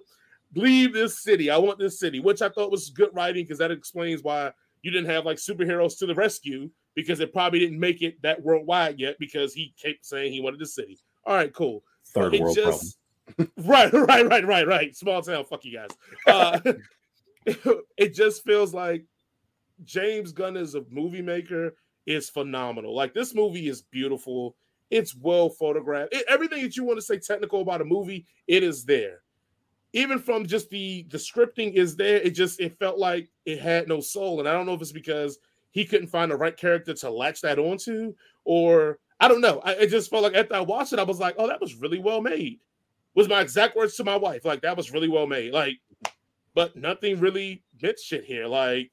[0.54, 1.50] Leave this city.
[1.50, 4.52] I want this city, which I thought was good writing because that explains why
[4.82, 8.42] you didn't have like superheroes to the rescue because it probably didn't make it that
[8.42, 10.98] worldwide yet because he kept saying he wanted the city.
[11.24, 11.82] All right, cool.
[12.08, 12.98] third It world just-
[13.58, 14.96] Right, right, right, right, right.
[14.96, 15.44] Small town.
[15.44, 15.90] Fuck you guys.
[16.26, 16.58] Uh,
[17.96, 19.04] it just feels like
[19.84, 22.94] James Gunn is a movie maker is phenomenal.
[22.94, 24.56] Like this movie is beautiful.
[24.90, 26.12] It's well photographed.
[26.14, 29.22] It, everything that you want to say technical about a movie, it is there.
[29.92, 32.16] Even from just the the scripting is there.
[32.16, 34.92] It just it felt like it had no soul, and I don't know if it's
[34.92, 35.38] because
[35.70, 38.14] he couldn't find the right character to latch that onto,
[38.44, 39.60] or I don't know.
[39.64, 41.74] I, it just felt like after I watched it, I was like, oh, that was
[41.74, 42.60] really well made.
[43.14, 44.44] Was my exact words to my wife.
[44.44, 45.52] Like that was really well made.
[45.52, 45.78] Like,
[46.54, 48.46] but nothing really meant shit here.
[48.46, 48.90] Like,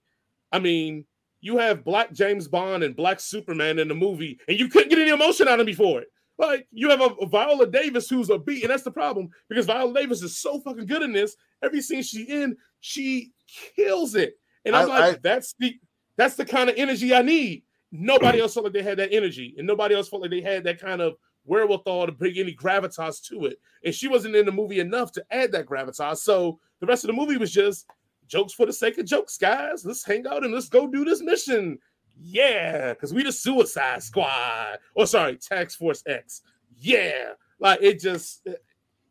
[0.51, 1.05] I mean,
[1.41, 4.99] you have Black James Bond and Black Superman in the movie, and you couldn't get
[4.99, 6.11] any emotion out of me for it.
[6.39, 9.93] Like you have a, Viola Davis who's a beat, and that's the problem because Viola
[9.93, 11.35] Davis is so fucking good in this.
[11.61, 13.33] Every scene she in, she
[13.75, 15.77] kills it, and I'm I, like, I, that's the
[16.15, 17.63] that's the kind of energy I need.
[17.91, 20.63] Nobody else felt like they had that energy, and nobody else felt like they had
[20.63, 23.59] that kind of wherewithal to bring any gravitas to it.
[23.83, 26.17] And she wasn't in the movie enough to add that gravitas.
[26.19, 27.85] So the rest of the movie was just
[28.27, 29.83] jokes for the sake of jokes, guys.
[29.83, 31.79] Let's hang out and let's go do this mission.
[32.21, 34.79] Yeah, because we the Suicide Squad.
[34.95, 36.41] Or oh, sorry, Task Force X.
[36.77, 38.47] Yeah, like it just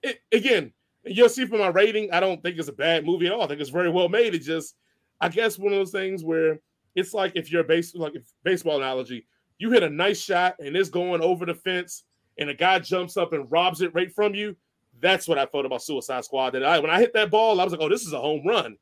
[0.02, 0.72] it, again.
[1.04, 2.12] You'll see from my rating.
[2.12, 3.42] I don't think it's a bad movie at all.
[3.42, 4.34] I think it's very well made.
[4.34, 4.74] It just,
[5.20, 6.60] I guess, one of those things where
[6.94, 9.26] it's like if you're a base like baseball analogy,
[9.58, 12.04] you hit a nice shot and it's going over the fence,
[12.36, 14.54] and a guy jumps up and robs it right from you.
[15.00, 16.50] That's what I felt about Suicide Squad.
[16.50, 18.46] That I when I hit that ball, I was like, oh, this is a home
[18.46, 18.76] run.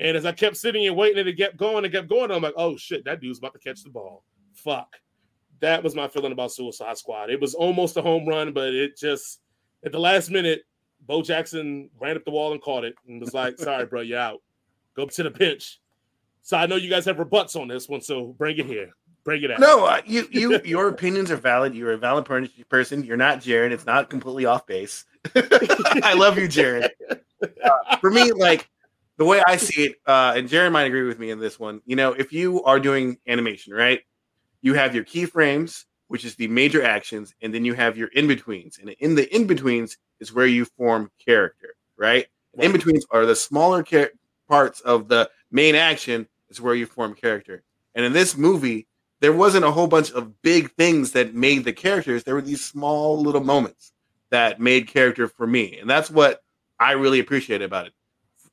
[0.00, 2.42] And as I kept sitting and waiting, and it kept going and kept going, I'm
[2.42, 4.24] like, oh shit, that dude's about to catch the ball.
[4.54, 4.96] Fuck.
[5.60, 7.28] That was my feeling about Suicide Squad.
[7.28, 9.40] It was almost a home run, but it just
[9.84, 10.62] at the last minute,
[11.06, 14.18] Bo Jackson ran up the wall and caught it and was like, sorry, bro, you're
[14.18, 14.40] out.
[14.96, 15.80] Go to the bench.
[16.42, 18.90] So I know you guys have rebuts on this one, so bring it here.
[19.22, 19.60] Bring it out.
[19.60, 21.74] No, uh, you, you, your opinions are valid.
[21.74, 22.24] You're a valid
[22.70, 23.04] person.
[23.04, 23.70] You're not Jared.
[23.70, 25.04] It's not completely off base.
[25.34, 26.90] I love you, Jared.
[27.42, 28.69] Uh, for me, like
[29.20, 31.82] the way I see it, uh, and Jared might agree with me in this one.
[31.84, 34.00] You know, if you are doing animation, right,
[34.62, 38.26] you have your keyframes, which is the major actions, and then you have your in
[38.26, 42.28] betweens, and in the in betweens is where you form character, right?
[42.56, 42.64] right.
[42.64, 44.12] In betweens are the smaller car-
[44.48, 47.62] parts of the main action is where you form character.
[47.94, 48.86] And in this movie,
[49.20, 52.24] there wasn't a whole bunch of big things that made the characters.
[52.24, 53.92] There were these small little moments
[54.30, 56.42] that made character for me, and that's what
[56.78, 57.92] I really appreciate about it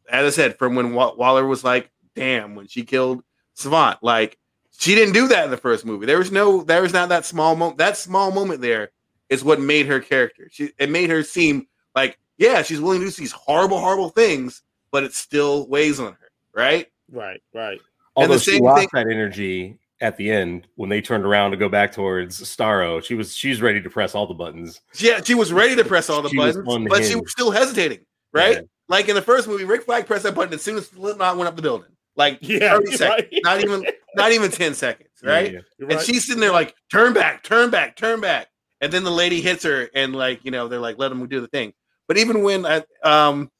[0.09, 4.37] as I said, from when Waller was like, damn, when she killed Savant, like
[4.77, 6.05] she didn't do that in the first movie.
[6.05, 7.77] There was no, there was not that small moment.
[7.77, 8.91] That small moment there
[9.29, 10.49] is what made her character.
[10.51, 14.61] She it made her seem like, yeah, she's willing to do these horrible, horrible things,
[14.91, 16.87] but it still weighs on her, right?
[17.11, 17.79] Right, right.
[18.15, 21.51] Although and the she lost thing, that energy at the end when they turned around
[21.51, 24.81] to go back towards Starro, she was she's ready to press all the buttons.
[24.95, 27.99] Yeah, she was ready to press all the she buttons, but she was still hesitating,
[28.31, 28.55] right?
[28.57, 28.61] Yeah.
[28.89, 31.47] Like in the first movie, Rick Flag pressed that button as soon as Slipknot went
[31.47, 31.89] up the building.
[32.15, 33.41] Like yeah, 30 seconds, right.
[33.43, 33.85] not even
[34.15, 35.53] not even 10 seconds, right?
[35.53, 35.87] Yeah, yeah.
[35.91, 38.47] And she's sitting there like, turn back, turn back, turn back.
[38.81, 41.41] And then the lady hits her, and like, you know, they're like, let him do
[41.41, 41.73] the thing.
[42.07, 43.51] But even when I, um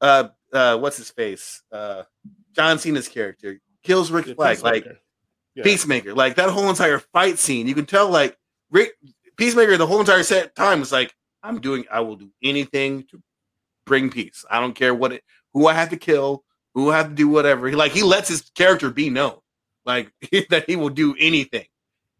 [0.00, 1.62] uh uh what's his face?
[1.70, 2.04] Uh
[2.54, 4.86] John Cena's character kills Rick Flag, like
[5.54, 5.62] yeah.
[5.62, 8.36] Peacemaker, like that whole entire fight scene, you can tell like
[8.70, 8.92] Rick
[9.36, 13.22] Peacemaker the whole entire set time was like, I'm doing I will do anything to
[13.90, 14.44] bring peace.
[14.48, 17.28] I don't care what it, who I have to kill, who I have to do
[17.28, 17.68] whatever.
[17.68, 19.36] He like he lets his character be known,
[19.84, 20.12] like
[20.48, 21.66] that he will do anything.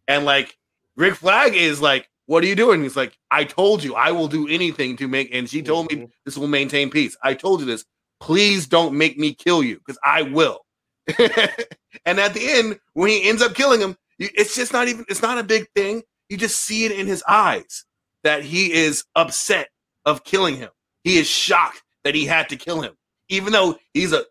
[0.07, 0.55] And like
[0.97, 2.83] Rick Flag is like, what are you doing?
[2.83, 5.33] He's like, I told you I will do anything to make.
[5.33, 6.01] And she told mm-hmm.
[6.01, 7.15] me this will maintain peace.
[7.23, 7.85] I told you this.
[8.19, 10.59] Please don't make me kill you because I will.
[11.17, 15.05] and at the end, when he ends up killing him, it's just not even.
[15.07, 16.03] It's not a big thing.
[16.29, 17.85] You just see it in his eyes
[18.23, 19.69] that he is upset
[20.05, 20.69] of killing him.
[21.03, 22.93] He is shocked that he had to kill him,
[23.29, 24.25] even though he's a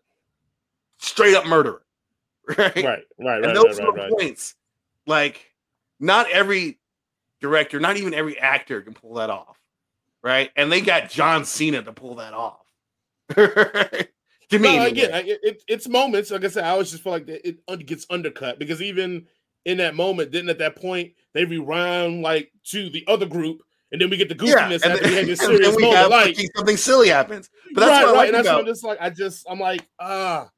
[0.97, 1.81] straight up murderer.
[2.57, 3.37] Right, right, right.
[3.37, 4.11] And right, those right, right, right.
[4.11, 4.55] points,
[5.05, 5.53] like,
[5.99, 6.79] not every
[7.39, 9.57] director, not even every actor can pull that off.
[10.23, 12.65] Right, and they got John Cena to pull that off.
[13.35, 16.31] to me, no, again, it, it, it's moments.
[16.31, 19.27] Like I said, I always just feel like it, gets undercut because even
[19.65, 23.61] in that moment, didn't at that point they rewound like to the other group
[23.91, 26.01] and then we get the goofiness yeah, after we had this serious and we moment.
[26.01, 27.49] Have, like something silly happens.
[27.73, 28.31] But that's right, what I like right.
[28.31, 28.55] That's about.
[28.55, 29.01] what I'm just like.
[29.01, 30.49] I just I'm like ah.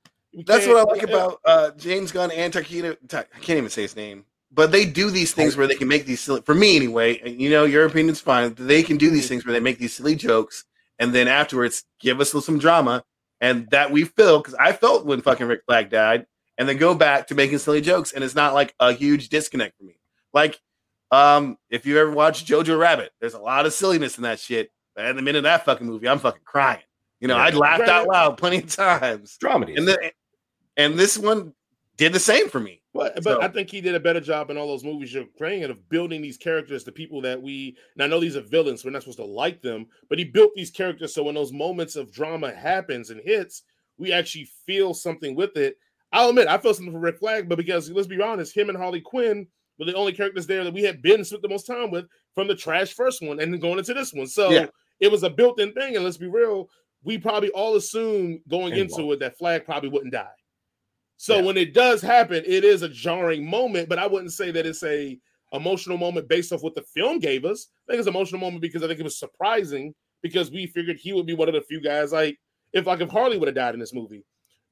[0.45, 2.97] That's what I like about uh, James Gunn and Taika.
[3.13, 6.05] I can't even say his name, but they do these things where they can make
[6.07, 6.41] these silly.
[6.41, 8.55] For me, anyway, you know, your opinion's fine.
[8.55, 10.65] They can do these things where they make these silly jokes,
[10.97, 13.03] and then afterwards give us some drama,
[13.41, 16.25] and that we feel because I felt when fucking Rick Flag died,
[16.57, 19.77] and then go back to making silly jokes, and it's not like a huge disconnect
[19.77, 19.99] for me.
[20.33, 20.59] Like
[21.13, 24.71] um, if you ever watched Jojo Rabbit, there's a lot of silliness in that shit.
[24.95, 26.81] And the minute of that fucking movie, I'm fucking crying.
[27.19, 27.43] You know, yeah.
[27.43, 29.37] I laughed out loud plenty of times.
[29.41, 29.77] Dramedy.
[29.77, 29.97] And
[30.75, 31.53] and this one
[31.97, 32.81] did the same for me.
[32.93, 35.25] But but So- I think he did a better job in all those movies you're
[35.37, 38.83] creating of building these characters, the people that we and I know these are villains,
[38.83, 41.95] we're not supposed to like them, but he built these characters so when those moments
[41.95, 43.63] of drama happens and hits,
[43.97, 45.77] we actually feel something with it.
[46.11, 48.77] I'll admit I felt something for Red Flag, but because let's be honest, him and
[48.77, 51.91] Harley Quinn were the only characters there that we had been spent the most time
[51.91, 52.05] with
[52.35, 54.27] from the trash first one and then going into this one.
[54.27, 54.67] So Yeah.
[54.99, 56.69] it was a built-in thing, and let's be real,
[57.03, 60.27] we probably all assumed going into it that Flag probably wouldn't die.
[61.17, 61.43] So Yeah.
[61.43, 64.83] when it does happen, it is a jarring moment, but I wouldn't say that it's
[64.83, 65.19] a
[65.53, 67.67] emotional moment based off what the film gave us.
[67.87, 69.93] I think it's an emotional moment because I think it was surprising
[70.23, 72.37] because we figured he would be one of the few guys like
[72.73, 74.25] if like if Harley would have died in this movie,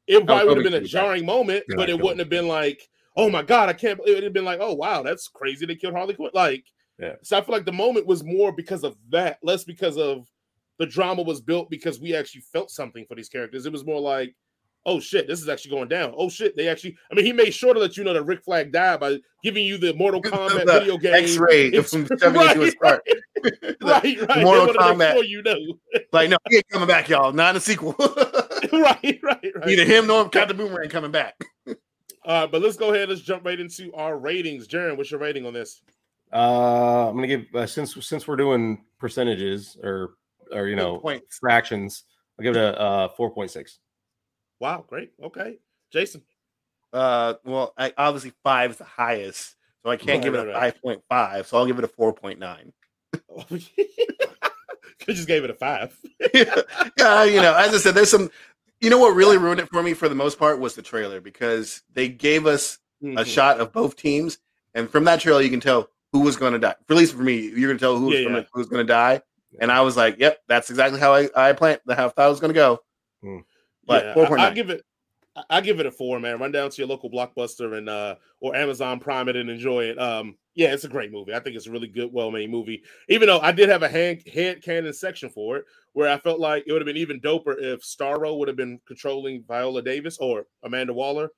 [0.07, 2.81] it probably would have been a jarring moment, Yeah, but it wouldn't have been like,
[3.15, 3.97] oh my god, I can't.
[3.97, 5.65] Believe It would have been like, oh wow, that's crazy.
[5.65, 6.31] They killed Harley Quinn.
[6.33, 6.65] Like,
[6.99, 7.15] Yeah.
[7.23, 10.27] So I feel like the moment was more because of that, less because of
[10.79, 13.65] the drama was built because we actually felt something for these characters.
[13.65, 14.35] It was more like,
[14.85, 16.13] oh shit, this is actually going down.
[16.17, 16.97] Oh shit, they actually.
[17.11, 19.65] I mean, he made sure to let you know that Rick Flag died by giving
[19.65, 21.13] you the Mortal Kombat The video game.
[21.13, 23.03] X-ray from into his heart.
[23.43, 24.21] right, right.
[24.27, 24.43] right.
[24.43, 25.27] Mortal they wanna make Kombat.
[25.27, 25.57] you know.
[26.11, 27.31] Like, no, he ain't coming back, y'all.
[27.31, 27.95] Not in a sequel.
[27.99, 29.67] right, right, right.
[29.67, 31.35] Either him nor Captain Boomerang coming back.
[32.25, 33.09] Uh, but let's go ahead.
[33.09, 34.67] Let's jump right into our ratings.
[34.67, 35.81] Jaron, what's your rating on this?
[36.31, 40.11] Uh, I'm gonna give uh, since since we're doing percentages or
[40.51, 41.37] or you know points.
[41.39, 42.03] fractions,
[42.39, 43.79] I'll give it a uh, four point six.
[44.59, 45.11] Wow, great.
[45.21, 45.57] Okay,
[45.91, 46.21] Jason.
[46.93, 50.47] Uh, well, I, obviously five is the highest, so I can't Right, give it right,
[50.47, 50.73] a right.
[50.73, 51.47] five point five.
[51.47, 52.71] So I'll give it a four point nine.
[53.49, 53.59] you
[55.07, 55.97] just gave it a five.
[56.33, 58.29] yeah, you know, as I said, there's some.
[58.81, 61.21] You know what really ruined it for me for the most part was the trailer
[61.21, 63.25] because they gave us a Mhm.
[63.25, 64.39] shot of both teams,
[64.73, 66.75] and from that trailer you can tell who was going to die.
[66.87, 68.43] For at least for me, you're going to tell who was Yeah, yeah.
[68.51, 69.21] who going to die,
[69.59, 71.79] and I was like, "Yep, that's exactly how I I planned.
[71.87, 72.79] How I thought it was going to go."
[73.21, 73.37] Hmm.
[73.85, 74.83] But Yeah, I, I give it.
[75.49, 76.39] I give it a four, man.
[76.39, 79.99] Run down to your local blockbuster and uh or Amazon Prime it and enjoy it.
[79.99, 81.33] Um, yeah, it's a great movie.
[81.33, 82.83] I think it's a really good, well-made movie.
[83.07, 86.39] Even though I did have a hand head canon section for it, where I felt
[86.39, 90.17] like it would have been even doper if Starro would have been controlling Viola Davis
[90.19, 91.29] or Amanda Waller.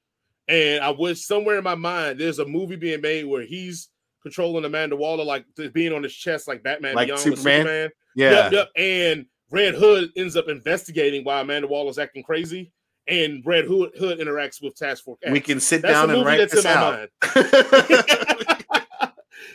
[0.48, 3.90] And I wish somewhere in my mind there's a movie being made where he's
[4.22, 7.60] controlling Amanda Waller, like being on his chest, like Batman Like Beyond Superman?
[7.62, 7.90] Superman.
[8.16, 8.70] Yeah, Yep, yep.
[8.76, 12.72] And Red Hood ends up investigating why Amanda Waller's acting crazy,
[13.08, 15.20] and Red Hood, Hood interacts with Task Force.
[15.24, 15.32] X.
[15.32, 17.10] we can sit That's down and write this out.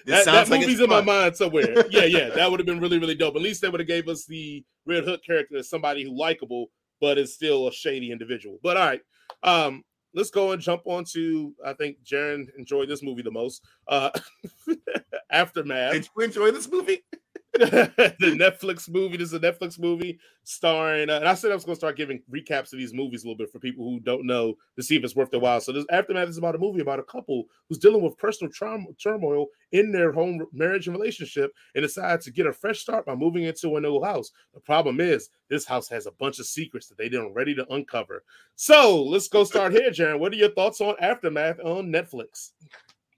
[0.09, 1.85] That, that like movie's in my mind somewhere.
[1.91, 3.37] Yeah, yeah, that would have been really, really dope.
[3.37, 6.67] At least they would have gave us the Red Hood character as somebody who likable,
[7.01, 8.59] but is still a shady individual.
[8.63, 9.01] But all right,
[9.43, 11.55] um, let's go and jump on to.
[11.65, 13.63] I think Jaron enjoyed this movie the most.
[13.87, 14.11] Uh,
[15.31, 15.93] Aftermath.
[15.93, 17.05] Did you enjoy this movie?
[17.59, 19.17] the Netflix movie.
[19.17, 21.97] This is a Netflix movie starring, uh, and I said I was going to start
[21.97, 24.97] giving recaps of these movies a little bit for people who don't know to see
[24.97, 25.61] if it's worth their while.
[25.61, 28.95] So this aftermath is about a movie about a couple who's dealing with personal traum-
[29.03, 33.15] turmoil in their home marriage and relationship, and decide to get a fresh start by
[33.15, 34.31] moving into a new house.
[34.53, 37.73] The problem is this house has a bunch of secrets that they didn't ready to
[37.73, 38.25] uncover.
[38.57, 40.19] So let's go start here, Jaron.
[40.19, 42.51] What are your thoughts on Aftermath on Netflix?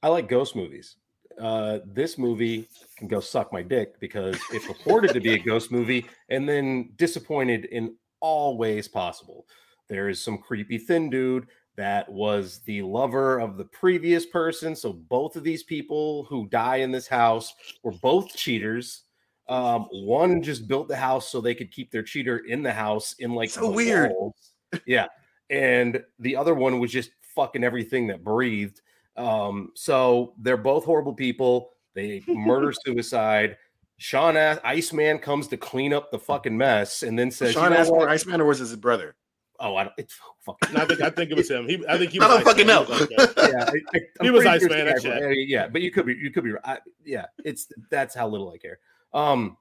[0.03, 0.97] I like ghost movies.
[1.39, 5.71] Uh, this movie can go suck my dick because it purported to be a ghost
[5.71, 9.47] movie and then disappointed in all ways possible.
[9.89, 11.47] There is some creepy thin dude
[11.77, 14.77] that was the lover of the previous person.
[14.77, 19.05] So both of these people who die in this house were both cheaters.
[19.49, 23.15] Um, one just built the house so they could keep their cheater in the house
[23.19, 24.13] in like So weird.
[24.13, 24.53] walls.
[24.87, 25.07] Yeah.
[25.49, 28.81] And the other one was just fucking everything that breathed.
[29.21, 31.71] Um, so they're both horrible people.
[31.95, 33.57] They murder suicide.
[33.99, 37.71] Shawn A- Iceman comes to clean up the fucking mess and then says, Sean you
[37.71, 38.09] know asked for what?
[38.09, 39.15] Iceman or was his brother?
[39.63, 39.93] Oh, I don't.
[39.99, 40.71] It's fucking.
[40.71, 41.69] And I think I think it was him.
[41.69, 42.37] He, I think he I was.
[42.37, 42.89] don't fucking Iceman.
[42.89, 42.95] know.
[42.97, 43.51] He was Iceman.
[43.53, 45.37] yeah, I, I, He was sure Iceman, it's I the guy- checked.
[45.49, 46.53] yeah, but you could be, you could be.
[46.65, 48.79] I, yeah, it's that's how little I care.
[49.13, 49.59] Um,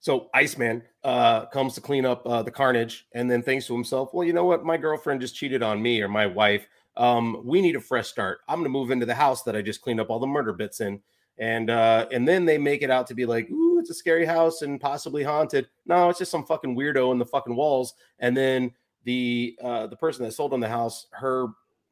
[0.00, 4.12] so Iceman uh comes to clean up uh, the carnage, and then thinks to himself,
[4.12, 4.64] "Well, you know what?
[4.66, 6.66] My girlfriend just cheated on me or my wife.
[6.96, 8.38] Um, we need a fresh start.
[8.48, 10.52] I'm going to move into the house that I just cleaned up all the murder
[10.52, 11.00] bits in."
[11.38, 14.24] And uh, and then they make it out to be like, "Ooh, it's a scary
[14.24, 17.94] house and possibly haunted." No, it's just some fucking weirdo in the fucking walls.
[18.20, 18.72] And then
[19.04, 21.48] the uh the person that sold them the house, her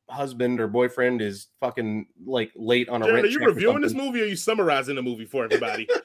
[0.08, 3.94] husband or boyfriend is fucking like late on a Jaron, rent are you reviewing this
[3.94, 5.88] movie or are you summarizing the movie for everybody?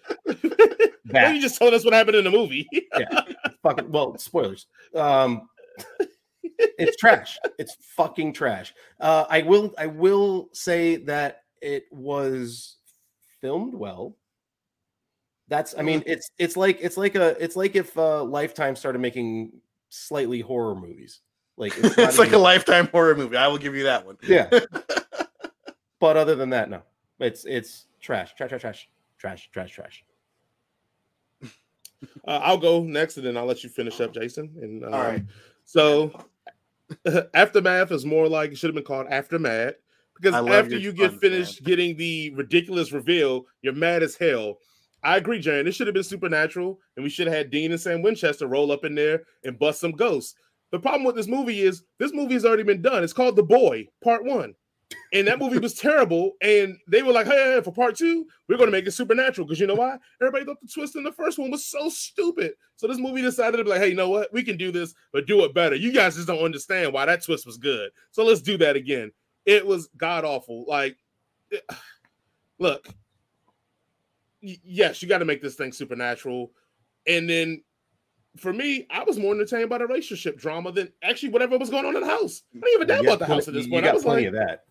[1.14, 2.68] Or you just told us what happened in the movie.
[2.72, 3.22] yeah.
[3.64, 4.68] fucking well, spoilers.
[4.96, 5.50] Um,
[6.58, 7.38] it's trash.
[7.58, 8.74] It's fucking trash.
[9.00, 9.74] Uh, I will.
[9.78, 12.78] I will say that it was
[13.42, 14.16] filmed well.
[15.48, 15.76] That's.
[15.78, 19.54] I mean, it's it's like it's like a it's like if uh, Lifetime started making
[19.90, 21.22] slightly horror movies.
[21.58, 23.38] Like it's, it's like a lifetime horror movie.
[23.38, 24.18] I will give you that one.
[24.24, 24.50] yeah.
[26.00, 26.84] But other than that, no.
[27.20, 30.06] It's it's trash, trash, trash, trash, trash, trash, trash.
[32.28, 34.52] Uh, I'll go next, and then I'll let you finish up, Jason.
[34.62, 35.24] And um, All right.
[35.66, 36.12] So,
[37.34, 39.76] aftermath is more like it should have been called aftermath
[40.16, 44.58] because after you get finished getting the ridiculous reveal, you're mad as hell.
[45.04, 45.66] I agree, Jaron.
[45.66, 48.72] This should have been supernatural, and we should have had Dean and Sam Winchester roll
[48.72, 50.34] up in there and bust some ghosts.
[50.72, 53.04] The problem with this movie is this movie has already been done.
[53.04, 54.54] It's called The Boy, Part One.
[55.14, 56.34] And that movie was terrible.
[56.42, 59.48] And they were like, hey, for part two, we're going to make it supernatural.
[59.48, 59.98] Because you know why?
[60.22, 62.54] Everybody thought the twist in the first one was so stupid.
[62.76, 64.32] So this movie decided to be like, hey, you know what?
[64.34, 65.76] We can do this, but do it better.
[65.76, 67.92] You guys just don't understand why that twist was good.
[68.12, 69.12] So let's do that again.
[69.46, 70.66] It was god awful.
[70.68, 70.98] Like,
[71.52, 71.66] it-
[72.60, 72.88] look,
[74.42, 76.52] y- yes, you got to make this thing supernatural.
[77.08, 77.64] And then
[78.38, 81.86] for me, I was more entertained by the relationship drama than actually whatever was going
[81.86, 82.44] on in the house.
[82.54, 83.86] I didn't even You about the house at this you point.
[83.86, 84.64] got I was plenty like, of that.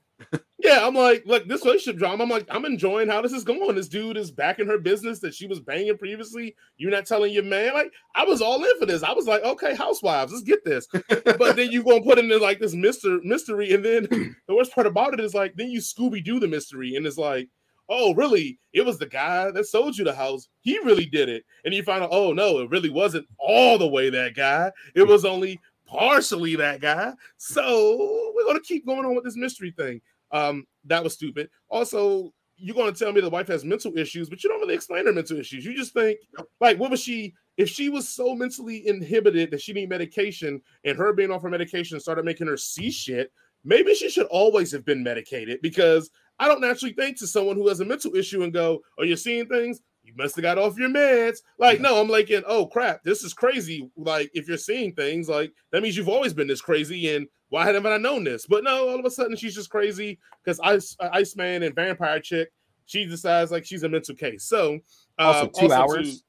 [0.58, 2.24] Yeah, I'm like, look, this relationship drama.
[2.24, 3.76] I'm like, I'm enjoying how this is going.
[3.76, 6.54] This dude is back in her business that she was banging previously.
[6.76, 7.74] You're not telling your man.
[7.74, 9.02] Like, I was all in for this.
[9.02, 10.86] I was like, okay, housewives, let's get this.
[11.38, 14.08] but then you gonna put in like this mister mystery, and then
[14.48, 17.18] the worst part about it is like, then you Scooby Doo the mystery, and it's
[17.18, 17.48] like,
[17.88, 18.58] oh, really?
[18.72, 20.48] It was the guy that sold you the house.
[20.60, 23.86] He really did it, and you find out, oh no, it really wasn't all the
[23.86, 24.72] way that guy.
[24.94, 25.08] It hmm.
[25.08, 27.12] was only partially that guy.
[27.36, 30.00] So we're gonna keep going on with this mystery thing.
[30.30, 31.48] Um, that was stupid.
[31.68, 35.06] Also, you're gonna tell me the wife has mental issues, but you don't really explain
[35.06, 35.64] her mental issues.
[35.64, 36.18] You just think,
[36.60, 37.34] like, what was she?
[37.56, 41.50] If she was so mentally inhibited that she need medication, and her being off her
[41.50, 43.32] medication started making her see shit,
[43.64, 45.60] maybe she should always have been medicated.
[45.62, 49.04] Because I don't naturally think to someone who has a mental issue and go, "Are
[49.04, 51.38] you're seeing things." You must have got off your meds.
[51.58, 53.90] Like, no, I'm like, oh crap, this is crazy.
[53.96, 57.66] Like, if you're seeing things, like that means you've always been this crazy, and why
[57.66, 58.46] haven't I known this?
[58.46, 62.20] But no, all of a sudden she's just crazy because Ice uh, Iceman and Vampire
[62.20, 62.50] Chick,
[62.86, 64.44] she decides like she's a mental case.
[64.44, 64.78] So
[65.18, 66.22] Also, um, two to- hours.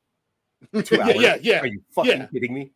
[0.84, 1.16] Two yeah, hours.
[1.20, 1.60] yeah, yeah.
[1.60, 2.26] Are you fucking yeah.
[2.34, 2.72] kidding me?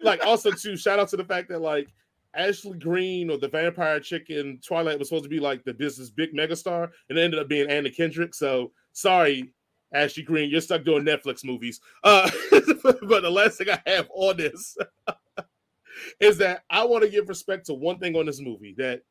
[0.00, 1.88] Like also to shout out to the fact that like
[2.32, 6.10] Ashley Greene or the vampire chick in Twilight was supposed to be like the business
[6.10, 8.34] big megastar, and it ended up being Anna Kendrick.
[8.36, 9.52] So sorry,
[9.92, 11.80] Ashley Greene, you're stuck doing Netflix movies.
[12.02, 12.30] Uh,
[12.82, 14.76] but the last thing I have on this
[16.20, 19.02] is that I want to give respect to one thing on this movie that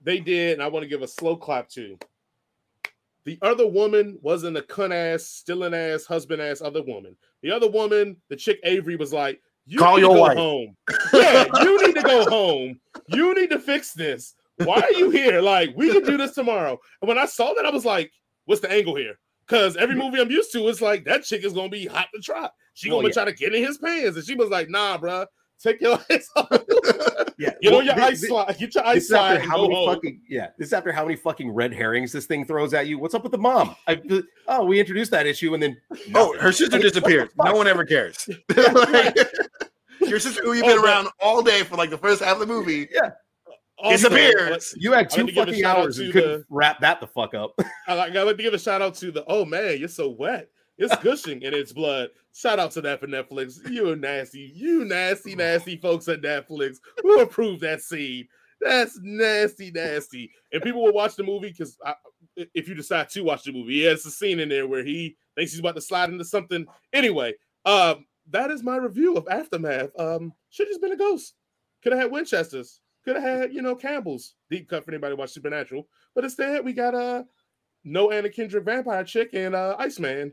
[0.00, 1.98] they did, and I want to give a slow clap to.
[3.24, 7.16] The other woman wasn't a cunt ass, stealing ass, husband ass other woman.
[7.42, 10.36] The other woman, the chick Avery, was like, "You Call need your to go wife."
[10.38, 10.76] home.
[11.12, 12.80] Yeah, you need to go home.
[13.08, 14.34] You need to fix this.
[14.56, 15.40] Why are you here?
[15.42, 18.10] Like, we can do this tomorrow." And when I saw that, I was like,
[18.46, 19.18] "What's the angle here?"
[19.50, 22.20] Because every movie I'm used to, it's like that chick is gonna be hot to
[22.20, 22.52] trot.
[22.74, 23.14] She gonna yeah.
[23.14, 25.26] try to get in his pants, and she was like, "Nah, bruh,
[25.60, 26.48] take your ass off.
[27.36, 27.50] Yeah.
[27.60, 28.56] Get on your thi- ice slide.
[28.58, 30.50] Get your This ice slide how many home." fucking yeah.
[30.56, 32.98] This is after how many fucking red herrings this thing throws at you.
[33.00, 33.74] What's up with the mom?
[33.88, 34.00] I,
[34.46, 35.76] oh, we introduced that issue and then
[36.14, 37.30] Oh, her sister Like, disappeared.
[37.42, 38.28] No one ever cares.
[38.56, 39.16] Like,
[40.00, 42.34] your sister, who you've oh, been Oh, around all day for like the first half
[42.34, 43.10] of the movie, Also,
[43.88, 44.74] disappears.
[44.76, 47.06] you had two like to give a fucking hours and couldn't the- wrap that the
[47.06, 47.58] fuck up.
[47.88, 50.08] I like I like to give a shout out to the oh man, you're so
[50.10, 50.48] wet.
[50.78, 52.08] It's gushing in its blood.
[52.32, 53.58] Shout out to that for Netflix.
[53.70, 58.26] You nasty, you nasty, nasty folks at Netflix who approved that scene.
[58.62, 60.30] That's nasty, nasty.
[60.52, 61.76] And people will watch the movie because
[62.36, 65.16] if you decide to watch the movie, yeah, it's a scene in there where he
[65.34, 66.66] thinks he's about to slide into something.
[66.94, 67.34] Anyway,
[67.66, 69.90] um, that is my review of Aftermath.
[69.98, 71.34] Um, should have just been a ghost.
[71.82, 72.80] Could have had Winchesters.
[73.04, 74.34] Could have had, you know, Campbell's.
[74.50, 75.88] Deep cut for anybody who watch Supernatural.
[76.14, 77.24] But instead, we got uh
[77.84, 80.32] no Anna Kendrick vampire chick and uh Iceman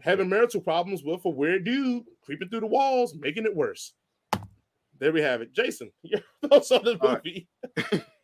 [0.00, 3.94] having marital problems with a weird dude creeping through the walls, making it worse.
[4.98, 5.52] There we have it.
[5.52, 7.24] Jason, your thoughts on the All right.
[7.24, 7.48] movie?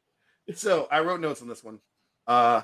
[0.55, 1.79] So I wrote notes on this one.
[2.27, 2.63] Uh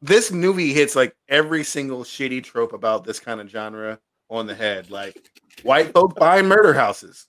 [0.00, 3.98] this movie hits like every single shitty trope about this kind of genre
[4.30, 4.90] on the head.
[4.90, 5.30] Like
[5.62, 7.26] white folk buying murder houses.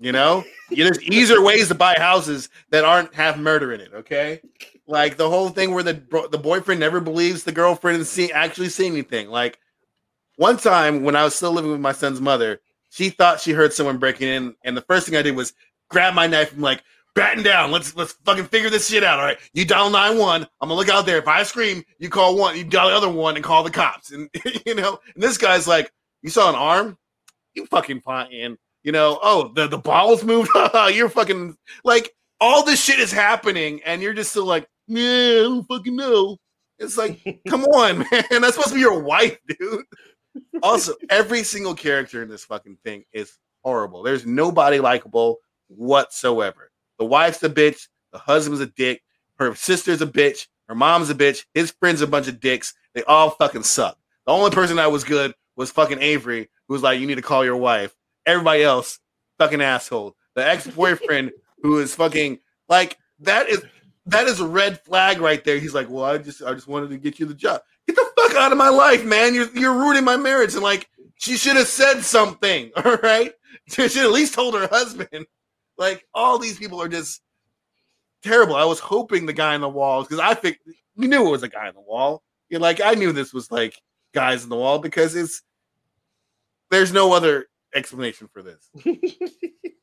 [0.00, 3.90] You know, there's easier ways to buy houses that aren't have murder in it.
[3.92, 4.40] Okay,
[4.86, 6.00] like the whole thing where the
[6.30, 9.28] the boyfriend never believes the girlfriend see actually see anything.
[9.28, 9.58] Like
[10.36, 12.60] one time when I was still living with my son's mother,
[12.90, 15.52] she thought she heard someone breaking in, and the first thing I did was
[15.88, 16.84] grab my knife and like
[17.16, 17.72] batten down.
[17.72, 19.18] Let's let's fucking figure this shit out.
[19.18, 20.42] All right, you dial nine one.
[20.60, 21.18] I'm gonna look out there.
[21.18, 22.56] If I scream, you call one.
[22.56, 24.12] You dial the other one and call the cops.
[24.12, 24.30] And
[24.64, 25.92] you know, and this guy's like,
[26.22, 26.96] you saw an arm,
[27.54, 28.56] you fucking fine.
[28.88, 30.48] You know, oh the the balls moved.
[30.94, 32.10] you're fucking like
[32.40, 36.38] all this shit is happening, and you're just still like, yeah, I don't fucking know.
[36.78, 38.24] It's like, come on, man.
[38.30, 39.84] That's supposed to be your wife, dude.
[40.62, 44.02] Also, every single character in this fucking thing is horrible.
[44.02, 45.36] There's nobody likable
[45.66, 46.70] whatsoever.
[46.98, 47.88] The wife's a bitch.
[48.12, 49.02] The husband's a dick.
[49.38, 50.46] Her sister's a bitch.
[50.66, 51.44] Her mom's a bitch.
[51.52, 52.72] His friends a bunch of dicks.
[52.94, 53.98] They all fucking suck.
[54.24, 57.22] The only person that was good was fucking Avery, who was like, "You need to
[57.22, 57.94] call your wife."
[58.28, 58.98] Everybody else,
[59.38, 60.14] fucking asshole.
[60.34, 61.32] The ex boyfriend,
[61.62, 62.38] who is fucking
[62.68, 63.64] like that is
[64.04, 65.58] that is a red flag right there.
[65.58, 67.62] He's like, "Well, I just I just wanted to get you the job.
[67.86, 69.34] Get the fuck out of my life, man.
[69.34, 72.70] You're you're ruining my marriage." And like, she should have said something.
[72.84, 73.32] All right,
[73.68, 75.26] she should at least told her husband.
[75.78, 77.22] Like, all these people are just
[78.22, 78.56] terrible.
[78.56, 80.58] I was hoping the guy in the wall because I think
[80.96, 82.22] we knew it was a guy in the wall.
[82.50, 83.80] You're like, I knew this was like
[84.12, 85.42] guys in the wall because it's
[86.70, 88.70] there's no other explanation for this.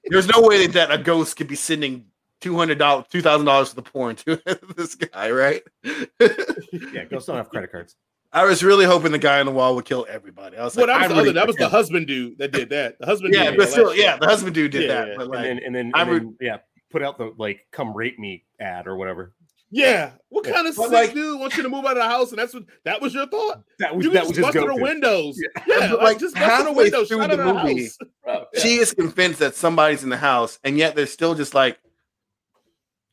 [0.06, 2.06] there's no way that a ghost could be sending
[2.42, 4.42] two hundred dollars, two thousand dollars to the porn to
[4.76, 5.64] this guy, right?
[5.84, 7.96] yeah, ghosts don't have credit cards.
[8.34, 10.58] I was really hoping the guy on the wall would kill everybody.
[10.58, 12.52] I was well, like, that was, I the, really that was the husband dude that
[12.52, 13.00] did that.
[13.00, 15.08] The husband, Yeah, dude but still, yeah, the husband dude did Yeah, that.
[15.08, 15.14] yeah.
[15.18, 16.58] But And then and then, I and re- then yeah,
[16.92, 19.34] put out the like come rape me ad or whatever.
[19.72, 20.12] Yeah.
[20.30, 20.54] What Yeah.
[20.54, 22.30] kind of But, sick like- dude wants you to move out of the house?
[22.32, 23.64] And that's what that was your thought.
[23.80, 25.40] That was You that just was just busted go the windows.
[25.40, 25.64] Yeah.
[25.68, 27.08] Yeah, like, like, just busted the windows.
[27.08, 27.90] through the out of the movie,
[28.28, 28.46] house.
[28.62, 31.80] she is convinced that somebody's in the house, and yet they're still just like,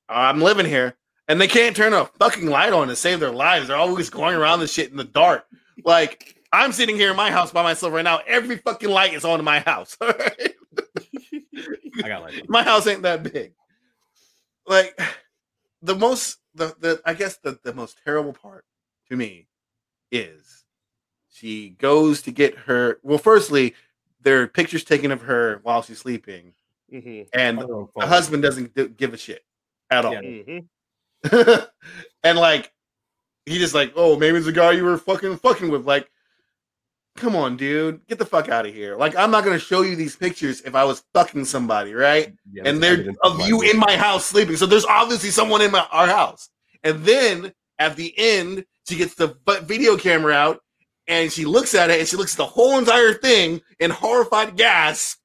[0.08, 0.94] I'm living here.
[1.28, 3.68] And they can't turn a fucking light on to save their lives.
[3.68, 5.46] They're always going around this shit in the dark.
[5.84, 8.20] Like, I'm sitting here in my house by myself right now.
[8.26, 9.96] Every fucking light is on in my house.
[10.00, 10.54] all right?
[12.04, 13.52] I got like my house ain't that big.
[14.66, 14.98] Like
[15.82, 18.64] the most the, the I guess the, the most terrible part
[19.08, 19.48] to me
[20.10, 20.64] is
[21.30, 23.74] she goes to get her well, firstly,
[24.20, 26.52] there are pictures taken of her while she's sleeping,
[26.92, 29.42] Mhm, and Oh, the husband doesn't do- give a shit
[29.90, 30.12] at all.
[30.12, 30.20] Yeah.
[30.20, 30.66] mhm.
[32.22, 32.72] and like
[33.46, 35.84] he just like, oh, maybe it's the guy you were fucking fucking with.
[35.86, 36.08] Like,
[37.16, 38.96] come on, dude, get the fuck out of here.
[38.96, 42.32] Like, I'm not gonna show you these pictures if I was fucking somebody, right?
[42.52, 44.56] Yeah, and they're of you in my house sleeping.
[44.56, 46.48] So there's obviously someone in my our house.
[46.84, 50.60] And then at the end, she gets the video camera out
[51.06, 54.56] and she looks at it and she looks at the whole entire thing in horrified
[54.56, 55.18] gasp.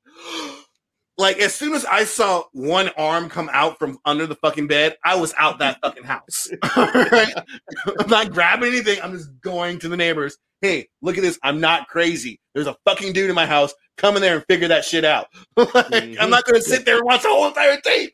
[1.18, 4.98] Like as soon as I saw one arm come out from under the fucking bed,
[5.04, 6.50] I was out that fucking house.
[6.64, 9.02] I'm not grabbing anything.
[9.02, 10.38] I'm just going to the neighbors.
[10.62, 11.38] Hey, look at this.
[11.44, 12.40] I'm not crazy.
[12.54, 13.74] There's a fucking dude in my house.
[13.98, 15.28] Come in there and figure that shit out.
[15.58, 16.62] Like, I'm not gonna mm-hmm.
[16.62, 18.10] sit there and watch the whole entire thing.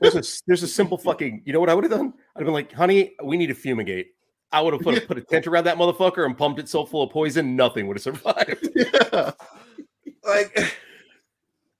[0.00, 1.42] There's a, there's a simple fucking.
[1.44, 2.12] You know what I would have done?
[2.36, 4.08] I'd have been like, "Honey, we need to fumigate."
[4.52, 7.02] I would have put, put a tent around that motherfucker and pumped it so full
[7.02, 8.68] of poison, nothing would have survived.
[8.76, 9.32] yeah.
[10.22, 10.76] Like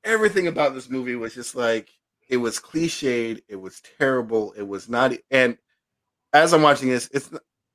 [0.05, 1.91] everything about this movie was just like
[2.29, 5.59] it was cliched, it was terrible, it was not and
[6.33, 7.31] as I'm watching this, it's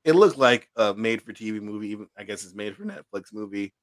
[0.07, 3.33] it looked like a made for TV movie, even I guess it's made for Netflix
[3.33, 3.73] movie.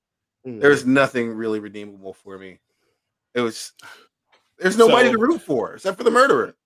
[0.46, 0.60] Mhm.
[0.60, 2.58] There's nothing really redeemable for me.
[3.34, 3.72] It was
[4.58, 6.56] there's nobody So- to root for except for the murderer.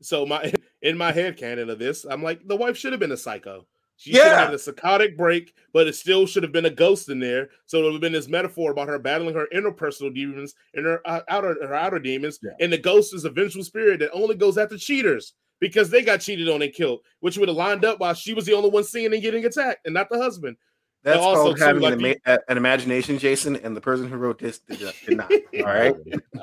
[0.00, 0.52] So my
[0.82, 3.66] in my head canon of this, I'm like, the wife should have been a psycho.
[3.96, 4.44] She should have Yeah.
[4.46, 7.50] had a psychotic break, but it still should have been a ghost in there.
[7.66, 11.00] So it would have been this metaphor about her battling her interpersonal demons and her
[11.06, 12.50] uh, outer her outer demons, Yeah.
[12.60, 16.20] and the ghost is a vengeful spirit that only goes after cheaters because they got
[16.20, 18.84] cheated on and killed, which would have lined up while she was the only one
[18.84, 20.56] seeing and getting attacked, and not the husband.
[21.02, 24.08] That's also, called too, having like an, the- ima- an imagination, Jason, and the person
[24.08, 25.32] who wrote this did, not- did not.
[25.60, 25.94] All right.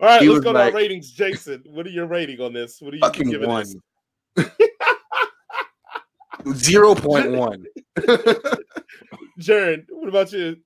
[0.00, 1.62] All right, He let's was go to our ratings, Jason.
[1.66, 2.80] What are your rating on this?
[2.80, 3.66] What are you Fucking giving one.
[4.34, 4.46] this?
[6.54, 7.64] Zero point one.
[9.40, 10.56] Jaron, what about you?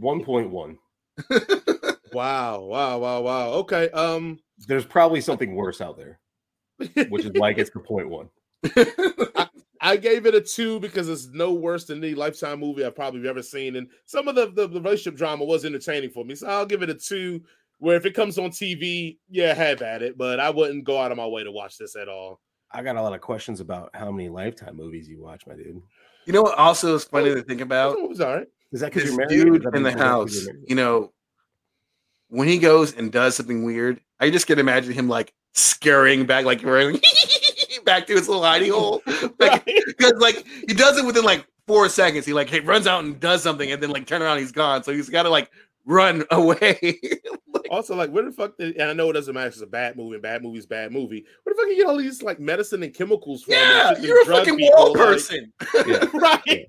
[0.00, 0.76] One point one.
[2.12, 3.48] Wow, wow, wow, wow.
[3.60, 3.88] Okay.
[3.90, 6.20] Um There's probably something worse out there,
[6.76, 8.28] which is why it gets to point one.
[9.80, 13.28] I gave it a two because it's no worse than any lifetime movie I've probably
[13.28, 13.76] ever seen.
[13.76, 16.34] And some of the, the, the relationship drama was entertaining for me.
[16.34, 17.42] So I'll give it a two.
[17.80, 21.10] Where if it comes on TV, yeah, have at it, but I wouldn't go out
[21.10, 22.40] of my way to watch this at all.
[22.70, 25.82] I got a lot of questions about how many lifetime movies you watch, my dude.
[26.24, 27.98] You know what also is funny oh, to think about?
[27.98, 28.46] It was all right.
[28.72, 29.28] Is that because you're married?
[29.28, 31.12] dude that in the mean- is that 'cause house, you know,
[32.28, 36.44] when he goes and does something weird, I just can imagine him like scurrying back,
[36.44, 37.00] like running
[37.84, 39.02] back to his little hidey hole.
[39.38, 42.24] Like, because like he does it within like four seconds.
[42.26, 44.82] He like he runs out and does something, and then like turn around, he's gone.
[44.84, 45.50] So he's got to like
[45.86, 46.98] run away.
[47.70, 48.56] Also, like, where the fuck?
[48.58, 49.48] Did, and I know it doesn't matter.
[49.48, 50.14] It's a bad movie.
[50.14, 51.24] and Bad movie's bad movie.
[51.42, 53.54] Where the fuck you get all these like medicine and chemicals from?
[53.54, 55.52] yeah, shit you're a fucking people, wall like- person.
[55.86, 56.04] Yeah.
[56.14, 56.66] right?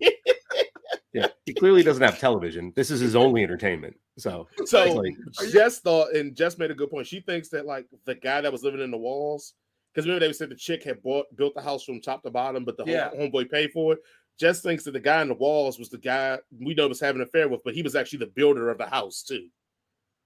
[1.13, 2.73] Yeah, he clearly doesn't have television.
[2.75, 3.95] This is his only entertainment.
[4.17, 5.13] So So like,
[5.51, 7.07] Jess thought, and Jess made a good point.
[7.07, 9.53] She thinks that like the guy that was living in the walls,
[9.93, 12.65] because remember they said the chick had bought built the house from top to bottom,
[12.65, 13.09] but the Yeah.
[13.09, 13.99] home, homeboy paid for it.
[14.39, 17.21] Jess thinks that the guy in the walls was the guy we know was having
[17.21, 19.47] an affair with, but he was actually the builder of the house too.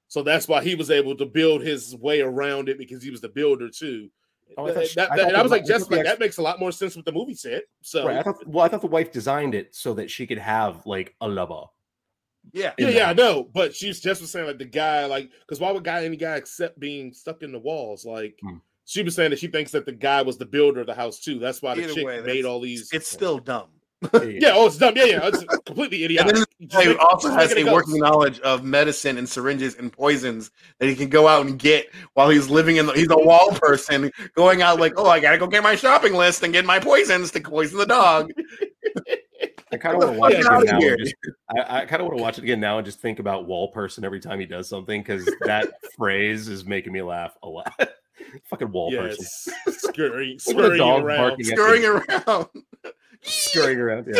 [0.07, 3.21] So that's why he was able to build his way around it because he was
[3.21, 4.09] the builder too.
[4.57, 5.89] Oh, I thought she- that, I that- thought and I was like, I thought just
[5.89, 7.63] the like ex- that makes a lot more sense with the movie set.
[7.81, 10.39] So Right, I thought, well, I thought the wife designed it so that she could
[10.39, 11.65] have like a lover.
[12.51, 12.73] Yeah.
[12.79, 13.43] yeah, in yeah, I know.
[13.53, 16.35] But she's just was saying like the guy, like, because why would guy any guy
[16.37, 18.05] accept being stuck in the walls?
[18.05, 18.55] Like Hmm.
[18.85, 21.19] she was saying that she thinks that the guy was the builder of the house
[21.19, 21.37] too.
[21.37, 22.91] That's why the Either chick way, made all these.
[22.91, 23.67] It's still dumb.
[24.13, 24.95] Yeah, oh, it's dumb.
[24.95, 26.33] Yeah, yeah, it's completely idiotic.
[26.35, 28.01] then You just He also has a working ghost.
[28.01, 32.29] knowledge of medicine and syringes and poisons that he can go out and get while
[32.29, 32.93] he's living in the.
[32.93, 36.43] He's a wall person going out like, oh, I gotta go get my shopping list
[36.43, 38.31] and get my poisons to poison the dog.
[39.71, 40.79] I kind of want to watch it again now.
[40.79, 41.15] And just,
[41.49, 43.67] I, I kind of want to watch it again now and just think about wall
[43.71, 47.73] person every time he does something because that phrase is making me laugh a lot.
[48.45, 49.25] Fucking wall person
[49.67, 51.17] Yes, scurrying, Look at the scurrying around.
[51.17, 51.45] barking.
[51.45, 52.47] Scurrying around.
[53.21, 54.07] Scurrying around.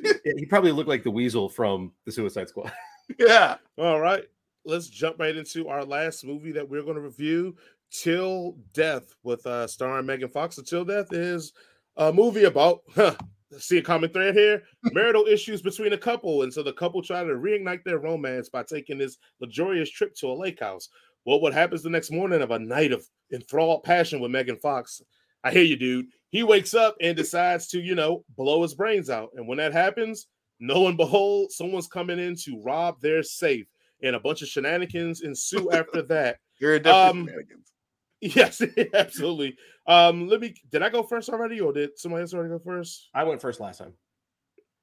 [0.00, 0.32] Yeah.
[0.36, 2.70] He probably looked like the weasel from the Suicide Squad.
[3.18, 3.56] yeah.
[3.78, 4.22] All right,
[4.64, 7.56] let's jump right into our last movie that we're going to review,
[7.90, 10.56] Till Death, with uh starring Megan Fox.
[10.56, 11.52] Till Death is
[11.96, 13.16] a movie about huh,
[13.56, 14.62] see a common thread here
[14.92, 18.62] marital issues between a couple and so the couple try to reignite their romance by
[18.62, 20.88] taking this luxurious trip to a lake house
[21.24, 25.00] well what happens the next morning of a night of enthralled passion with megan fox
[25.44, 29.08] i hear you dude he wakes up and decides to you know blow his brains
[29.10, 30.26] out and when that happens
[30.60, 33.66] lo and behold someone's coming in to rob their safe
[34.02, 37.72] and a bunch of shenanigans ensue after that You're a deputy Um, shenanigans.
[38.20, 38.62] yes
[38.94, 39.56] absolutely
[39.86, 43.08] um let me did i go first already or did somebody else already go first
[43.14, 43.92] I went first last time.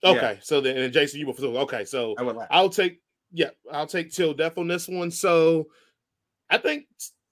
[0.03, 0.11] Yeah.
[0.11, 1.83] Okay, so then and Jason, you were so okay.
[1.83, 2.49] So I went last.
[2.51, 3.01] I'll take
[3.33, 5.09] yeah, I'll take Till Death on this one.
[5.09, 5.67] So
[6.49, 6.85] I think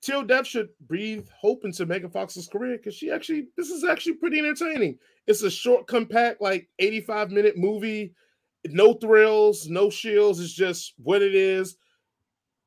[0.03, 4.15] Till Death should breathe hope into Megan Fox's career because she actually this is actually
[4.15, 4.97] pretty entertaining.
[5.27, 8.13] It's a short, compact, like 85 minute movie,
[8.65, 10.41] no thrills, no shields.
[10.41, 11.77] It's just what it is.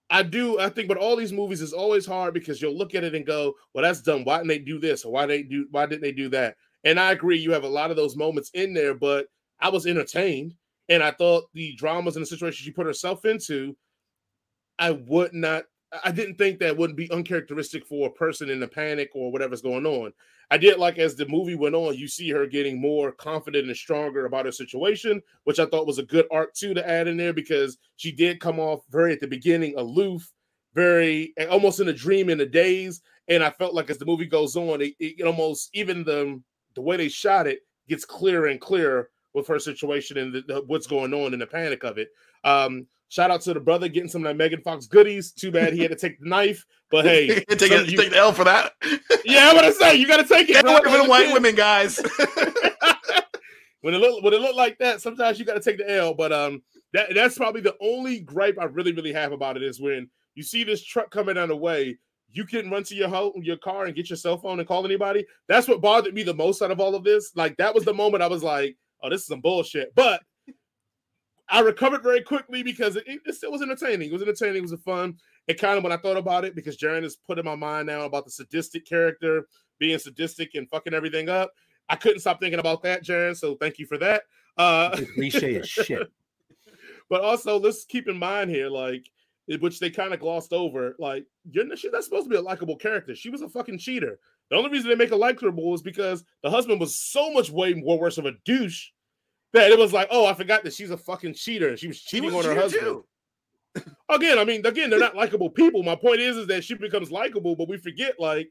[0.08, 0.58] I do.
[0.58, 3.26] I think, but all these movies is always hard because you'll look at it and
[3.26, 4.24] go, "Well, that's dumb.
[4.24, 5.04] Why didn't they do this?
[5.04, 5.66] Or why they do?
[5.70, 7.38] Why didn't they do that?" And I agree.
[7.38, 9.26] You have a lot of those moments in there, but
[9.60, 10.54] I was entertained,
[10.88, 13.76] and I thought the dramas and the situations she put herself into,
[14.78, 15.64] I would not.
[16.05, 19.62] I didn't think that wouldn't be uncharacteristic for a person in a panic or whatever's
[19.62, 20.12] going on.
[20.51, 23.77] I did like as the movie went on, you see her getting more confident and
[23.77, 27.16] stronger about her situation, which I thought was a good arc too to add in
[27.16, 30.32] there because she did come off very at the beginning aloof,
[30.74, 33.02] very almost in a dream in a daze.
[33.28, 36.40] And I felt like as the movie goes on, it, it almost even the
[36.74, 40.62] the way they shot it gets clearer and clearer with her situation and the, the-
[40.66, 42.09] what's going on and the panic of it.
[42.44, 45.32] Um, shout out to the brother getting some of that Megan Fox goodies.
[45.32, 48.16] Too bad he had to take the knife, but hey, take, it, you- take the
[48.16, 48.72] L for that.
[49.24, 50.62] yeah, I'm gonna say you got to take it.
[50.62, 50.80] Bro.
[50.84, 51.98] women and white women, guys.
[53.80, 56.14] when it look when it look like that, sometimes you got to take the L.
[56.14, 56.62] But um,
[56.92, 60.42] that that's probably the only gripe I really really have about it is when you
[60.42, 61.98] see this truck coming down the way,
[62.30, 64.84] you can run to your home, your car, and get your cell phone and call
[64.84, 65.24] anybody.
[65.48, 67.32] That's what bothered me the most out of all of this.
[67.34, 69.94] Like that was the moment I was like, oh, this is some bullshit.
[69.94, 70.20] But
[71.48, 74.09] I recovered very quickly because it, it still was entertaining.
[74.09, 74.56] It was entertaining.
[74.56, 75.16] It was a fun.
[75.47, 77.86] It kind of when I thought about it because Jaron has put in my mind
[77.86, 79.47] now about the sadistic character
[79.78, 81.52] being sadistic and fucking everything up.
[81.89, 83.36] I couldn't stop thinking about that, Jaron.
[83.36, 84.23] So thank you for that.
[84.56, 86.10] Uh, cliche as shit.
[87.09, 89.09] but also let's keep in mind here, like
[89.60, 92.43] which they kind of glossed over, like you're not, she's not supposed to be a
[92.43, 93.14] likable character.
[93.14, 94.18] She was a fucking cheater.
[94.51, 97.74] The only reason they make her likable is because the husband was so much way
[97.74, 98.89] more worse of a douche
[99.52, 101.97] that it was like, oh, I forgot that she's a fucking cheater and she was
[101.97, 102.85] She cheating was on her husband.
[102.85, 103.05] too.
[104.09, 105.82] Again, I mean, again, they're not likable people.
[105.82, 108.51] My point is, is that she becomes likable, but we forget like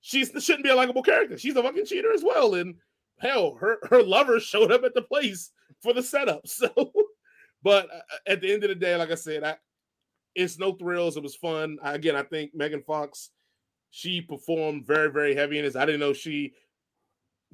[0.00, 1.36] she shouldn't be a likable character.
[1.38, 2.54] She's a fucking cheater as well.
[2.54, 2.76] And
[3.18, 5.50] hell, her her lover showed up at the place
[5.82, 6.46] for the setup.
[6.46, 6.70] So,
[7.62, 9.56] but uh, at the end of the day, like I said, I
[10.34, 11.18] it's no thrills.
[11.18, 11.76] It was fun.
[11.82, 13.30] I, again, I think Megan Fox
[13.90, 15.76] she performed very very heavy in this.
[15.76, 16.54] I didn't know she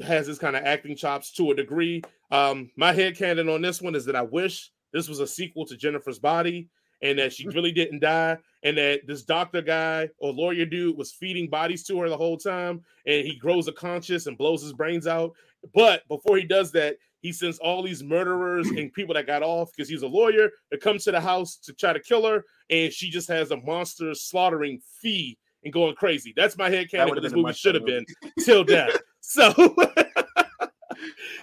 [0.07, 2.03] has this kind of acting chops to a degree.
[2.31, 5.67] Um, my head canon on this one is that I wish this was a sequel
[5.67, 6.69] to Jennifer's Body
[7.03, 11.13] and that she really didn't die and that this doctor guy or lawyer dude was
[11.13, 14.73] feeding bodies to her the whole time and he grows a conscious and blows his
[14.73, 15.33] brains out.
[15.75, 19.71] But before he does that he sends all these murderers and people that got off
[19.75, 22.93] because he's a lawyer that comes to the house to try to kill her and
[22.93, 26.33] she just has a monster slaughtering fee and going crazy.
[26.37, 28.05] That's my head canon this movie should have been
[28.45, 28.97] till death.
[29.21, 29.53] So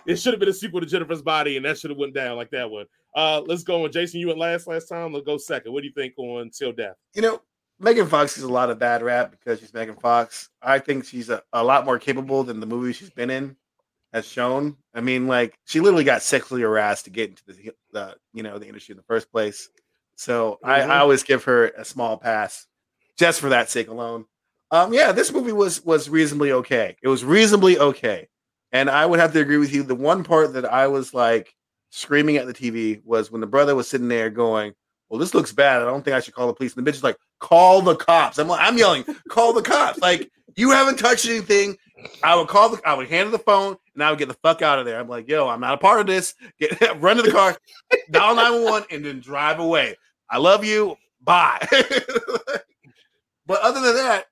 [0.07, 2.35] it should have been a sequel to jennifer's body and that should have went down
[2.37, 3.91] like that one uh, let's go on.
[3.93, 5.13] Jason, you went last last time.
[5.13, 5.71] Let's go second.
[5.71, 6.97] What do you think on Till Death?
[7.13, 7.41] you know,
[7.79, 10.49] Megan Fox is a lot of bad rap because she's Megan Fox.
[10.61, 13.55] I think she's a, a lot more capable than the movie she's been in
[14.11, 14.75] has shown.
[14.93, 18.59] I mean, like she literally got sexually harassed to get into the, the you know
[18.59, 19.69] the industry in the first place.
[20.17, 20.89] So I, Mhm.
[20.89, 22.67] I always give her a small pass
[23.17, 24.25] just for that sake alone.
[24.71, 26.97] Um, yeah, this movie was was reasonably okay.
[27.01, 28.27] It was reasonably okay,
[28.75, 29.83] and I would have to agree with you.
[29.83, 31.55] The one part that I was like
[31.91, 34.73] screaming at the TV was when the brother was sitting there going,
[35.07, 35.81] "Well, this looks bad.
[35.81, 37.95] I don't think I should call the police." And the bitch is like, "Call the
[37.95, 41.77] cops." I'm like, I'm yelling, "Call the cops!" Like you haven't touched anything.
[42.21, 44.61] I would call the, I would hand the phone, and I would get the fuck
[44.61, 44.99] out of there.
[44.99, 47.57] I'm like, "Yo, I'm not a part of this." Get run to the car,
[48.11, 49.95] dial nine one one, and then drive away.
[50.29, 50.97] I love you.
[51.21, 51.65] Bye.
[53.45, 54.25] but other than that,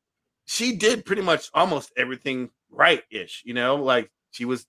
[0.43, 3.43] she did pretty much almost everything right ish.
[3.45, 4.65] You know, like she was,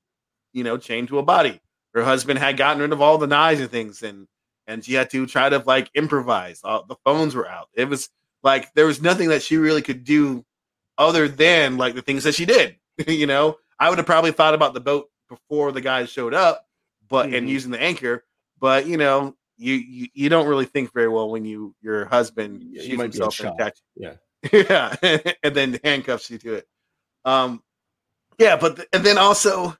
[0.52, 1.60] you know, chained to a body.
[1.94, 4.26] Her husband had gotten rid of all the knives and things, and
[4.66, 6.60] and she had to try to like improvise.
[6.64, 7.68] All the phones were out.
[7.74, 8.08] It was
[8.42, 10.44] like there was nothing that she really could do
[10.98, 12.76] other than like the things that she did.
[13.06, 16.66] you know, I would have probably thought about the boat before the guys showed up,
[17.08, 17.36] but mm-hmm.
[17.36, 18.24] and using the anchor.
[18.58, 22.62] But you know, you, you you don't really think very well when you your husband
[22.64, 23.72] yeah, shoots himself and.
[23.96, 24.14] Yeah,
[24.52, 24.96] yeah,
[25.42, 26.66] and then handcuffs you to it.
[27.24, 27.62] Um,
[28.38, 29.76] yeah, but the, and then also,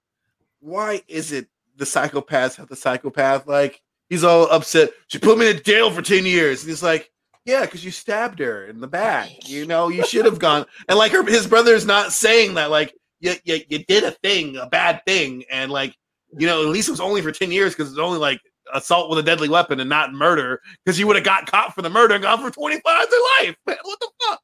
[0.60, 3.46] why is it the psychopaths have the psychopath?
[3.46, 4.90] Like he's all upset.
[5.08, 7.10] She put me in jail for ten years, and he's like,
[7.44, 9.48] yeah, because you stabbed her in the back.
[9.48, 10.66] You know, you should have gone.
[10.88, 12.70] And like her, his brother's not saying that.
[12.70, 15.94] Like you, you, you did a thing, a bad thing, and like
[16.36, 18.40] you know, at least it was only for ten years because it's only like
[18.72, 21.82] assault with a deadly weapon and not murder because you would have got caught for
[21.82, 23.56] the murder and gone for 25 to life.
[23.66, 24.40] Man, what the fuck?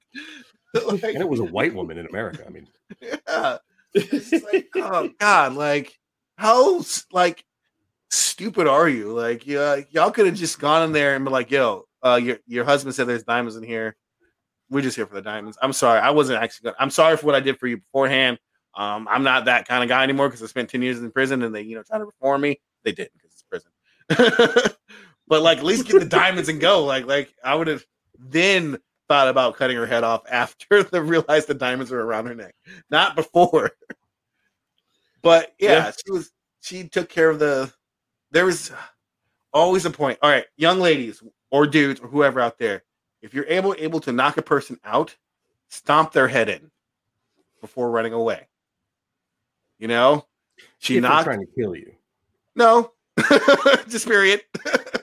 [0.74, 2.45] like, and it was a white woman in America.
[2.47, 2.69] I mean,
[3.01, 3.59] yeah.
[3.95, 5.99] Like, oh God, like
[6.37, 7.45] how like
[8.11, 9.12] stupid are you?
[9.12, 12.39] Like, yeah, y'all could have just gone in there and been like, yo, uh, your
[12.47, 13.97] your husband said there's diamonds in here.
[14.71, 15.59] We're just here for the diamonds.
[15.61, 16.65] I'm sorry, I wasn't actually.
[16.65, 18.39] Gonna, I'm sorry for what I did for you beforehand.
[18.75, 21.43] Um, I'm not that kind of guy anymore because I spent 10 years in prison
[21.43, 22.61] and they, you know, trying to reform me.
[22.85, 23.71] They didn't because it's prison.
[25.27, 26.85] but like at least get the diamonds and go.
[26.85, 27.85] Like like I would have
[28.19, 28.79] then
[29.11, 32.55] thought about cutting her head off after the realized the diamonds were around her neck,
[32.91, 33.73] not before.
[35.23, 36.31] but yeah, yeah, she was
[36.62, 37.73] she took care of the.
[38.31, 38.70] There was
[39.53, 40.20] always a point.
[40.23, 42.85] All right, young ladies or dudes or whoever out there,
[43.20, 45.16] if you're able able to knock a person out,
[45.69, 46.70] stomp their head in
[47.61, 48.47] before running away.
[49.81, 50.27] You know,
[50.78, 51.93] she if knocked trying to kill you.
[52.55, 52.93] No,
[53.89, 54.43] just period.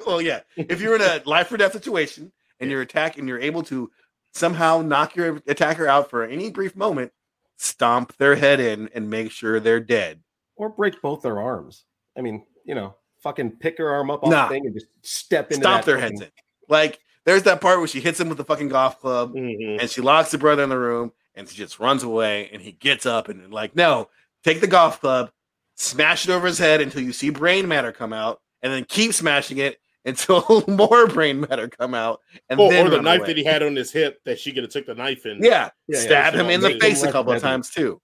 [0.05, 0.41] well, yeah.
[0.55, 3.91] If you're in a life or death situation and you're attacked and you're able to
[4.33, 7.11] somehow knock your attacker out for any brief moment,
[7.57, 10.21] stomp their head in and make sure they're dead.
[10.55, 11.85] Or break both their arms.
[12.17, 14.47] I mean, you know, fucking pick her arm up off nah.
[14.47, 15.59] the thing and just step in.
[15.59, 16.03] stomp their thing.
[16.03, 16.31] heads in.
[16.69, 19.79] Like there's that part where she hits him with the fucking golf club mm-hmm.
[19.79, 22.71] and she locks the brother in the room and she just runs away and he
[22.71, 24.09] gets up and like, no,
[24.43, 25.31] take the golf club,
[25.75, 29.13] smash it over his head until you see brain matter come out, and then keep
[29.13, 32.21] smashing it until more brain matter come out.
[32.49, 33.27] And or, then or the knife away.
[33.27, 35.43] that he had on his hip that she could have took the knife in.
[35.43, 38.01] Yeah, yeah stab yeah, him in the face a couple of times too.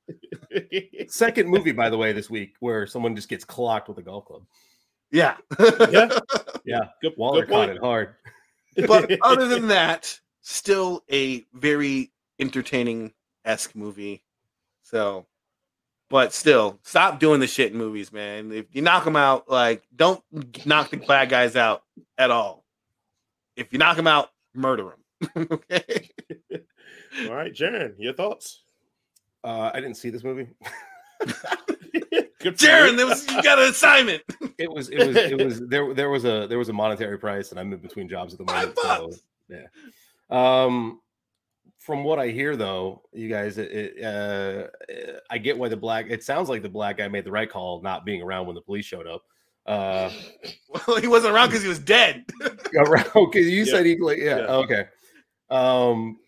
[1.07, 4.25] Second movie, by the way, this week where someone just gets clocked with a golf
[4.25, 4.43] club.
[5.11, 6.19] Yeah, yeah,
[6.65, 6.80] yeah.
[7.01, 8.15] Good, Waller good caught it hard.
[8.88, 13.13] but other than that, still a very entertaining
[13.45, 14.23] esque movie.
[14.81, 15.27] So
[16.14, 18.52] but still, stop doing the shit in movies, man.
[18.52, 20.23] If you knock them out, like don't
[20.64, 21.81] knock the bad guys out
[22.19, 22.64] at all.
[23.56, 25.48] If you knock them out, murder them.
[25.52, 26.11] okay.
[27.27, 28.61] all right, Jaron, your thoughts?
[29.44, 30.49] Uh, I didn't see this movie.
[32.41, 34.22] Jaron, there was you got an assignment.
[34.60, 37.49] It was it was it was there there was a there was a monetary price,
[37.49, 38.77] and I'm in between jobs at the moment.
[38.80, 39.10] So,
[39.49, 39.65] yeah.
[40.30, 41.02] Um,
[41.84, 44.68] from what I hear, though, you guys, it, it, uh,
[45.30, 46.05] I get why the black.
[46.10, 48.61] It sounds like the black guy made the right call, not being around when the
[48.61, 49.23] police showed up.
[49.65, 50.10] Uh,
[50.88, 52.23] well, he wasn't around because he was dead.
[52.77, 53.72] around because you yeah.
[53.72, 54.85] said he, like, yeah, yeah, okay.
[55.49, 56.19] Um,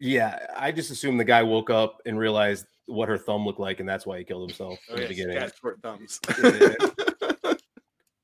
[0.00, 3.80] yeah, I just assumed the guy woke up and realized what her thumb looked like,
[3.80, 5.38] and that's why he killed himself oh, in the beginning.
[5.38, 6.18] Got short thumbs.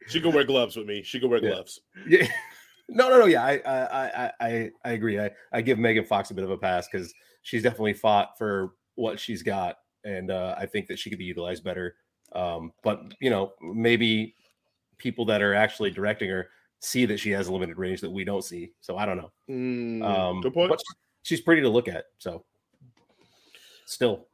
[0.09, 1.03] she could wear gloves with me.
[1.03, 1.81] She could wear gloves.
[2.09, 2.27] Yeah.
[2.95, 3.27] No, no, no.
[3.27, 5.19] Yeah, I, I, I, I agree.
[5.19, 7.13] I, I give Megan Fox a bit of a pass because
[7.43, 11.25] she's definitely fought for what she's got, and uh, I think that she could be
[11.25, 11.97] utilized better.
[12.35, 14.37] Um, but you know, maybe
[14.99, 16.49] people that are actually directing her
[16.81, 18.73] see that she has a limited range that we don't see.
[18.81, 19.33] So I don't know.
[19.49, 20.71] Mm, um, good point.
[20.71, 20.83] But
[21.23, 22.05] she's pretty to look at.
[22.19, 22.45] So
[23.87, 24.27] still,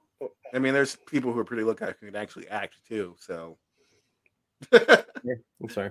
[0.53, 3.15] I mean, there's people who are pretty to look at who can actually act too.
[3.21, 3.57] So
[4.73, 5.91] yeah, I'm sorry.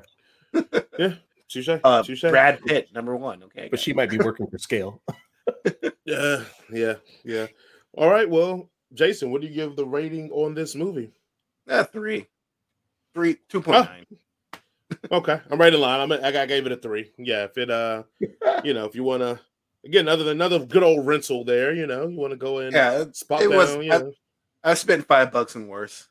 [1.00, 1.14] yeah,
[1.50, 1.70] Touche.
[1.84, 3.44] Uh, Brad Pitt, number one.
[3.44, 5.02] Okay, but she might be working for scale.
[6.06, 6.94] yeah, yeah,
[7.24, 7.48] yeah.
[7.94, 8.30] All right.
[8.30, 11.12] Well, Jason, what do you give the rating on this movie?
[11.68, 12.28] Uh, three,
[13.14, 14.06] three, two point nine.
[15.12, 16.00] okay, I'm right in line.
[16.00, 17.12] I'm a, I gave it a three.
[17.18, 18.04] Yeah, if it uh,
[18.64, 19.40] you know, if you want to
[19.86, 21.74] again, other than another good old rental there.
[21.74, 23.58] You know, you want to go in, Yeah, spot it down.
[23.58, 24.12] was- you I- know.
[24.64, 26.10] I spent five bucks and worse.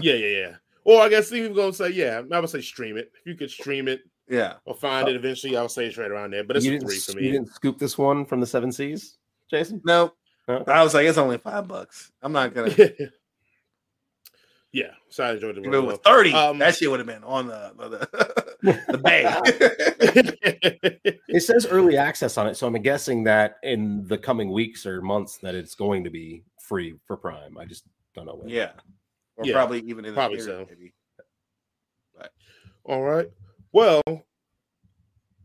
[0.00, 0.54] yeah, yeah, yeah.
[0.82, 3.12] Or I guess even gonna say, yeah, I would say stream it.
[3.20, 6.10] If you could stream it Yeah, we'll find it eventually, I would say it's right
[6.10, 6.42] around there.
[6.44, 7.26] But it's you a three for me.
[7.26, 9.18] you didn't scoop this one from the seven seas,
[9.50, 9.80] Jason.
[9.84, 10.12] no,
[10.48, 10.64] No?
[10.66, 12.10] I was like, it's only five bucks.
[12.22, 12.74] I'm not gonna.
[14.72, 17.22] yeah, so I enjoyed the If it was thirty, Um, that shit would have been
[17.24, 17.72] on the
[18.62, 19.24] the, the bay.
[21.28, 25.00] It says early access on it, so I'm guessing that in the coming weeks or
[25.02, 27.56] months that it's going to be free for Prime.
[27.58, 27.84] I just
[28.14, 28.48] don't know when.
[28.48, 28.70] yeah,
[29.36, 30.66] or Yeah, probably even in the probably theater, so.
[30.68, 30.92] maybe.
[32.84, 33.28] All right.
[33.76, 34.02] Well,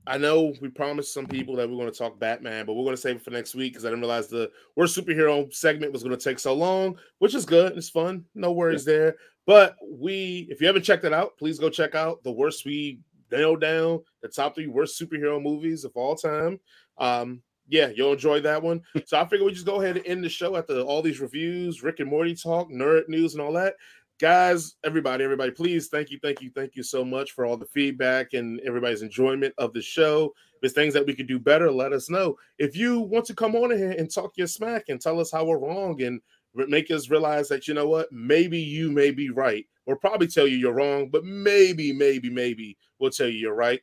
[0.07, 2.95] I know we promised some people that we're going to talk Batman, but we're going
[2.95, 6.01] to save it for next week because I didn't realize the worst superhero segment was
[6.01, 7.77] going to take so long, which is good.
[7.77, 8.23] It's fun.
[8.33, 9.17] No worries there.
[9.45, 13.01] But we, if you haven't checked it out, please go check out the worst we
[13.33, 16.57] nailed down the top three worst superhero movies of all time.
[16.99, 18.81] Um, yeah, you'll enjoy that one.
[19.07, 21.83] So I figure we just go ahead and end the show after all these reviews,
[21.83, 23.73] Rick and Morty talk, nerd news, and all that
[24.21, 27.65] guys, everybody, everybody, please, thank you, thank you, thank you so much for all the
[27.65, 30.25] feedback and everybody's enjoyment of the show.
[30.53, 32.37] If there's things that we could do better, let us know.
[32.59, 35.45] If you want to come on here and talk your smack and tell us how
[35.45, 36.21] we're wrong and
[36.53, 39.65] make us realize that you know what, maybe you may be right.
[39.87, 43.81] We'll probably tell you you're wrong, but maybe, maybe, maybe we'll tell you you're right.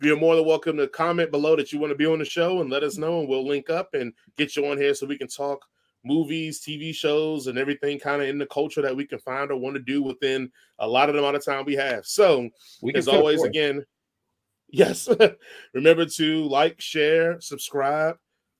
[0.00, 2.62] You're more than welcome to comment below that you want to be on the show
[2.62, 5.18] and let us know, and we'll link up and get you on here so we
[5.18, 5.60] can talk
[6.04, 9.56] movies, TV shows, and everything kind of in the culture that we can find or
[9.56, 12.06] want to do within a lot of the amount of time we have.
[12.06, 12.48] So,
[12.82, 13.84] We as always, again,
[14.68, 15.08] yes,
[15.74, 18.16] remember to like, share, subscribe,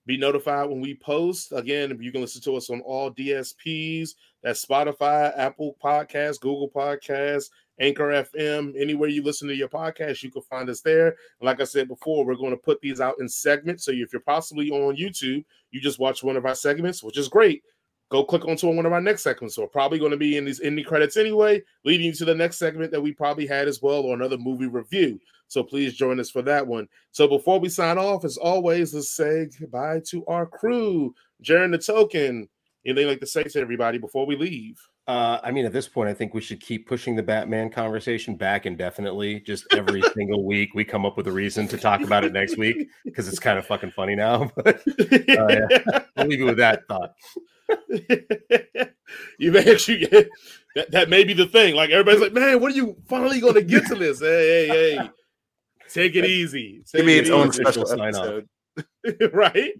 [0.06, 1.52] be notified when we post.
[1.52, 4.10] Again, you can listen to us on all DSPs.
[4.44, 7.48] That's Spotify, Apple Podcasts, Google Podcasts,
[7.80, 11.16] Anchor FM, anywhere you listen to your podcast, you can find us there.
[11.40, 13.84] Like I said before, we're going to put these out in segments.
[13.84, 17.26] So if you're possibly on YouTube, you just watch one of our segments, which is
[17.26, 17.62] great.
[18.10, 19.56] Go click onto one of our next segments.
[19.56, 22.34] So we're probably going to be in these indie credits anyway, leading you to the
[22.34, 25.18] next segment that we probably had as well, or another movie review.
[25.48, 26.86] So please join us for that one.
[27.12, 31.14] So before we sign off, as always, let's say goodbye to our crew.
[31.42, 32.48] Jaron the Token.
[32.86, 34.78] Anything like to say to everybody before we leave?
[35.06, 38.36] Uh, I mean, at this point, I think we should keep pushing the Batman conversation
[38.36, 39.40] back indefinitely.
[39.40, 42.58] Just every single week, we come up with a reason to talk about it next
[42.58, 44.50] week because it's kind of fucking funny now.
[44.64, 44.82] But
[45.28, 45.66] yeah.
[46.16, 47.14] I'll leave you with that thought.
[49.38, 50.28] you may actually get
[50.74, 51.74] that, that may be the thing.
[51.74, 54.20] Like everybody's like, man, when are you finally going to get to this?
[54.20, 55.10] Hey, hey, hey,
[55.88, 56.82] take it easy.
[56.86, 58.06] Take Give me it its own special Sign off.
[58.06, 58.48] episode.
[59.32, 59.72] right?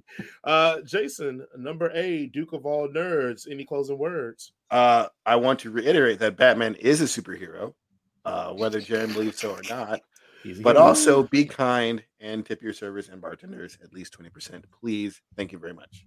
[0.45, 3.51] Uh, Jason, number A, Duke of all nerds.
[3.51, 4.53] Any closing words?
[4.71, 7.75] Uh, I want to reiterate that Batman is a superhero,
[8.25, 10.01] uh, whether Jen believes so or not.
[10.63, 14.63] But also be kind and tip your servers and bartenders at least 20%.
[14.79, 15.19] Please.
[15.37, 16.05] Thank you very much.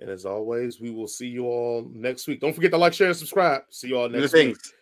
[0.00, 2.40] And as always, we will see you all next week.
[2.40, 3.62] Don't forget to like, share, and subscribe.
[3.70, 4.56] See you all next week.
[4.56, 4.72] things.